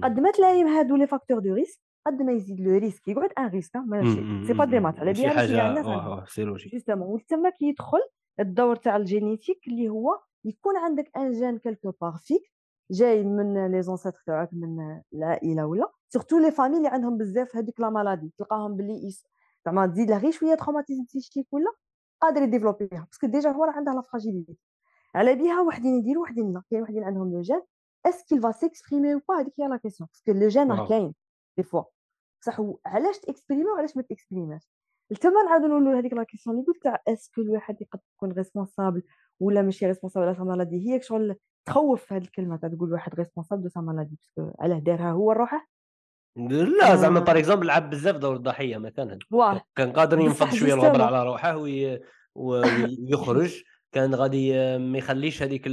قد 0.02 0.20
ما 0.20 0.30
تلايم 0.30 0.66
هادو 0.66 0.96
les 0.96 1.06
facteurs 1.06 1.38
de 1.38 1.54
risque 1.54 1.80
قد 2.06 2.22
ما 2.22 2.32
يزيد 2.32 2.60
le 2.60 2.78
risque 2.78 3.08
يقعد 3.08 3.30
un 3.38 3.46
risque 3.48 3.76
ماشي. 3.76 4.46
c'est 4.46 4.52
pas 4.52 4.64
des. 4.64 4.80
maths 4.80 4.98
على 4.98 5.12
بها 5.12 5.22
ماشي 5.26 5.60
حاجة 5.60 6.24
c'est 6.26 6.44
logique 6.44 6.72
justement 6.72 7.08
وتما 7.08 7.50
كيدخل 7.50 7.98
الدور 8.40 8.76
تاع 8.76 8.96
ال 8.96 9.03
génétique 9.03 9.68
اللي 9.68 9.88
هو 9.88 10.20
يكون 10.44 10.76
عندك 10.76 11.10
un 11.16 11.32
gène 11.32 11.58
quelque 11.58 11.92
part 12.00 12.16
فيك 12.16 12.42
جاي 12.90 13.24
من 13.24 13.72
les 13.72 13.82
ancêtres 13.82 14.22
تاعك 14.26 14.48
من 14.52 15.00
العائلة 15.14 15.66
ولا 15.66 15.92
surtout 16.08 16.38
les 16.38 16.50
familles 16.50 16.76
اللي 16.76 16.88
عندهم 16.88 17.18
بزاف 17.18 17.56
هذيك 17.56 17.80
la 17.80 17.90
maladie 17.90 18.32
تلقاهم 18.38 18.76
باللي 18.76 19.10
زعما 19.66 19.86
تزيد 19.86 20.10
له 20.10 20.18
غير 20.18 20.30
شوية 20.32 20.54
traumatisme 20.54 21.04
psychique 21.04 21.46
ولا 21.52 21.72
قادر 22.20 22.42
يديفلوبيها 22.42 23.06
parce 23.10 23.20
que 23.20 23.26
déjà 23.26 23.50
هو 23.50 23.64
راه 23.64 23.72
عنده 23.72 23.92
la 23.92 24.02
fragilité 24.02 24.58
على 25.14 25.34
بها 25.34 25.60
وحدين 25.60 25.94
يديروا 25.98 26.22
وحدين 26.22 26.52
لا 26.52 26.62
كاين 26.70 26.82
وحدين 26.82 27.04
عندهم 27.04 27.32
le 27.32 27.40
gène. 27.40 27.62
est-ce 28.06 28.26
qu'il 28.26 28.42
va 28.42 28.52
s'exprimer 28.52 29.16
ou 29.16 29.20
pas 29.28 29.40
هذيك 29.40 29.54
هي 29.60 29.68
la 29.68 29.76
question 29.76 30.08
parce 30.12 30.25
que 30.25 30.32
le 30.32 30.48
gène 30.48 30.72
راه. 30.72 30.88
كاين 30.88 31.14
des 31.56 31.62
fois 31.62 31.82
بصح 32.42 32.60
علاش 32.86 33.18
تاكسبريمي 33.18 33.70
وعلاش 33.70 33.96
ما 33.96 34.02
تاكسبريماش 34.02 34.68
تما 35.20 35.42
نعاودو 35.48 35.66
نولوا 35.66 35.98
هذيك 35.98 36.12
la 36.12 36.24
question 36.24 36.56
اللي 36.56 36.66
قلت 36.66 36.82
تاع 36.82 37.02
est-ce 37.08 37.29
que 37.29 37.40
الواحد 37.40 37.82
يقد 37.82 38.00
يكون 38.16 38.32
responsable 38.32 39.02
ولا 39.40 39.62
ماشي 39.62 39.86
responsable 39.86 40.26
على 40.26 40.36
sa 40.36 40.42
maladie 40.42 40.90
هي 40.90 41.02
شغل 41.02 41.36
تخوف 41.66 42.12
هذه 42.12 42.22
الكلمة 42.22 42.56
تاع 42.56 42.68
تقول 42.68 42.92
واحد 42.92 43.14
responsable 43.14 43.62
de 43.62 43.68
sa 43.68 43.80
maladie 43.80 44.16
parce 44.16 44.39
que 44.39 44.52
علاه 44.60 44.78
دارها 44.78 45.10
هو 45.10 45.32
روحه 45.32 45.68
لا 46.36 46.96
زعما 46.96 47.20
آه. 47.20 47.24
par 47.24 47.38
exemple 47.38 47.66
لعب 47.66 47.90
بزاف 47.90 48.16
دور 48.16 48.36
الضحية 48.36 48.76
مثلا. 48.76 49.18
كان 49.76 49.92
قادر 49.92 50.20
ينفض 50.26 50.54
شوية 50.54 50.74
justement. 50.74 51.00
على 51.00 51.24
روحه 51.24 51.56
ويخرج. 52.34 53.62
كان 53.92 54.14
غادي 54.14 54.52
ما 54.78 54.98
يخليش 54.98 55.42
هذيك 55.42 55.66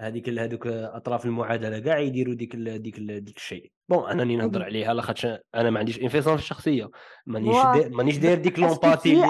هذيك 0.00 0.28
هذوك 0.28 0.66
أطراف 0.66 1.24
المعادلة 1.26 1.78
كاع 1.78 1.98
يديروا 1.98 2.34
ديك 2.34 2.54
ال... 2.54 2.82
ديك 2.82 2.98
ال... 2.98 3.24
ديك 3.24 3.36
الشيء. 3.36 3.72
bon 3.88 4.10
أنني 4.10 4.36
نهضر 4.36 4.60
أكيد. 4.60 4.62
عليها 4.62 4.94
لاخاطش 4.94 5.26
أنا 5.54 5.70
ما 5.70 5.78
عنديش 5.78 6.00
انفصام 6.00 6.36
في 6.36 6.42
الشخصية. 6.42 6.90
مانيش 7.26 7.56
مانيش 7.90 8.18
داير 8.18 8.38
ديك 8.38 8.58
l'empathie 8.58 9.22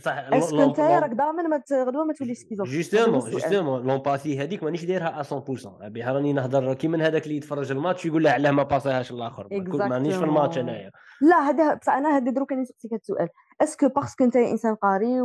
صح 0.00 0.12
est-ce 0.12 0.41
que 0.41 0.56
لوم- 0.56 0.74
راك 0.78 1.10
ضامن 1.14 1.48
ما 1.48 1.62
غدوه 1.72 2.04
ما 2.04 2.12
توليش 2.14 2.38
schizophrène 2.38 2.76
justement 2.76 3.30
justement 3.30 3.86
l'empathie 3.86 4.38
هذيك 4.42 4.62
مانيش 4.62 4.84
دايرها 4.84 5.22
100% 5.22 5.88
بها 5.88 6.12
راني 6.12 6.32
نهضر 6.32 6.74
كي 6.74 6.88
من 6.88 7.02
هذاك 7.02 7.24
اللي 7.24 7.36
يتفرج 7.36 7.70
الماتش 7.70 8.06
يقول 8.06 8.24
له 8.24 8.30
علاه 8.30 8.50
ما 8.50 8.62
باسيهاش 8.62 9.10
الآخر. 9.10 9.48
مانيش 9.72 10.14
في 10.14 10.24
الماتش. 10.24 10.58
أنايا. 10.58 10.90
لا 11.20 11.36
هذا 11.36 11.74
بصح 11.74 11.92
أنا 11.92 12.16
هذا 12.16 12.30
دروك 12.30 12.50
راني 12.52 12.62
نسقسيك 12.62 12.92
هذا 12.92 13.00
السؤال. 13.00 13.28
est-ce 13.62 13.79
que 13.79 13.88
parce 13.88 14.11
que 14.11 14.24
انت 14.24 14.36
انسان 14.36 14.74
قاري. 14.74 15.22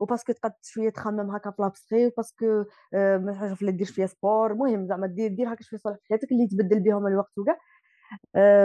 و 0.00 0.04
parce 0.04 0.21
que 0.21 0.32
تقد 0.32 0.52
شوية 0.62 0.90
تخمم 0.90 1.30
هكا 1.30 1.50
في 1.50 1.62
l'esprit 1.62 2.06
و 2.06 2.12
parce 2.12 2.45
que 2.45 2.64
ما 2.92 3.34
حاجة 3.40 3.54
في 3.54 3.72
دير 3.72 3.86
شوية 3.86 4.06
sport 4.06 4.52
المهم 4.52 4.86
زعما 4.86 5.06
دير 5.06 5.30
دير 5.34 5.52
هكا 5.52 5.62
شوية 5.64 5.80
صوالح 5.80 5.98
في 5.98 6.06
حياتك 6.08 6.32
اللي 6.32 6.46
تبدل 6.48 6.80
بهم 6.80 7.06
الوقت 7.06 7.38
وكاع 7.38 7.58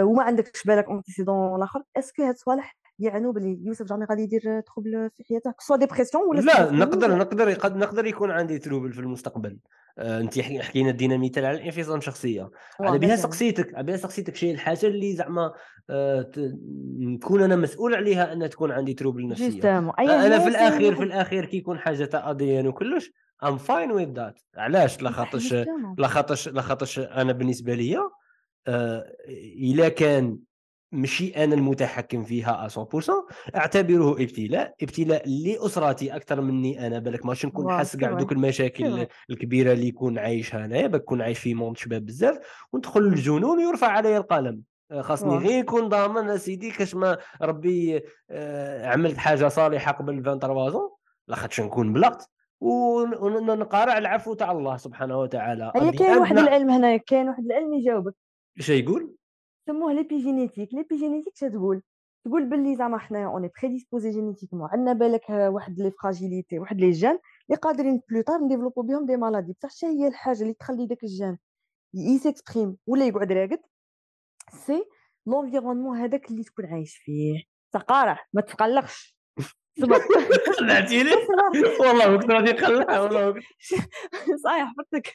وما 0.04 0.22
عندكش 0.22 0.64
بالك 0.66 0.84
antécédents 0.88 1.56
الآخر 1.56 1.82
est-ce 1.96 2.13
que 2.13 2.22
هاد 2.22 2.34
الصوالح 2.34 2.76
يعنوا 3.02 3.32
بلي 3.32 3.60
يوسف 3.64 3.86
jamais 3.86 4.04
غادي 4.04 4.22
يدير 4.22 4.60
trouble 4.60 5.10
في 5.16 5.24
حياته 5.24 5.54
soit 5.58 5.76
dépression 5.76 6.24
ولا 6.24 6.40
لا 6.40 6.70
نقدر 6.70 7.16
نقدر 7.16 7.52
قد 7.52 7.76
نقدر 7.76 8.06
يكون 8.06 8.30
عندي 8.30 8.58
trouble 8.58 8.92
في 8.92 9.00
المستقبل. 9.00 9.58
آه 9.98 10.20
انت 10.20 10.38
حكينا 10.40 10.90
دينا 10.90 11.16
مثال 11.16 11.44
على 11.44 11.58
الانفصام 11.58 11.98
الشخصيه 11.98 12.50
على 12.80 12.98
بها 12.98 13.12
مثلاً. 13.12 13.22
سقسيتك 13.22 13.74
على 13.74 13.86
بها 13.86 13.96
سقسيتك 13.96 14.36
شي 14.36 14.50
الحاجة 14.50 14.86
اللي 14.86 15.12
زعما 15.16 15.52
آه 15.90 16.30
نكون 16.98 17.42
أنا 17.42 17.56
مسؤول 17.56 17.94
عليها 17.94 18.32
ان 18.32 18.50
تكون 18.50 18.72
عندي 18.72 18.94
trouble 18.94 19.28
نفسية. 19.28 19.92
اي 19.98 20.26
أنا 20.26 20.38
في 20.38 20.48
الاخير 20.48 20.94
في 20.94 21.02
الاخير 21.02 21.44
كي 21.44 21.56
يكون 21.56 21.78
حاجة 21.78 22.04
تاع 22.04 22.30
ADN 22.30 22.66
وكلش 22.66 23.12
I'm 23.44 23.56
fine 23.58 23.92
with 23.92 24.08
that 24.08 24.40
علاش؟ 24.56 25.02
لاخاطرش 25.02 25.54
justement. 25.54 25.94
لاخاطرش 25.98 26.48
لاخاطرش 26.48 26.98
أنا 26.98 27.32
بالنسبة 27.32 27.74
ليا 27.74 28.10
آه 28.66 29.12
إلا 29.58 29.88
كان 29.88 30.38
ماشي 30.92 31.44
أنا 31.44 31.54
المتحكم 31.54 32.24
فيها 32.24 32.68
100% 32.68 33.10
أعتبره 33.56 34.12
ابتلاء 34.12 34.74
ابتلاء 34.82 35.28
لأسرتي 35.28 36.16
أكثر 36.16 36.40
مني 36.40 36.86
أنا 36.86 36.98
بالك 36.98 37.26
ماشي 37.26 37.46
نكون 37.46 37.72
حاس 37.72 37.96
كاع. 37.96 38.12
دوك 38.12 38.32
المشاكل. 38.32 39.06
الكبيرة 39.30 39.72
اللي 39.72 39.88
يكون 39.88 40.18
عايشها 40.18 40.64
انايا 40.64 40.86
بكون 40.86 41.22
عايش 41.22 41.38
في 41.38 41.54
monde 41.54 41.76
شباب 41.76 42.06
بزاف 42.06 42.38
وندخل. 42.72 43.02
للجنون 43.02 43.58
ويرفع 43.58 43.86
علي 43.88 44.16
القلم 44.16 44.62
آه، 44.90 45.02
خاصني. 45.02 45.36
غير 45.36 45.58
يكون 45.58 45.88
ضامن 45.88 46.28
أسيدي 46.30 46.70
كاش 46.70 46.94
ما 46.94 47.18
ربي 47.42 48.00
آه، 48.30 48.86
عملت 48.86 49.16
حاجة 49.16 49.48
صالحة 49.48 49.92
قبل 49.92 50.22
23 50.22 50.70
زون 50.70 50.90
لاخاطش 51.28 51.60
نكون 51.60 51.92
بلغت 51.92 52.28
ون- 52.60 53.14
ونقارع 53.14 53.98
العفو 53.98 54.34
تاع 54.34 54.52
الله 54.52 54.76
سبحانه 54.76 55.18
وتعالى 55.20 55.72
هي 55.76 55.92
كاين 55.92 56.18
واحد 56.18 56.38
العلم 56.38 56.70
هنايا 56.70 56.96
كاين 56.96 57.28
واحد 57.28 57.44
العلم 57.44 57.74
يجاوبك 57.74 58.14
إيش 58.58 58.68
يقول؟ 58.68 59.14
سموه 59.66 59.92
l'épigénétique. 59.92 60.74
l'épigénétique 60.74 61.34
تقول؟ 61.38 61.82
تقول 62.24 62.44
باللي 62.50 62.76
زعما 62.76 62.98
حنايا 62.98 63.26
on 63.26 63.50
est 63.62 63.72
prédisposés 63.72 64.10
génétiquement 64.10 64.68
عندنا 64.72 64.92
بالك 64.92 65.30
واحد 65.30 65.78
les 65.78 65.90
fragilités 65.90 66.58
واحد 66.58 66.80
les 66.80 66.90
gènes 66.90 67.18
اللي 67.50 67.58
قادرين 67.62 68.00
plus 68.10 68.24
tard 68.24 68.38
ن 68.40 68.43
développer 68.43 68.78
و 68.78 68.82
بهم 68.82 69.06
des 69.06 69.16
maladies 69.16 69.52
بصح 69.52 69.70
شنو 69.70 69.90
هي 69.90 70.08
الحاجة 70.08 70.42
اللي 70.42 70.54
تخلي 70.54 70.86
داك 70.86 71.04
ال 71.04 71.11
gène 71.11 71.38
ي 71.94 72.02
s'exprime 72.02 72.76
ولا 72.86 73.06
يقعد 73.06 73.32
راقد 73.32 73.58
c'est 74.66 74.84
l'environnement 75.26 75.98
هذاك 75.98 76.30
اللي 76.30 76.44
تكون 76.44 76.66
عايش 76.66 76.96
فيه. 76.96 77.42
تقارع 77.72 78.18
ما 78.32 78.40
تقلقش. 78.40 79.16
صبر. 79.80 79.98
خلعتيني 80.58 81.10
والله 81.80 82.16
كنت 82.16 82.30
غادي 82.30 82.52
نخلعها 82.52 83.00
والله 83.00 83.34
صحيح 84.44 84.72
حفظتك. 84.74 85.12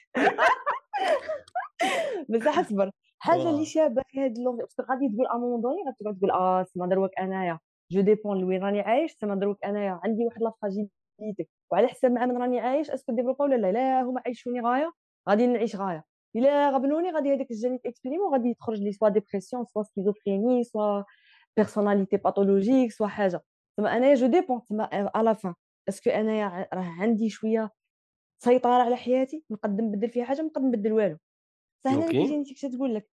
بصح 2.29 2.59
اصبر 2.59 2.91
حاجة 3.19 3.49
اللي 3.49 3.65
شابه 3.65 4.01
في 4.07 4.19
هذا 4.19 4.33
اللونغ 4.33 4.57
غادي 4.89 5.09
تقول 5.09 5.27
à 5.27 5.37
un 5.37 5.43
moment 5.43 5.61
donné 5.61 5.83
غادي 5.85 6.17
تقول 6.19 6.31
آه 6.31 6.63
سما 6.63 6.87
دروك 6.87 7.19
أنايا. 7.19 7.59
je 7.91 8.01
dépends 8.01 8.37
لوين 8.41 8.63
راني 8.63 8.81
عايش؟ 8.81 9.11
سما 9.21 9.35
دروك 9.35 9.65
أنايا. 9.65 9.99
عندي 10.03 10.25
واحد 10.25 10.43
la 10.43 10.53
fragilité 10.61 11.49
وعلى 11.71 11.87
حسب 11.87 12.11
مع 12.11 12.25
من 12.25 12.37
راني 12.37 12.59
عايش 12.59 12.91
est-ce 12.91 13.06
que 13.06 13.13
développer 13.13 13.45
ولا 13.45 13.55
لا؟ 13.55 13.71
لا 13.71 14.01
هما 14.01 14.21
عايشوني 14.25 14.61
غاية. 14.61 14.91
غادي 15.29 15.47
نعيش 15.47 15.75
غاية. 15.75 16.03
إلا 16.35 16.69
غبنوني 16.69 17.11
غادي 17.11 17.33
هذاك 17.33 17.51
ال 17.51 17.57
gène 17.57 17.79
exprimé 17.85 18.31
غادي 18.33 18.53
تخرج 18.53 18.81
لي 18.81 18.91
soit 18.91 19.09
dépression 19.09 19.65
soit 19.65 19.83
schizophrénie 19.83 20.63
soit 20.63 21.03
personnalité 21.57 22.17
pathologique 22.17 22.91
soit 22.91 23.07
حاجة. 23.07 23.41
تما 23.77 23.97
أنايا 23.97 24.15
je 24.15 24.27
dépends 24.27 24.61
تما 24.63 24.89
على 25.15 25.35
فان 25.35 25.53
est-ce 25.89 26.03
que 26.03 26.09
أنايا 26.09 26.67
راه 26.73 26.95
عندي 27.01 27.29
شوية 27.29 27.71
سيطرة 28.43 28.71
على 28.71 28.95
حياتي 28.95 29.43
نقدر 29.51 29.83
نبدل 29.83 30.09
فيها 30.09 30.25
حاجة 30.25 30.41
نقدر 30.41 30.61
نبدل 30.67 30.93
والو. 30.93 31.17
فهنا 31.83 32.05
ال 32.05 32.11
génétique 32.11 32.61
تقول 32.75 32.95
لك. 32.95 33.09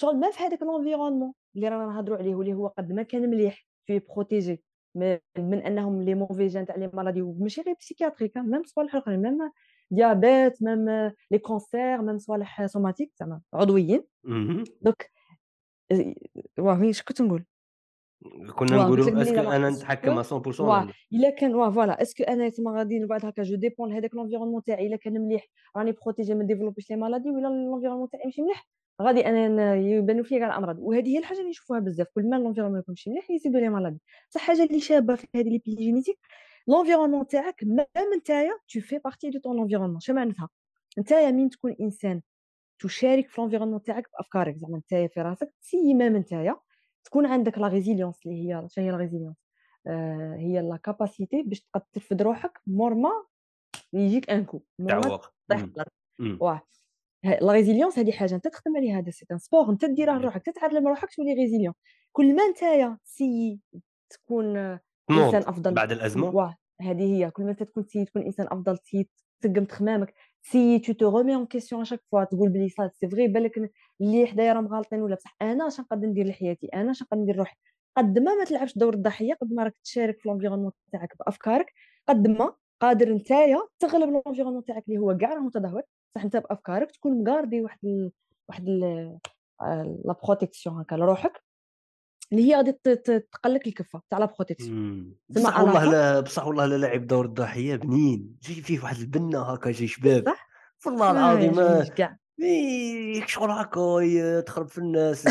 شغل 0.00 0.16
ما 0.16 0.30
في 0.30 0.42
هذاك 0.42 0.62
l'environnement 0.62 1.32
اللي 1.56 1.68
رانا 1.68 1.86
نهضروا 1.86 2.18
عليه 2.18 2.34
واللي 2.34 2.54
هو 2.54 2.66
قد 2.66 2.92
ما 2.92 3.02
كان 3.02 3.30
مليح 3.30 3.66
في 3.86 3.98
protéger 3.98 4.62
من 5.38 5.58
أنهم 5.66 6.02
les 6.02 6.14
mauvais 6.14 6.46
gènes 6.46 6.66
تاع 6.66 6.76
les 6.76 6.90
maladies 6.94 7.22
وماشي 7.22 7.60
غير 7.62 7.74
psychiatriques 7.80 8.36
même 8.36 8.62
صوالح 8.64 8.96
أخرين 8.96 9.22
même 9.22 9.50
diabète 9.90 10.62
même 10.62 11.12
les 11.30 11.38
cancers 11.38 12.02
même 12.02 12.18
صوالح 12.18 12.66
somatiques 12.66 13.12
زعما 13.20 13.40
عضويين. 13.54 14.04
دوك 14.82 15.02
واه 16.58 16.92
كنت 17.08 17.22
نقول؟ 17.22 17.44
كنا 18.54 18.76
نقولوا 18.76 19.22
est-ce 19.22 19.34
que 19.34 19.40
أنا 19.40 19.70
نتحكم 19.70 20.22
100% 20.22 20.60
واه 20.60 20.88
إلا 21.12 21.30
كان 21.30 21.54
واه 21.54 21.70
voilà. 21.70 22.02
est-ce 22.02 22.17
que 22.17 22.24
أنا 22.24 22.48
تما 22.48 22.78
غادي 22.78 22.98
نقعد 22.98 23.24
هكا 23.26 23.42
je 23.42 23.56
dépends 23.56 23.92
هذاك 23.92 24.14
l'environnement 24.14 24.62
تاعي 24.62 24.86
إلا 24.86 24.96
كان 24.96 25.20
مليح 25.20 25.46
راني 25.76 25.92
protégé 25.92 26.34
ما 26.34 26.44
développé 26.44 26.82
ش 26.82 26.90
les 26.90 26.96
maladies 26.96 27.30
ولا 27.30 27.48
l'environnement 27.48 28.08
تاعي 28.08 28.22
ماشي 28.24 28.42
مليح. 28.42 28.68
غادي 29.02 29.26
أنا 29.26 29.74
يبانوا 29.74 30.24
فيا 30.24 30.38
كاع 30.38 30.46
الأمراض. 30.48 30.78
وهذه 30.78 31.08
هي 31.08 31.18
الحاجة 31.18 31.38
اللي 31.38 31.50
نشوفوها 31.50 31.80
بزاف. 31.80 32.06
كل 32.14 32.30
ما 32.30 32.36
l'environnement 32.36 32.80
يكون 32.80 32.92
ماشي 32.92 33.10
مليح 33.10 33.30
يزيدوا 33.30 33.60
les 33.60 33.68
maladies. 33.68 34.00
بصح 34.30 34.40
حاجة 34.40 34.62
اللي 34.62 34.80
شابة 34.80 35.14
في 35.14 35.26
هذه 35.36 35.48
l'épigénétique 35.48 36.18
l'environnement 36.68 37.26
تاعك 37.26 37.64
même 37.64 37.86
نتايا 38.18 38.52
tu 38.68 38.80
fais 38.80 38.98
partie 38.98 39.30
de 39.30 39.38
ton 39.38 39.56
l'environnement 39.56 40.00
شنو 40.00 40.16
معناتها؟ 40.16 40.48
نتايا 40.98 41.30
من 41.30 41.50
تكون 41.50 41.76
إنسان 41.80 42.20
تشارك 42.78 43.28
في 43.28 43.40
l'environnement 43.40 43.82
تاعك 43.82 44.04
بافكارك 44.18 44.56
زعما 44.56 44.78
نتايا 44.78 45.08
في 45.08 45.20
راسك 45.20 45.54
c'est 45.60 45.94
même 45.94 46.16
نتايا 46.16 46.56
تكون 47.08 47.26
عندك 47.26 47.58
la 47.58 47.68
résilience 47.68 48.26
اللي 48.26 48.36
هي 48.54 48.68
شنو 48.68 48.84
هي 48.84 48.90
la 48.90 48.96
résilience 48.96 49.36
آه 49.86 50.34
هي 50.36 50.60
la 50.60 50.76
capacité 50.76 51.42
باش 51.42 51.60
تقد 51.60 51.82
ترفد 51.92 52.22
روحك 52.22 52.60
مور 52.66 52.94
ما 52.94 53.10
يجيك 53.92 54.30
un 54.30 54.44
coup 54.44 54.60
تعوق. 54.88 55.32
واه. 56.40 56.62
la 57.24 57.52
résilience 57.52 57.98
هذه 57.98 58.12
حاجة 58.12 58.34
أنت 58.34 58.48
تخدم 58.48 58.76
عليها 58.76 58.98
هذا 58.98 59.10
c'est 59.10 59.26
un 59.32 59.38
sport 59.38 59.70
أنت 59.70 59.84
ديرها 59.84 60.18
لروحك 60.18 60.42
تتعلم 60.46 60.88
روحك 60.88 61.14
تولي 61.14 61.32
résilient 61.34 61.74
كل 62.12 62.36
ما 62.36 62.48
نتايا 62.50 62.98
سي 63.04 63.60
تكون 64.10 64.56
إنسان 65.10 65.42
أفضل. 65.42 65.74
بعد 65.74 65.92
الأزمة؟ 65.92 66.30
واه. 66.36 66.56
هذه 66.80 67.02
هي. 67.02 67.30
كل 67.30 67.44
ما 67.44 67.52
تكون 67.52 67.82
سي 67.82 68.04
تكون 68.04 68.22
إنسان 68.22 68.46
أفضل 68.46 68.78
سي 68.78 69.08
تقم 69.40 69.64
تخمامك. 69.64 70.14
si 70.42 70.78
tu 70.78 70.92
te 70.92 71.08
remets 71.10 71.34
en 71.34 71.46
question 71.46 71.80
à 71.82 71.85
chaque 71.85 72.00
fois 72.10 72.24
تقول 72.24 72.48
بلي 72.48 72.68
ça 72.68 72.90
c'est 72.94 73.08
vrai 73.08 73.28
بالك 73.28 73.58
اللي 74.00 74.26
حدايا 74.26 74.52
راهم 74.52 74.66
غالطين 74.66 75.02
ولا 75.02 75.14
بصح 75.16 75.36
أنا 75.42 75.66
اش 75.66 75.80
نقدر 75.80 76.06
ندير 76.08 76.26
لحياتي؟ 76.26 76.66
أنا 76.74 76.90
اش 76.90 77.02
نقدر 77.02 77.16
ندير 77.18 77.36
روحي 77.36 77.56
قد 77.96 78.18
ما 78.18 78.34
ما 78.34 78.44
تلعبش 78.44 78.78
دور 78.78 78.94
الضحية 78.94 79.34
قد 79.34 79.52
ما 79.52 79.62
راك 79.64 79.78
تشارك 79.84 80.20
في 80.20 80.28
l'environnement 80.28 80.72
تاعك 80.92 81.16
بأفكارك 81.18 81.72
قد 82.08 82.28
ما 82.28 82.54
قادر 82.80 83.12
نتايا 83.14 83.58
تغلب 83.78 84.22
l'environnement 84.26 84.64
تاعك 84.64 84.84
اللي 84.88 84.98
هو 84.98 85.16
كاع 85.16 85.34
راه 85.34 85.40
متدهور 85.40 85.82
بصح 86.14 86.24
أنت 86.24 86.36
بأفكارك 86.36 86.90
تكون 86.90 87.22
م 87.24 87.30
gardé 87.30 87.60
واحد 87.60 87.78
ال... 87.84 88.10
واحد 88.48 88.68
la 88.68 90.14
protection 90.24 90.80
هكا 90.80 90.94
لروحك. 90.94 91.47
اللي 92.32 92.50
هي 92.50 92.56
غادي 92.56 92.72
تقلك 93.32 93.66
الكفة 93.66 94.02
تاع 94.10 94.18
la 94.18 94.26
protection 94.26 95.12
بصح 95.28 95.60
والله 95.60 95.84
لا 95.90 96.20
بصح 96.20 96.46
والله 96.46 96.66
لا 96.66 96.76
لعب 96.76 97.06
دور 97.06 97.24
الضحية 97.24 97.76
بنين 97.76 98.36
جي 98.42 98.62
فيه 98.62 98.80
واحد 98.80 98.96
البنه 98.96 99.42
هكا 99.42 99.70
جي 99.70 99.86
شباب. 99.88 100.24
صح؟ 100.26 100.48
والله 100.86 101.10
العظيم 101.10 101.54
شغل 103.26 103.50
هكا 103.50 104.40
تخرب 104.40 104.68
في 104.68 104.78
الناس 104.78 105.22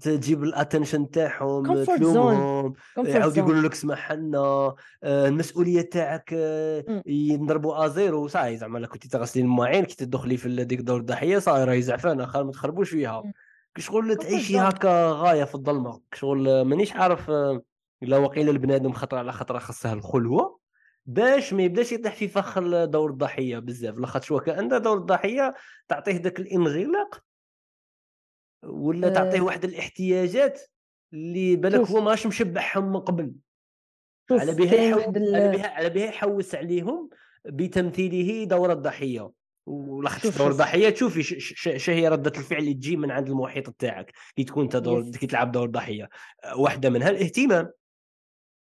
تجيب 0.00 0.44
ال 0.44 0.51
attention 0.51 1.10
تاعهم 1.10 1.84
تلومهم 1.84 2.72
يعاود 2.96 3.36
يقولوا 3.36 3.62
لك 3.62 3.72
اسمح 3.72 4.12
لنا 4.12 4.74
آه، 5.02 5.28
المسؤولية 5.28 5.80
تاعك 5.80 6.34
آه، 6.36 6.84
نضربوا 7.08 7.86
à 7.86 7.94
zéro 7.94 8.28
ça 8.28 8.37
y 8.37 8.42
est 8.42 8.56
زعما 8.56 8.86
كنتي 8.86 9.08
تغسلي 9.08 9.42
المواعين 9.42 9.84
كي 9.84 9.96
تدخلي 9.96 10.36
في 10.36 10.64
ديك 10.64 10.80
دور 10.80 11.00
الضحية 11.00 11.38
صاي 11.38 11.64
راهي 11.64 11.82
زعفانه 11.82 12.26
خير 12.26 12.44
ما 12.44 12.52
تخربوش 12.52 12.90
فيها. 12.90 13.22
شغل 13.78 14.16
تعيشي 14.16 14.58
هكا 14.58 15.10
غاية 15.12 15.44
في 15.44 15.54
الظلمة. 15.54 16.00
شغل 16.14 16.62
مانيش 16.62 16.92
عارف 16.92 17.30
آه، 17.30 17.62
إلا 18.02 18.16
وقيل 18.16 18.48
البنادم 18.48 18.92
خطرة 18.92 19.18
على 19.18 19.32
خطرة 19.32 19.58
خصها 19.58 19.92
الخلوة 19.92 20.58
باش 21.06 21.52
ما 21.52 21.62
يبداش 21.62 21.92
يطيح 21.92 22.14
في 22.14 22.28
فخ 22.28 22.58
دور 22.84 23.10
الضحية 23.10 23.58
بزاف. 23.58 23.98
لاخاطش 23.98 24.30
وكان 24.30 24.82
دور 24.82 24.98
الضحية 24.98 25.54
تعطيه 25.88 26.16
ذاك 26.16 26.40
الإنغلاق 26.40 27.22
ولا 28.64 29.08
تعطيه 29.08 29.38
أه. 29.38 29.42
واحد 29.42 29.64
الاحتياجات 29.64 30.62
اللي 31.12 31.56
بالك 31.56 31.88
هو 31.88 32.00
ماش 32.00 32.26
مشبعهم 32.26 32.92
من 32.92 33.00
قبل. 33.00 33.32
على 34.30 34.54
بها 34.54 34.74
يحو... 34.74 35.00
على 35.00 35.56
بها 35.56 35.66
على 35.66 35.88
بها 35.90 36.04
يحوس 36.04 36.54
عليهم 36.54 37.10
بتمثيله 37.44 38.44
دور 38.44 38.72
الضحية. 38.72 39.30
ولخص 39.66 40.38
دور 40.38 40.50
الضحيه 40.50 40.90
تشوفي 40.90 41.22
ش 41.22 41.90
هي 41.90 42.08
ردة 42.08 42.32
الفعل 42.36 42.58
اللي 42.58 42.74
تجي 42.74 42.96
من 42.96 43.10
عند 43.10 43.28
المحيط 43.28 43.70
تاعك 43.70 44.12
كي 44.36 44.44
تكون 44.44 44.64
انت 44.64 44.76
دور 44.76 45.10
كي 45.10 45.26
تلعب 45.26 45.52
دور 45.52 45.68
ضحية. 45.68 46.08
واحدة 46.56 46.90
منها 46.90 47.10
الاهتمام. 47.10 47.70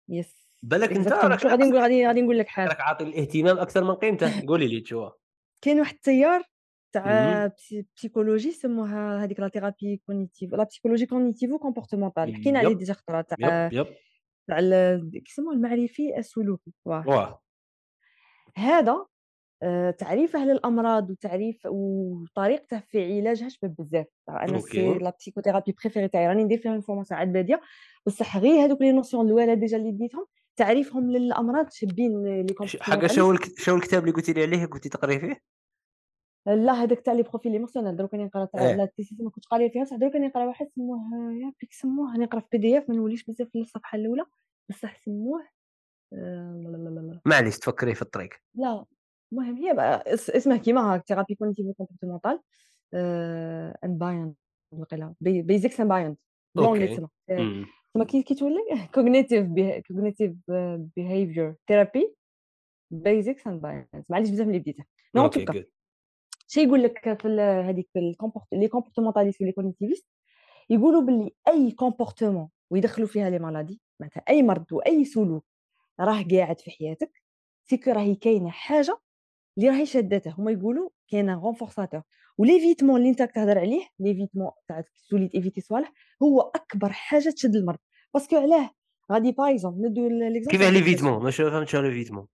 yes. 0.08 0.48
بالك 0.62 0.92
انت 0.92 1.08
راك 1.08 1.46
غادي 1.46 1.62
نقول 1.62 1.78
غادي 1.78 2.06
غادي 2.06 2.22
نقول 2.22 2.38
لك 2.38 2.48
حاجة. 2.48 2.68
راك 2.68 2.80
عاطي 2.80 3.04
الاهتمام 3.04 3.58
أكثر 3.58 3.84
من 3.84 3.94
قيمته. 3.94 4.46
قولي 4.46 4.68
لي 4.68 4.80
تشوف 4.80 5.12
كاين 5.60 5.80
واحد 5.80 5.94
التيار 5.94 6.42
تاع 6.92 7.50
psychologie 7.96 8.52
سموها 8.52 9.24
هذيك 9.24 9.40
la 9.40 9.48
thérapie 9.48 10.02
cognitive 10.06 10.52
la 10.52 10.64
psychologie 10.64 11.06
cognitivo-comportementale 11.06 12.34
حكينا 12.36 12.58
عليه 12.58 12.74
déjà 12.74 12.94
خطرة 12.94 13.20
تاع 13.20 13.68
تاع 14.48 14.60
كيسموه 15.24 15.52
المعرفي 15.52 16.18
السلوكي 16.18 16.72
واه 16.84 17.40
هذا 18.56 19.06
تعريفه 19.98 20.44
للامراض 20.44 21.10
وتعريف 21.10 21.66
وطريقته 21.66 22.78
في 22.78 23.18
علاجها 23.18 23.48
شباب 23.48 23.74
بزاف. 23.78 24.06
أنا 24.28 24.58
c'est 24.58 24.94
la 24.94 25.14
psychothérapie 25.18 25.74
préférée 25.82 26.08
تاعي 26.08 26.28
راني 26.28 26.44
ندير 26.44 26.58
فيها 26.58 26.74
une 26.74 26.86
formation 26.86 27.20
عاد 27.20 27.32
باديه 27.32 27.60
بصح 28.06 28.36
غير 28.38 28.64
هذوك 28.64 28.80
les 28.80 28.92
notions 28.92 29.26
الاولى 29.26 29.56
déjà 29.56 29.76
اللي 29.76 29.92
ديتهم 29.92 30.26
تعريفهم 30.56 31.10
للأمراض 31.10 31.70
شابين 31.70 32.42
لي 32.42 32.54
حاجة 32.80 33.06
شنو 33.06 33.34
شنو 33.56 33.76
الكتاب 33.76 34.02
اللي 34.02 34.12
قلتي 34.12 34.32
لي 34.32 34.42
عليه؟ 34.42 34.66
كنتي 34.66 34.88
تقري 34.88 35.18
فيه؟ 35.18 35.40
لا 36.46 36.72
هذاك 36.72 37.00
تاع 37.00 37.12
les 37.12 37.22
profils 37.22 37.52
émotionnels 37.52 37.96
دروك 37.96 38.14
راني 38.14 38.24
نقرا 38.24 38.44
تاع 38.44 38.70
la 38.70 38.84
TCC 38.84 39.20
ما 39.20 39.30
كنتش 39.30 39.46
قارية 39.48 39.70
فيها 39.70 39.82
بصح 39.82 39.96
دروك 39.96 40.14
راني 40.14 40.26
نقرا 40.26 40.46
واحد 40.46 40.68
سموه 40.74 40.98
ياك 41.32 41.72
سموه 41.72 42.12
راني 42.12 42.24
نقرا 42.24 42.40
في 42.40 42.46
PDF 42.52 42.88
ما 42.88 42.94
نوليش 42.94 43.24
بزاف 43.24 43.48
في 43.48 43.58
الصفحة 43.58 43.98
الأولى. 43.98 44.24
بصح 44.70 44.96
سموه 44.96 45.40
آه، 46.12 46.62
لا 46.64 46.76
لا 46.76 46.88
لا 46.88 47.00
لا. 47.00 47.20
معليش 47.26 47.58
تفكري 47.58 47.94
في 47.94 48.02
الطريق. 48.02 48.30
لا. 48.54 48.84
المهم 49.32 49.56
هي 49.56 49.74
بقى 49.74 50.14
اسمها 50.14 50.56
كيما 50.56 50.94
هاك 50.94 51.06
ثيرابي 51.06 51.34
كونتيفو 51.34 51.72
كومبورتمونتال 51.72 52.40
اند 53.84 53.98
بايند 53.98 54.34
وقيلا 54.72 55.14
بيزكس 55.20 55.80
اند 55.80 55.88
بايند 55.88 56.16
لونغلي 56.54 56.86
تسمى 56.88 57.08
تما 57.94 58.04
كي 58.04 58.22
كيتولي 58.22 58.88
كوغنيتيف 58.94 59.46
كوغنيتيف 59.88 60.32
بيهيفير 60.96 61.54
ثيرابي 61.68 62.14
بيزكس 62.90 63.46
اند 63.46 63.62
بايند 63.62 64.04
معليش 64.08 64.30
بزاف 64.30 64.46
اللي 64.46 64.58
بديته 64.58 64.84
نو 65.14 65.26
توكا 65.28 65.64
شي 66.48 66.60
يقول 66.62 66.82
لك 66.82 67.22
في 67.22 67.28
هذيك 67.40 67.88
لي 68.52 68.68
كومبورتمونتاليست 68.68 69.42
ولي 69.42 69.52
كوغنيتيفيست 69.52 70.06
يقولوا 70.70 71.02
باللي 71.02 71.30
اي 71.48 71.70
comportement 71.70 72.48
ويدخلوا 72.70 73.08
فيها 73.08 73.30
les 73.30 73.38
maladies 73.38 73.80
معناتها 74.00 74.22
اي 74.28 74.42
مرض 74.42 74.72
واي 74.72 75.04
سلوك 75.04 75.44
راه 76.00 76.24
قاعد 76.32 76.60
في 76.60 76.70
حياتك 76.70 77.22
c'est 77.64 77.80
que 77.81 77.90
راهي 77.90 78.14
كاينة 78.14 78.50
حاجة 78.50 78.98
اللي 79.58 79.68
راهي 79.68 79.86
شادته 79.86 80.34
هما 80.38 80.50
يقولوا 80.50 80.88
كاين 81.10 81.30
renforçateur 81.30 82.02
و 82.38 82.43
l'évitement 82.43 82.96
اللي 82.96 83.10
انت 83.10 83.22
كتهضر 83.22 83.58
عليه 83.58 83.82
l'évitement 83.98 84.50
تاع 84.68 84.84
تولي 85.10 85.30
éviter 85.34 85.60
صوالح 85.60 85.92
هو 86.22 86.40
أكبر 86.40 86.92
حاجة 86.92 87.30
تشد 87.30 87.56
المرض. 87.56 87.78
parce 88.14 88.28
que 88.28 88.36
علاه 88.36 88.70
غادي 89.12 89.32
بايزون 89.32 89.86
نمدو 89.86 90.08
l'exemple 90.08 90.50
كيفاه 90.50 90.70
l'évitement؟ 90.70 91.22
ما 91.22 91.30
فهمتش 91.30 91.76
l'évitement. 91.76 92.26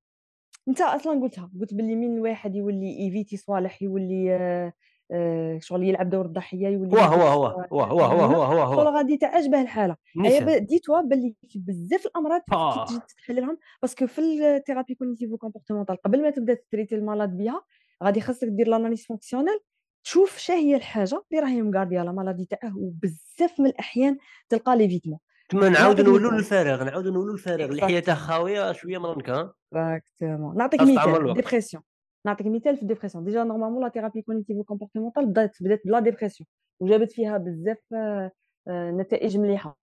انت 0.68 0.80
أصلا 0.80 1.20
قلتها 1.20 1.50
قلت 1.60 1.74
باللي 1.74 1.94
من 1.96 2.16
الواحد 2.16 2.54
يولي 2.54 2.98
éviter 2.98 3.36
صوالح 3.36 3.82
يولي 3.82 4.72
آه 5.12 5.58
شغل 5.58 5.82
يلعب 5.84 6.10
دور 6.10 6.24
الضحية 6.24 6.68
يولي 6.68 6.92
هو 6.92 6.98
هو 6.98 7.22
هو 7.22 7.46
هو 7.46 7.82
هو 7.82 8.00
هو 8.00 8.24
هو 8.24 8.42
هو 8.42 8.62
هو. 8.62 8.76
شغل 8.76 8.88
غادي 8.88 9.16
تعجبه 9.16 9.60
الحالة. 9.60 9.96
هي 10.24 10.60
ديتوا 10.60 11.00
باللي 11.00 11.34
بزاف 11.54 12.06
الأمراض 12.06 12.42
آه. 12.52 12.86
تجي 12.86 12.98
تحللهم 13.18 13.58
parce 13.82 13.97
que 13.97 14.06
في 14.06 14.18
ال 14.20 14.29
thérapie 14.29 14.94
cognitivo 14.94 15.36
comportementale 15.36 15.96
قبل 16.02 16.22
ما 16.22 16.30
تبدا 16.30 16.58
traiter 16.70 16.94
المرض 16.94 17.28
بها 17.28 17.62
غادي 18.04 18.20
خاصك 18.20 18.48
دير 18.48 18.68
l'analyse 18.68 19.06
fonctionnelle 19.06 19.58
تشوف 20.04 20.38
شا 20.38 20.54
هي 20.54 20.76
الحاجة 20.76 21.22
اللي 21.32 21.42
راهي 21.42 21.62
مقاردية 21.62 22.02
la 22.02 22.12
maladie 22.12 22.44
تاعه 22.44 22.72
وبزاف 22.78 23.60
من 23.60 23.66
الأحيان 23.66 24.16
تلقى 24.48 24.76
l'évitement 24.76 25.18
تما 25.48 25.68
نعاود 25.68 26.00
نولوا 26.00 26.32
للفراغ 26.32 26.84
نعاود 26.84 27.06
نولوا 27.08 27.32
للفراغ 27.32 27.68
اللي 27.68 27.82
حياته 27.82 28.14
خاويه 28.14 28.72
شوية 28.72 28.98
مرنكه 28.98 29.54
exactement 29.74 30.56
نعطيك 30.56 30.82
مثال 30.82 31.34
dépression 31.34 31.82
نعطيك 32.26 32.46
مثال 32.46 32.76
في 32.76 32.82
ال 32.82 32.86
dépression 32.86 33.24
déjà 33.24 33.44
normalement 33.44 33.84
la 33.84 33.88
thérapie 33.88 34.22
cognitive 34.22 34.62
comportementale 34.62 35.26
بدات 35.26 35.56
بدات 35.60 35.80
ب 35.84 35.90
la 35.90 36.00
dépression 36.00 36.46
وجابت 36.80 37.12
فيها 37.12 37.38
بزاف 37.38 37.78
آه، 37.94 38.32
آه، 38.68 38.90
نتائج 38.90 39.38
مليحة. 39.38 39.78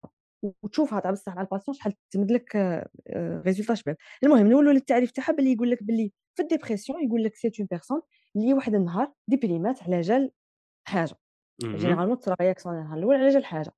وتشوفها 0.63 1.01
تاع 1.01 1.11
بصح 1.11 1.35
مع 1.37 1.43
ال 1.43 1.47
patient 1.47 1.75
شحال 1.75 1.95
تمد 2.11 2.31
لك 2.31 2.57
résultats 3.47 3.73
آه، 3.73 3.75
شباب. 3.77 3.97
المهم 4.25 4.47
نولوا 4.47 4.73
للتعريف 4.73 5.11
تاعها 5.11 5.33
باللي 5.33 5.53
يقول 5.53 5.71
لك 5.71 5.83
باللي 5.83 6.13
في 6.37 6.43
ال 6.43 6.48
dépression 6.48 7.05
يقول 7.05 7.25
لك 7.25 7.35
c'est 7.35 7.53
une 7.61 7.69
personne 7.71 8.01
اللي 8.37 8.55
واحد 8.55 8.75
النهار 8.75 9.13
ديبريمات 9.29 9.83
على 9.83 10.01
جال 10.01 10.31
حاجة. 10.89 11.15
généralement 11.63 12.19
تصرا 12.19 12.37
réaction 12.41 12.75
النهار 12.79 12.99
الأول 12.99 13.17
على 13.17 13.29
جال 13.29 13.45
حاجة. 13.45 13.73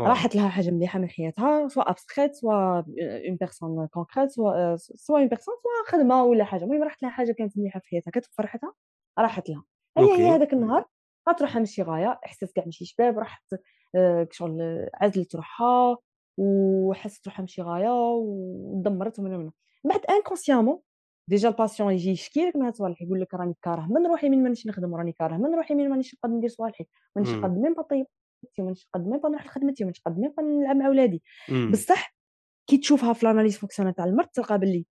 راحت 0.00 0.34
لها 0.36 0.48
حاجة 0.48 0.70
مليحة 0.70 0.98
من 0.98 1.08
حياتها 1.08 1.68
سواء 1.68 1.90
abstraite 1.90 2.34
سواء 2.34 2.84
une 3.28 3.36
personne 3.36 3.86
concrète 3.86 4.30
سواء 4.30 4.76
سواء 4.76 5.20
une 5.20 5.28
personne 5.28 5.54
سواء 5.62 6.00
خدمة 6.00 6.24
ولا 6.24 6.44
حاجة. 6.44 6.64
المهم 6.64 6.82
راحت 6.82 7.02
لها 7.02 7.10
حاجة 7.10 7.32
كانت 7.32 7.58
مليحة 7.58 7.80
في 7.80 7.88
حياتها 7.88 8.10
كانت 8.10 8.26
فرحتها 8.26 8.72
راحت 9.18 9.48
لها. 9.50 9.64
هي 9.98 10.04
هي 10.18 10.28
هذاك 10.36 10.52
النهار 10.52 10.84
قالت 11.26 11.42
روحها 11.42 11.58
ماشي 11.58 11.82
غاية 11.82 12.20
إحساس 12.26 12.52
كاع 12.52 12.64
ماشي 12.64 12.84
شباب 12.84 13.18
راحت 13.18 13.54
شغل 14.30 14.86
عزلت 14.94 15.34
روحها 15.36 15.96
وحست 16.38 17.26
روحها 17.26 17.42
ماشي 17.42 17.62
غاية 17.62 17.90
ودمرت 18.16 19.18
ومن 19.18 19.30
من 19.38 19.50
بعد 19.84 20.00
inconsciemment 20.10 20.80
déjà 21.28 21.48
ال 21.48 21.53
patient 21.53 21.92
يجي 21.92 22.10
يشكي 22.10 22.46
لك 22.46 22.56
من 22.56 22.62
هاد 22.62 22.72
الصوالح 22.72 23.02
يقول 23.02 23.20
لك 23.20 23.34
راني 23.34 23.54
كاره 23.62 23.86
من 23.90 24.06
روحي 24.06 24.28
من 24.28 24.42
مانيش 24.42 24.66
نخدم 24.66 24.94
راني 24.94 25.12
كاره 25.12 25.36
من 25.36 25.54
روحي 25.54 25.74
من 25.74 25.88
مانيش 25.90 26.14
نقدر 26.14 26.34
ندير 26.34 26.50
صوالحي 26.50 26.86
مانيش 27.16 27.30
نقدر 27.30 27.48
même 27.48 27.74
pas 27.74 27.82
طيب 27.82 28.06
نقدر 28.58 29.10
même 29.10 29.20
pas 29.20 29.28
نروح 29.28 29.46
لخدمتي 29.46 29.84
même 29.84 29.92
pas 30.36 30.42
نلعب 30.42 30.76
مع 30.76 30.88
ولادي. 30.88 31.22
بصح 31.72 32.16
كي 32.66 32.78
تشوفها 32.78 33.12
في 33.12 33.22
ال 33.22 33.26
analyse 33.26 33.58
fonctionnelle 33.58 33.94
تاع 33.94 34.04
المرض 34.04 34.26
تلقى 34.26 34.58
باللي 34.58 34.86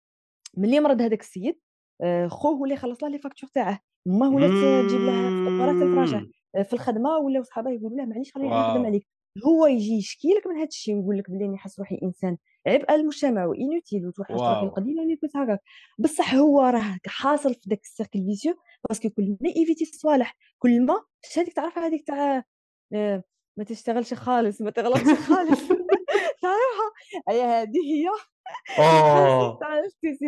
ملي 0.57 0.81
مرض 0.81 1.03
هذاك 1.03 1.21
السيد 1.21 1.59
آه، 2.03 2.29
خوه 2.29 2.53
هو 2.53 2.65
اللي 2.65 2.77
خلص 2.77 3.03
له 3.03 3.09
les 3.09 3.19
factures 3.19 3.51
تاعه. 3.55 3.81
يماه 4.07 4.29
ولات 4.29 4.51
تجيب 4.87 5.01
له 5.01 5.45
فطوره 5.45 5.83
لفراشه 5.83 6.31
آه، 6.55 6.63
في 6.63 6.73
الخدمة 6.73 7.17
ولاو 7.17 7.43
صحابه 7.43 7.71
يقولوا 7.71 7.97
له 7.99 8.05
معليش 8.05 8.33
خليني 8.33 8.51
نخدم 8.51 8.87
عليك. 8.87 9.07
هو 9.47 9.67
يجي 9.67 9.93
يشكي 9.93 10.29
لك 10.29 10.47
من 10.47 10.57
هذا 10.57 10.67
الشيء 10.67 10.95
ويقول 10.95 11.19
لك 11.19 11.31
بلي 11.31 11.49
نحس 11.49 11.79
روحي 11.79 11.99
إنسان 12.03 12.37
عبء 12.67 12.95
المجتمع 12.95 13.45
و 13.47 13.54
inutile 13.54 14.07
وتوحش 14.07 14.31
روحي 14.31 14.67
القديمه 14.67 15.03
ونيت 15.03 15.37
هكاك. 15.37 15.61
بصح 15.99 16.35
هو 16.35 16.61
راه 16.61 16.99
حاصل 17.07 17.55
في 17.55 17.69
داك 17.69 17.81
ال 17.81 17.87
cercle 17.87 18.25
vicieux 18.25 18.55
parce 18.89 19.03
que 19.03 19.11
كل 19.11 19.37
ما 19.41 19.51
évite 19.57 19.85
الصوالح 19.85 20.37
كل 20.59 20.87
ما 20.87 20.95
هذيك 21.37 21.53
تعرف 21.53 21.79
هذيك 21.79 22.07
تاع 22.07 22.45
آه، 22.93 23.25
ما 23.57 23.65
تشتغلش 23.65 24.15
خالص 24.15 24.61
ما 24.61 24.71
تغلطش 24.71 25.29
خالص. 25.29 25.61
تعرفها 26.43 26.91
هي 27.29 27.43
هذه 27.43 27.79
هي. 27.93 28.09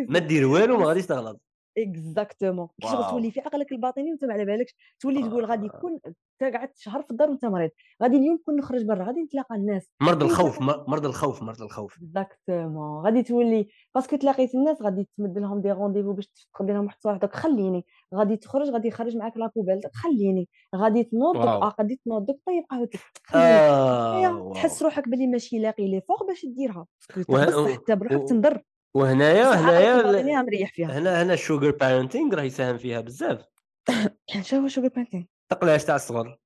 ما 0.09 0.19
دير 0.19 0.45
والو 0.45 0.77
ما 0.77 0.85
غاديش 0.85 1.05
تغلط. 1.05 1.41
exactement. 1.77 2.67
شغل 2.83 3.09
تولي 3.09 3.31
في 3.31 3.39
عقلك 3.39 3.71
الباطني 3.71 4.11
وانت 4.11 4.25
ما 4.25 4.33
على 4.33 4.45
بالكش؟ 4.45 4.75
تولي 4.99 5.29
تقول 5.29 5.45
غادي 5.45 5.65
آه. 5.65 5.77
يكون 5.77 5.99
انت 6.07 6.55
قعدت 6.55 6.77
شهر 6.77 7.01
في 7.01 7.11
الدار 7.11 7.29
وانت 7.29 7.45
مريض 7.45 7.69
غادي 8.03 8.17
اليوم 8.17 8.39
كون 8.45 8.55
نخرج 8.55 8.83
برا 8.85 9.03
غادي 9.03 9.21
نتلاقى 9.21 9.55
الناس. 9.55 9.89
مرض 10.01 10.23
الخوف 10.23 10.61
مرض 10.61 11.05
الخوف 11.05 11.43
مرض 11.43 11.61
الخوف. 11.61 11.97
exactement. 11.97 13.05
غادي 13.05 13.23
تولي 13.23 13.67
parce 13.95 14.08
que 14.08 14.15
تلاقيت 14.15 14.55
الناس 14.55 14.81
غادي 14.81 15.07
تمد 15.17 15.37
لهم 15.37 15.61
des 15.61 15.71
rendez-vous 15.71 16.13
باش 16.13 16.27
تقضي 16.53 16.73
لهم 16.73 16.87
واحد 17.05 17.19
دوك 17.19 17.35
خليني. 17.35 17.85
غادي 18.15 18.37
تخرج 18.37 18.69
غادي 18.69 18.87
يخرج 18.87 19.17
معاك 19.17 19.37
la 19.37 19.51
poubelle 19.55 19.81
خليني. 19.93 20.49
غادي 20.75 21.03
تنوض 21.03 21.35
دوك 21.35 21.79
غادي 21.79 22.01
تنوض 22.05 22.25
دوك 22.25 22.41
طيب 22.45 22.63
قهوتك 22.69 22.99
آه 23.35 24.53
تحس 24.53 24.83
روحك 24.83 25.09
بلي 25.09 25.27
ماشي 25.27 25.59
لاقي 25.59 25.87
les 25.87 26.01
forces 26.01 26.27
باش 26.27 26.45
ديرها 26.45 26.87
حتى 27.11 27.95
بروحك 27.95 28.29
تنضر. 28.29 28.63
وهنايا 28.93 29.43
هنايا 29.43 30.41
مريح 30.41 30.73
فيها. 30.73 30.97
هنا 30.97 31.23
هنا 31.23 31.33
ال 31.33 31.39
sugar 31.39 31.71
parenting 31.71 32.35
راه 32.35 32.43
يساهم 32.43 32.77
فيها 32.77 33.01
بزاف. 33.01 33.45
شنو 34.41 34.59
هو 34.59 34.65
ال 34.65 34.69
sugar 34.69 34.87
parenting 34.87 35.23
تقلاش 35.49 35.85
تاع 35.85 35.95
الصغر. 35.95 36.39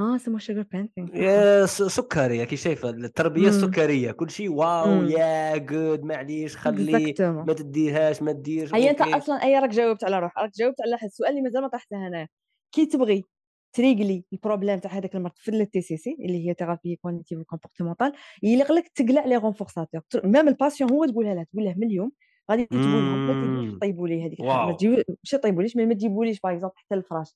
آه 0.00 0.16
سمو 0.16 0.38
sugar 0.38 0.64
parenting 0.72 1.66
سكريه 1.66 2.44
كي 2.44 2.56
شايفة. 2.56 2.90
التربية 2.90 3.48
السكرية. 3.48 4.12
كل 4.12 4.30
شيء 4.30 4.52
واو 4.52 5.02
يا 5.02 5.56
جود 5.56 6.02
معليش 6.02 6.56
خلي 6.56 7.14
ما 7.20 7.52
تديرهاش 7.52 8.22
ما 8.22 8.32
تديرش 8.32 8.74
هي 8.74 8.90
أنت 8.90 9.00
أصلا 9.00 9.42
أي 9.42 9.58
راك 9.58 9.70
جاوبت 9.70 10.04
على 10.04 10.18
روحك. 10.18 10.38
راك 10.38 10.50
جاوبت 10.54 10.80
على 10.80 10.98
السؤال 11.02 11.30
اللي 11.30 11.42
مازال 11.42 11.62
ما 11.62 11.68
طرحته 11.68 12.08
هنا 12.08 12.28
كي 12.74 12.86
تبغي. 12.86 13.24
تريقلي 13.72 14.24
ال 14.32 14.37
problème 14.37 14.78
تاع 14.78 14.90
هذاك 14.90 15.16
المرض 15.16 15.32
في 15.36 15.50
ال 15.50 15.80
TCC 15.80 16.16
اللي 16.20 16.48
هي 16.48 16.54
thérapie 16.54 16.96
cognitive 16.96 17.42
comportementale 17.42 18.12
يليق 18.42 18.72
لك 18.72 18.88
تقلع 18.88 19.24
les 19.24 19.36
renforçateurs 19.36 20.00
même 20.24 20.48
ال 20.48 20.53
patient 20.53 20.90
هو 20.92 21.04
تقولها 21.04 21.34
له 21.34 21.42
تقول 21.42 21.64
له 21.64 21.74
من 21.76 21.86
اليوم 21.86 22.12
غادي 22.50 22.66
تقول 22.66 22.82
لهم 22.82 23.78
طيبوا 23.78 24.08
لي 24.08 24.26
هذيك 24.26 24.40
ماشي 24.40 25.38
طيبوا 25.42 25.64
ما 25.76 25.94
تجيبوليش 25.94 26.40
par 26.40 26.52
exemple 26.52 26.74
حتى 26.76 26.94
الفراش. 26.94 27.34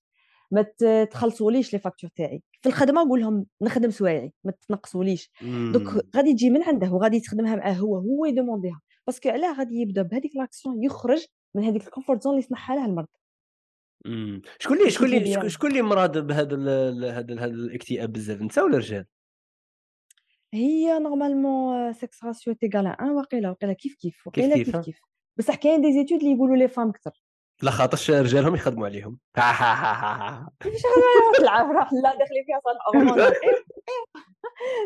ما 0.53 0.63
تخلصوليش 1.05 1.73
les 1.73 1.79
factures 1.79 2.11
تاعي. 2.17 2.43
في 2.63 2.69
الخدمة 2.69 3.05
نقول 3.05 3.21
لهم 3.21 3.47
نخدم 3.63 3.91
سوايعي 3.91 4.33
ما 4.45 4.53
تنقصوليش 4.69 5.31
دوك 5.73 6.05
غادي 6.17 6.33
تجي 6.33 6.51
من 6.51 6.63
عنده 6.63 6.93
وغادي 6.93 7.21
تخدمها 7.21 7.57
معاه 7.57 7.73
هو 7.73 7.97
هو 7.97 8.25
يدومونديها. 8.25 8.81
parce 9.07 9.20
que 9.20 9.29
علاه 9.29 9.59
غادي 9.59 9.81
يبدأ 9.81 10.03
بهذيك 10.03 10.37
l'action 10.37 10.85
يخرج 10.85 11.27
من 11.55 11.65
هذيك 11.65 11.87
ال 11.87 11.91
comfort 11.91 12.23
zone 12.23 12.33
اللي 12.33 12.43
صنعها 12.43 12.77
له 12.77 12.85
المرض. 12.85 13.07
إمم. 14.07 14.43
شكون 14.59 14.79
اللي 14.79 14.91
شكون 14.91 15.15
اللي 15.15 15.51
شكون 15.51 15.71
اللي 15.71 15.83
مراد 15.83 16.19
بهذا 16.19 16.57
هذا 17.19 17.35
هذا 17.35 17.45
الاكتئاب 17.45 18.13
بزاف؟ 18.13 18.43
نساء 18.43 18.65
ولا 18.65 18.79
رجال؟ 18.79 19.07
هي 20.55 20.99
normalement 20.99 21.93
sex 21.93 22.25
ratio 22.25 22.55
égal 22.55 22.87
à 22.87 22.95
un 22.95 23.11
واقيلا 23.11 23.49
واقيلا 23.51 23.73
كيف 23.73 23.95
كيف 23.95 24.27
واقيلا 24.27 24.55
كيف 24.55 24.67
كيف, 24.67 24.85
كيف. 24.85 25.01
بصح 25.37 25.55
كاين 25.55 25.81
des 25.81 25.93
études 25.93 26.19
اللي 26.21 26.33
يقولوا 26.33 26.57
les 26.57 26.69
femmes 26.69 26.93
كثر 26.93 27.23
لا 27.63 27.71
خاطرش 27.71 28.11
رجالهم 28.11 28.55
يخدموا 28.55 28.87
عليهم. 28.87 29.19
كيفاش 30.61 30.83
تلعب 31.39 31.71
راح 31.71 31.93
لا 31.93 32.19
داخلين 32.19 32.45
فيها 32.47 32.61
صالح. 32.65 33.33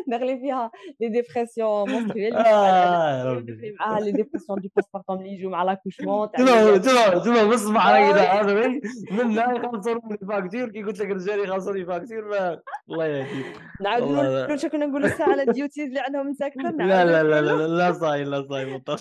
داخلين 0.07 0.39
فيها 0.39 0.71
لي 0.99 1.09
ديبرسيون 1.09 1.89
مونستريال 1.89 2.33
معاها 2.33 3.99
لي 3.99 4.11
ديبرسيون 4.11 4.59
دي 4.59 4.71
بوست 4.75 4.89
بارتوم 4.93 5.17
اللي 5.17 5.29
يجوا 5.29 5.51
مع 5.51 5.63
لاكوشمون 5.63 6.31
تما 6.31 6.77
تما 6.77 7.19
تما 7.19 7.43
بصبع 7.43 7.81
على 7.81 8.13
كذا 8.13 8.27
عارفين 8.27 8.81
من 9.11 9.35
لا 9.35 9.51
يخلصوا 9.51 9.93
لي 9.93 10.17
فاكتور 10.27 10.69
كي 10.69 10.83
قلت 10.83 10.99
لك 10.99 11.11
الرجال 11.11 11.39
لي 11.75 11.85
فاكتور 11.85 12.59
الله 12.89 13.05
يهديك 13.05 13.45
نعاود 13.81 14.65
كنا 14.65 14.85
نقولوا 14.85 15.07
الساعة 15.07 15.31
على 15.31 15.43
الديوتيز 15.43 15.87
اللي 15.87 15.99
عندهم 15.99 16.29
مساكنه 16.29 16.69
لا 16.69 17.05
لا 17.05 17.23
لا 17.23 17.41
لا 17.41 17.67
لا 17.67 17.91
صاي 17.91 18.23
لا 18.23 18.47
صاي 18.49 18.81
صح 18.87 18.99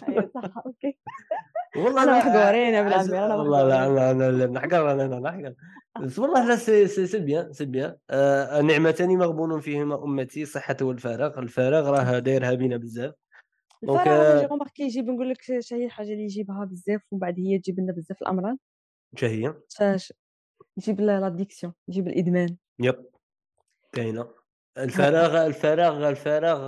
أوكي 0.66 0.96
والله 1.76 2.02
أنا 2.02 2.18
محقورين 2.18 2.74
يا 2.74 2.80
أنا 2.80 3.34
والله 3.34 3.68
لا 3.68 4.12
لا 4.12 4.30
لا 4.30 4.46
نحقر 4.46 4.92
أنا 4.92 5.20
نحقر 5.20 5.54
والله 6.01 6.49
لا 6.49 6.57
سي 6.57 6.86
سي 6.88 7.07
سي 7.07 7.18
بيان 7.18 7.53
سي 7.53 7.64
بيان 7.64 7.97
آه 8.11 8.61
نعمتان 8.61 9.09
مغبون 9.09 9.61
فيهما 9.61 10.05
أمتي 10.05 10.45
صحة 10.45 10.76
والفراغ. 10.82 11.38
الفراغ 11.38 11.90
راه 11.90 12.18
دايرها 12.18 12.55
بينا 12.55 12.76
بزاف. 12.76 13.14
donc 13.82 14.00
الفراغ 14.01 14.47
remarqué 14.46 14.82
يجيب 14.82 15.11
نقول 15.11 15.30
لك 15.30 15.51
هي 15.72 15.84
الحاجة 15.84 16.12
اللي 16.12 16.22
يجيبها 16.22 16.64
بزاف 16.64 17.01
ومن 17.11 17.20
بعد 17.20 17.34
هي 17.38 17.59
تجيب 17.59 17.80
لنا 17.80 17.92
بزاف 17.92 18.22
الأمراض. 18.22 18.57
شنو 19.16 19.30
هي. 19.30 19.55
يجيب 20.78 21.01
l'addiction 21.00 21.72
يجيب 21.88 22.09
الإدمان. 22.09 22.57
yep 22.80 23.05
كاينة. 23.92 24.28
الفراغ 24.78 25.47
الفراغ 25.47 26.09
الفراغ 26.09 26.61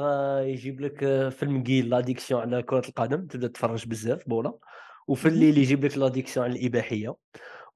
يجيب 0.42 0.80
لك 0.80 1.28
في 1.28 1.62
المقيل 1.62 1.88
l'addiction 1.90 2.40
على 2.40 2.62
كرة 2.62 2.88
القدم 2.88 3.26
تبدأ 3.26 3.48
تتفرج 3.48 3.88
بزاف 3.88 4.28
بولا. 4.28 4.58
وفي 5.08 5.28
الليل 5.28 5.58
يجيب 5.58 5.84
لك 5.84 5.98
l'addiction 5.98 6.46
على 6.46 6.58
الإباحية. 6.58 7.14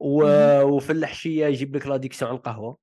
وفي 0.01 0.93
العشية 0.93 1.47
يجيب 1.47 1.77
لك 1.77 1.87
l'addiction 1.87 2.31
على 2.31 2.39
القهوة. 2.39 2.77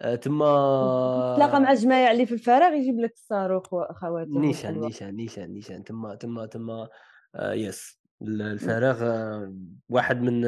آه، 0.00 0.14
تما 0.14 1.34
تلاقى 1.36 1.60
مع 1.60 1.72
الجماعه 1.72 2.12
اللي 2.12 2.26
في 2.26 2.32
الفراغ 2.32 2.72
يجيب 2.72 3.00
لك 3.00 3.12
الصاروخ 3.12 3.72
واخواته 3.72 4.40
نيشان 4.40 4.80
نيشان 4.80 5.16
نيشان 5.16 5.52
نيشان. 5.52 5.84
تما 5.84 6.14
تما 6.14 6.46
تما 6.46 6.88
آه 7.34 7.52
yes. 7.52 7.98
الفراغ 8.22 9.02
آه، 9.02 9.54
واحد 9.88 10.22
من 10.22 10.44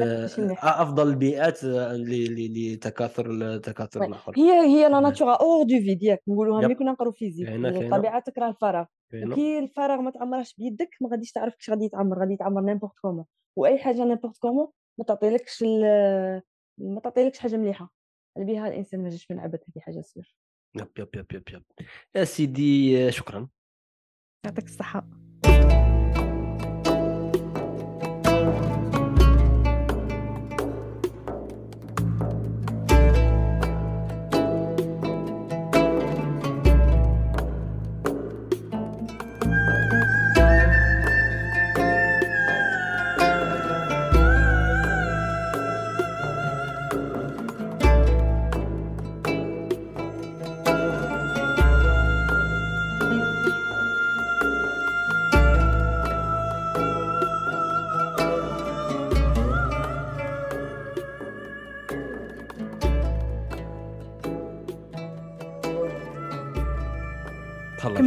أفضل 0.63 1.07
البيئات 1.07 1.59
لتكاثر 1.63 3.57
تكاثر 3.57 4.03
الآخر 4.03 4.33
هي 4.37 4.51
هي 4.51 4.89
la 4.89 4.99
nature 4.99 5.33
a 5.33 5.37
horreur 5.37 5.63
du 5.63 5.79
vide 5.79 6.03
ياك 6.03 6.21
نقولوها 6.27 6.61
ملي 6.61 6.75
كنا 6.75 6.91
نقرو 6.91 7.11
physique. 7.11 7.49
الطبيعه 7.49 8.19
تكره 8.19 8.47
الفراغ. 8.49 8.85
كي 9.11 9.59
الفراغ 9.59 10.01
ما 10.01 10.11
تعمرش 10.11 10.55
بيدك 10.57 10.89
ما 11.01 11.09
غاديش 11.11 11.31
تعرف 11.31 11.53
كيفاش 11.55 11.69
غادي 11.69 11.85
يتعمر. 11.85 12.19
غادي 12.19 12.33
يتعمر 12.33 12.61
n'importe 12.61 12.93
comment 13.01 13.25
وأي 13.55 13.77
حاجة 13.77 14.05
n'importe 14.05 14.37
comment 14.37 14.67
ما 14.97 15.05
تعطيلكش 15.05 15.63
ما 16.77 16.99
تعطيلكش 17.03 17.39
حاجة 17.39 17.57
مليحة 17.57 17.93
بها 18.37 18.67
الإنسان 18.67 19.03
ما 19.03 19.09
جاش 19.09 19.31
من 19.31 19.39
عبث 19.39 19.59
هذه 19.69 19.79
حاجة 19.83 20.01
سير 20.01 20.35
يب 20.75 20.87
يب 20.99 21.09
يب 21.15 21.25
يب 21.33 21.43
يب. 21.49 21.63
يا 22.15 22.23
سيدي 22.23 23.11
شكرا. 23.11 23.49
يعطيك 24.45 24.65
الصحة. 24.65 25.07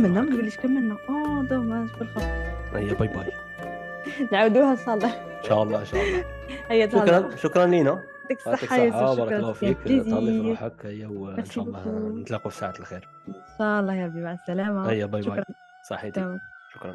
كملنا 0.00 0.20
ما 0.20 0.30
تقوليش 0.30 0.56
كملنا 0.56 0.96
آه 1.08 1.42
dommage 1.42 1.88
بالخف 1.98 2.22
هيا 2.74 2.94
باي 2.94 3.08
باي. 3.08 3.32
نعاودوها 4.32 4.72
ان 4.72 4.76
شاء 4.76 4.94
الله 4.94 5.08
إن 5.08 5.44
شاء 5.44 5.62
الله 5.62 5.80
إن 5.80 5.84
شاء 5.84 6.02
الله. 6.02 6.24
هيا 6.68 6.88
شكرا 6.88 7.36
شكرا 7.36 7.66
لينا. 7.66 7.90
يعطيك 8.30 8.46
الصحة 8.46 8.76
يا 8.76 8.84
يوسف 8.84 9.20
بارك 9.20 9.32
الله 9.32 9.52
شكرا. 9.52 9.74
فيك. 9.74 9.78
تهلا 9.82 10.42
في 10.42 10.48
روحك 10.48 10.86
هيا 10.86 11.06
وان 11.06 11.44
شاء 11.44 11.64
الله. 11.64 11.88
نتلاقوا 12.20 12.50
في 12.50 12.56
ساعة 12.56 12.74
الخير. 12.80 13.08
ان 13.28 13.34
شاء 13.58 13.80
الله 13.80 13.94
يا 13.94 14.06
ربي 14.06 14.20
مع 14.20 14.32
السلامة. 14.32 14.90
هيا 14.90 15.06
باي 15.06 15.22
باي. 15.22 15.32
شكرا. 15.32 15.44
صحيتي. 15.88 16.38
شكرا. 16.74 16.94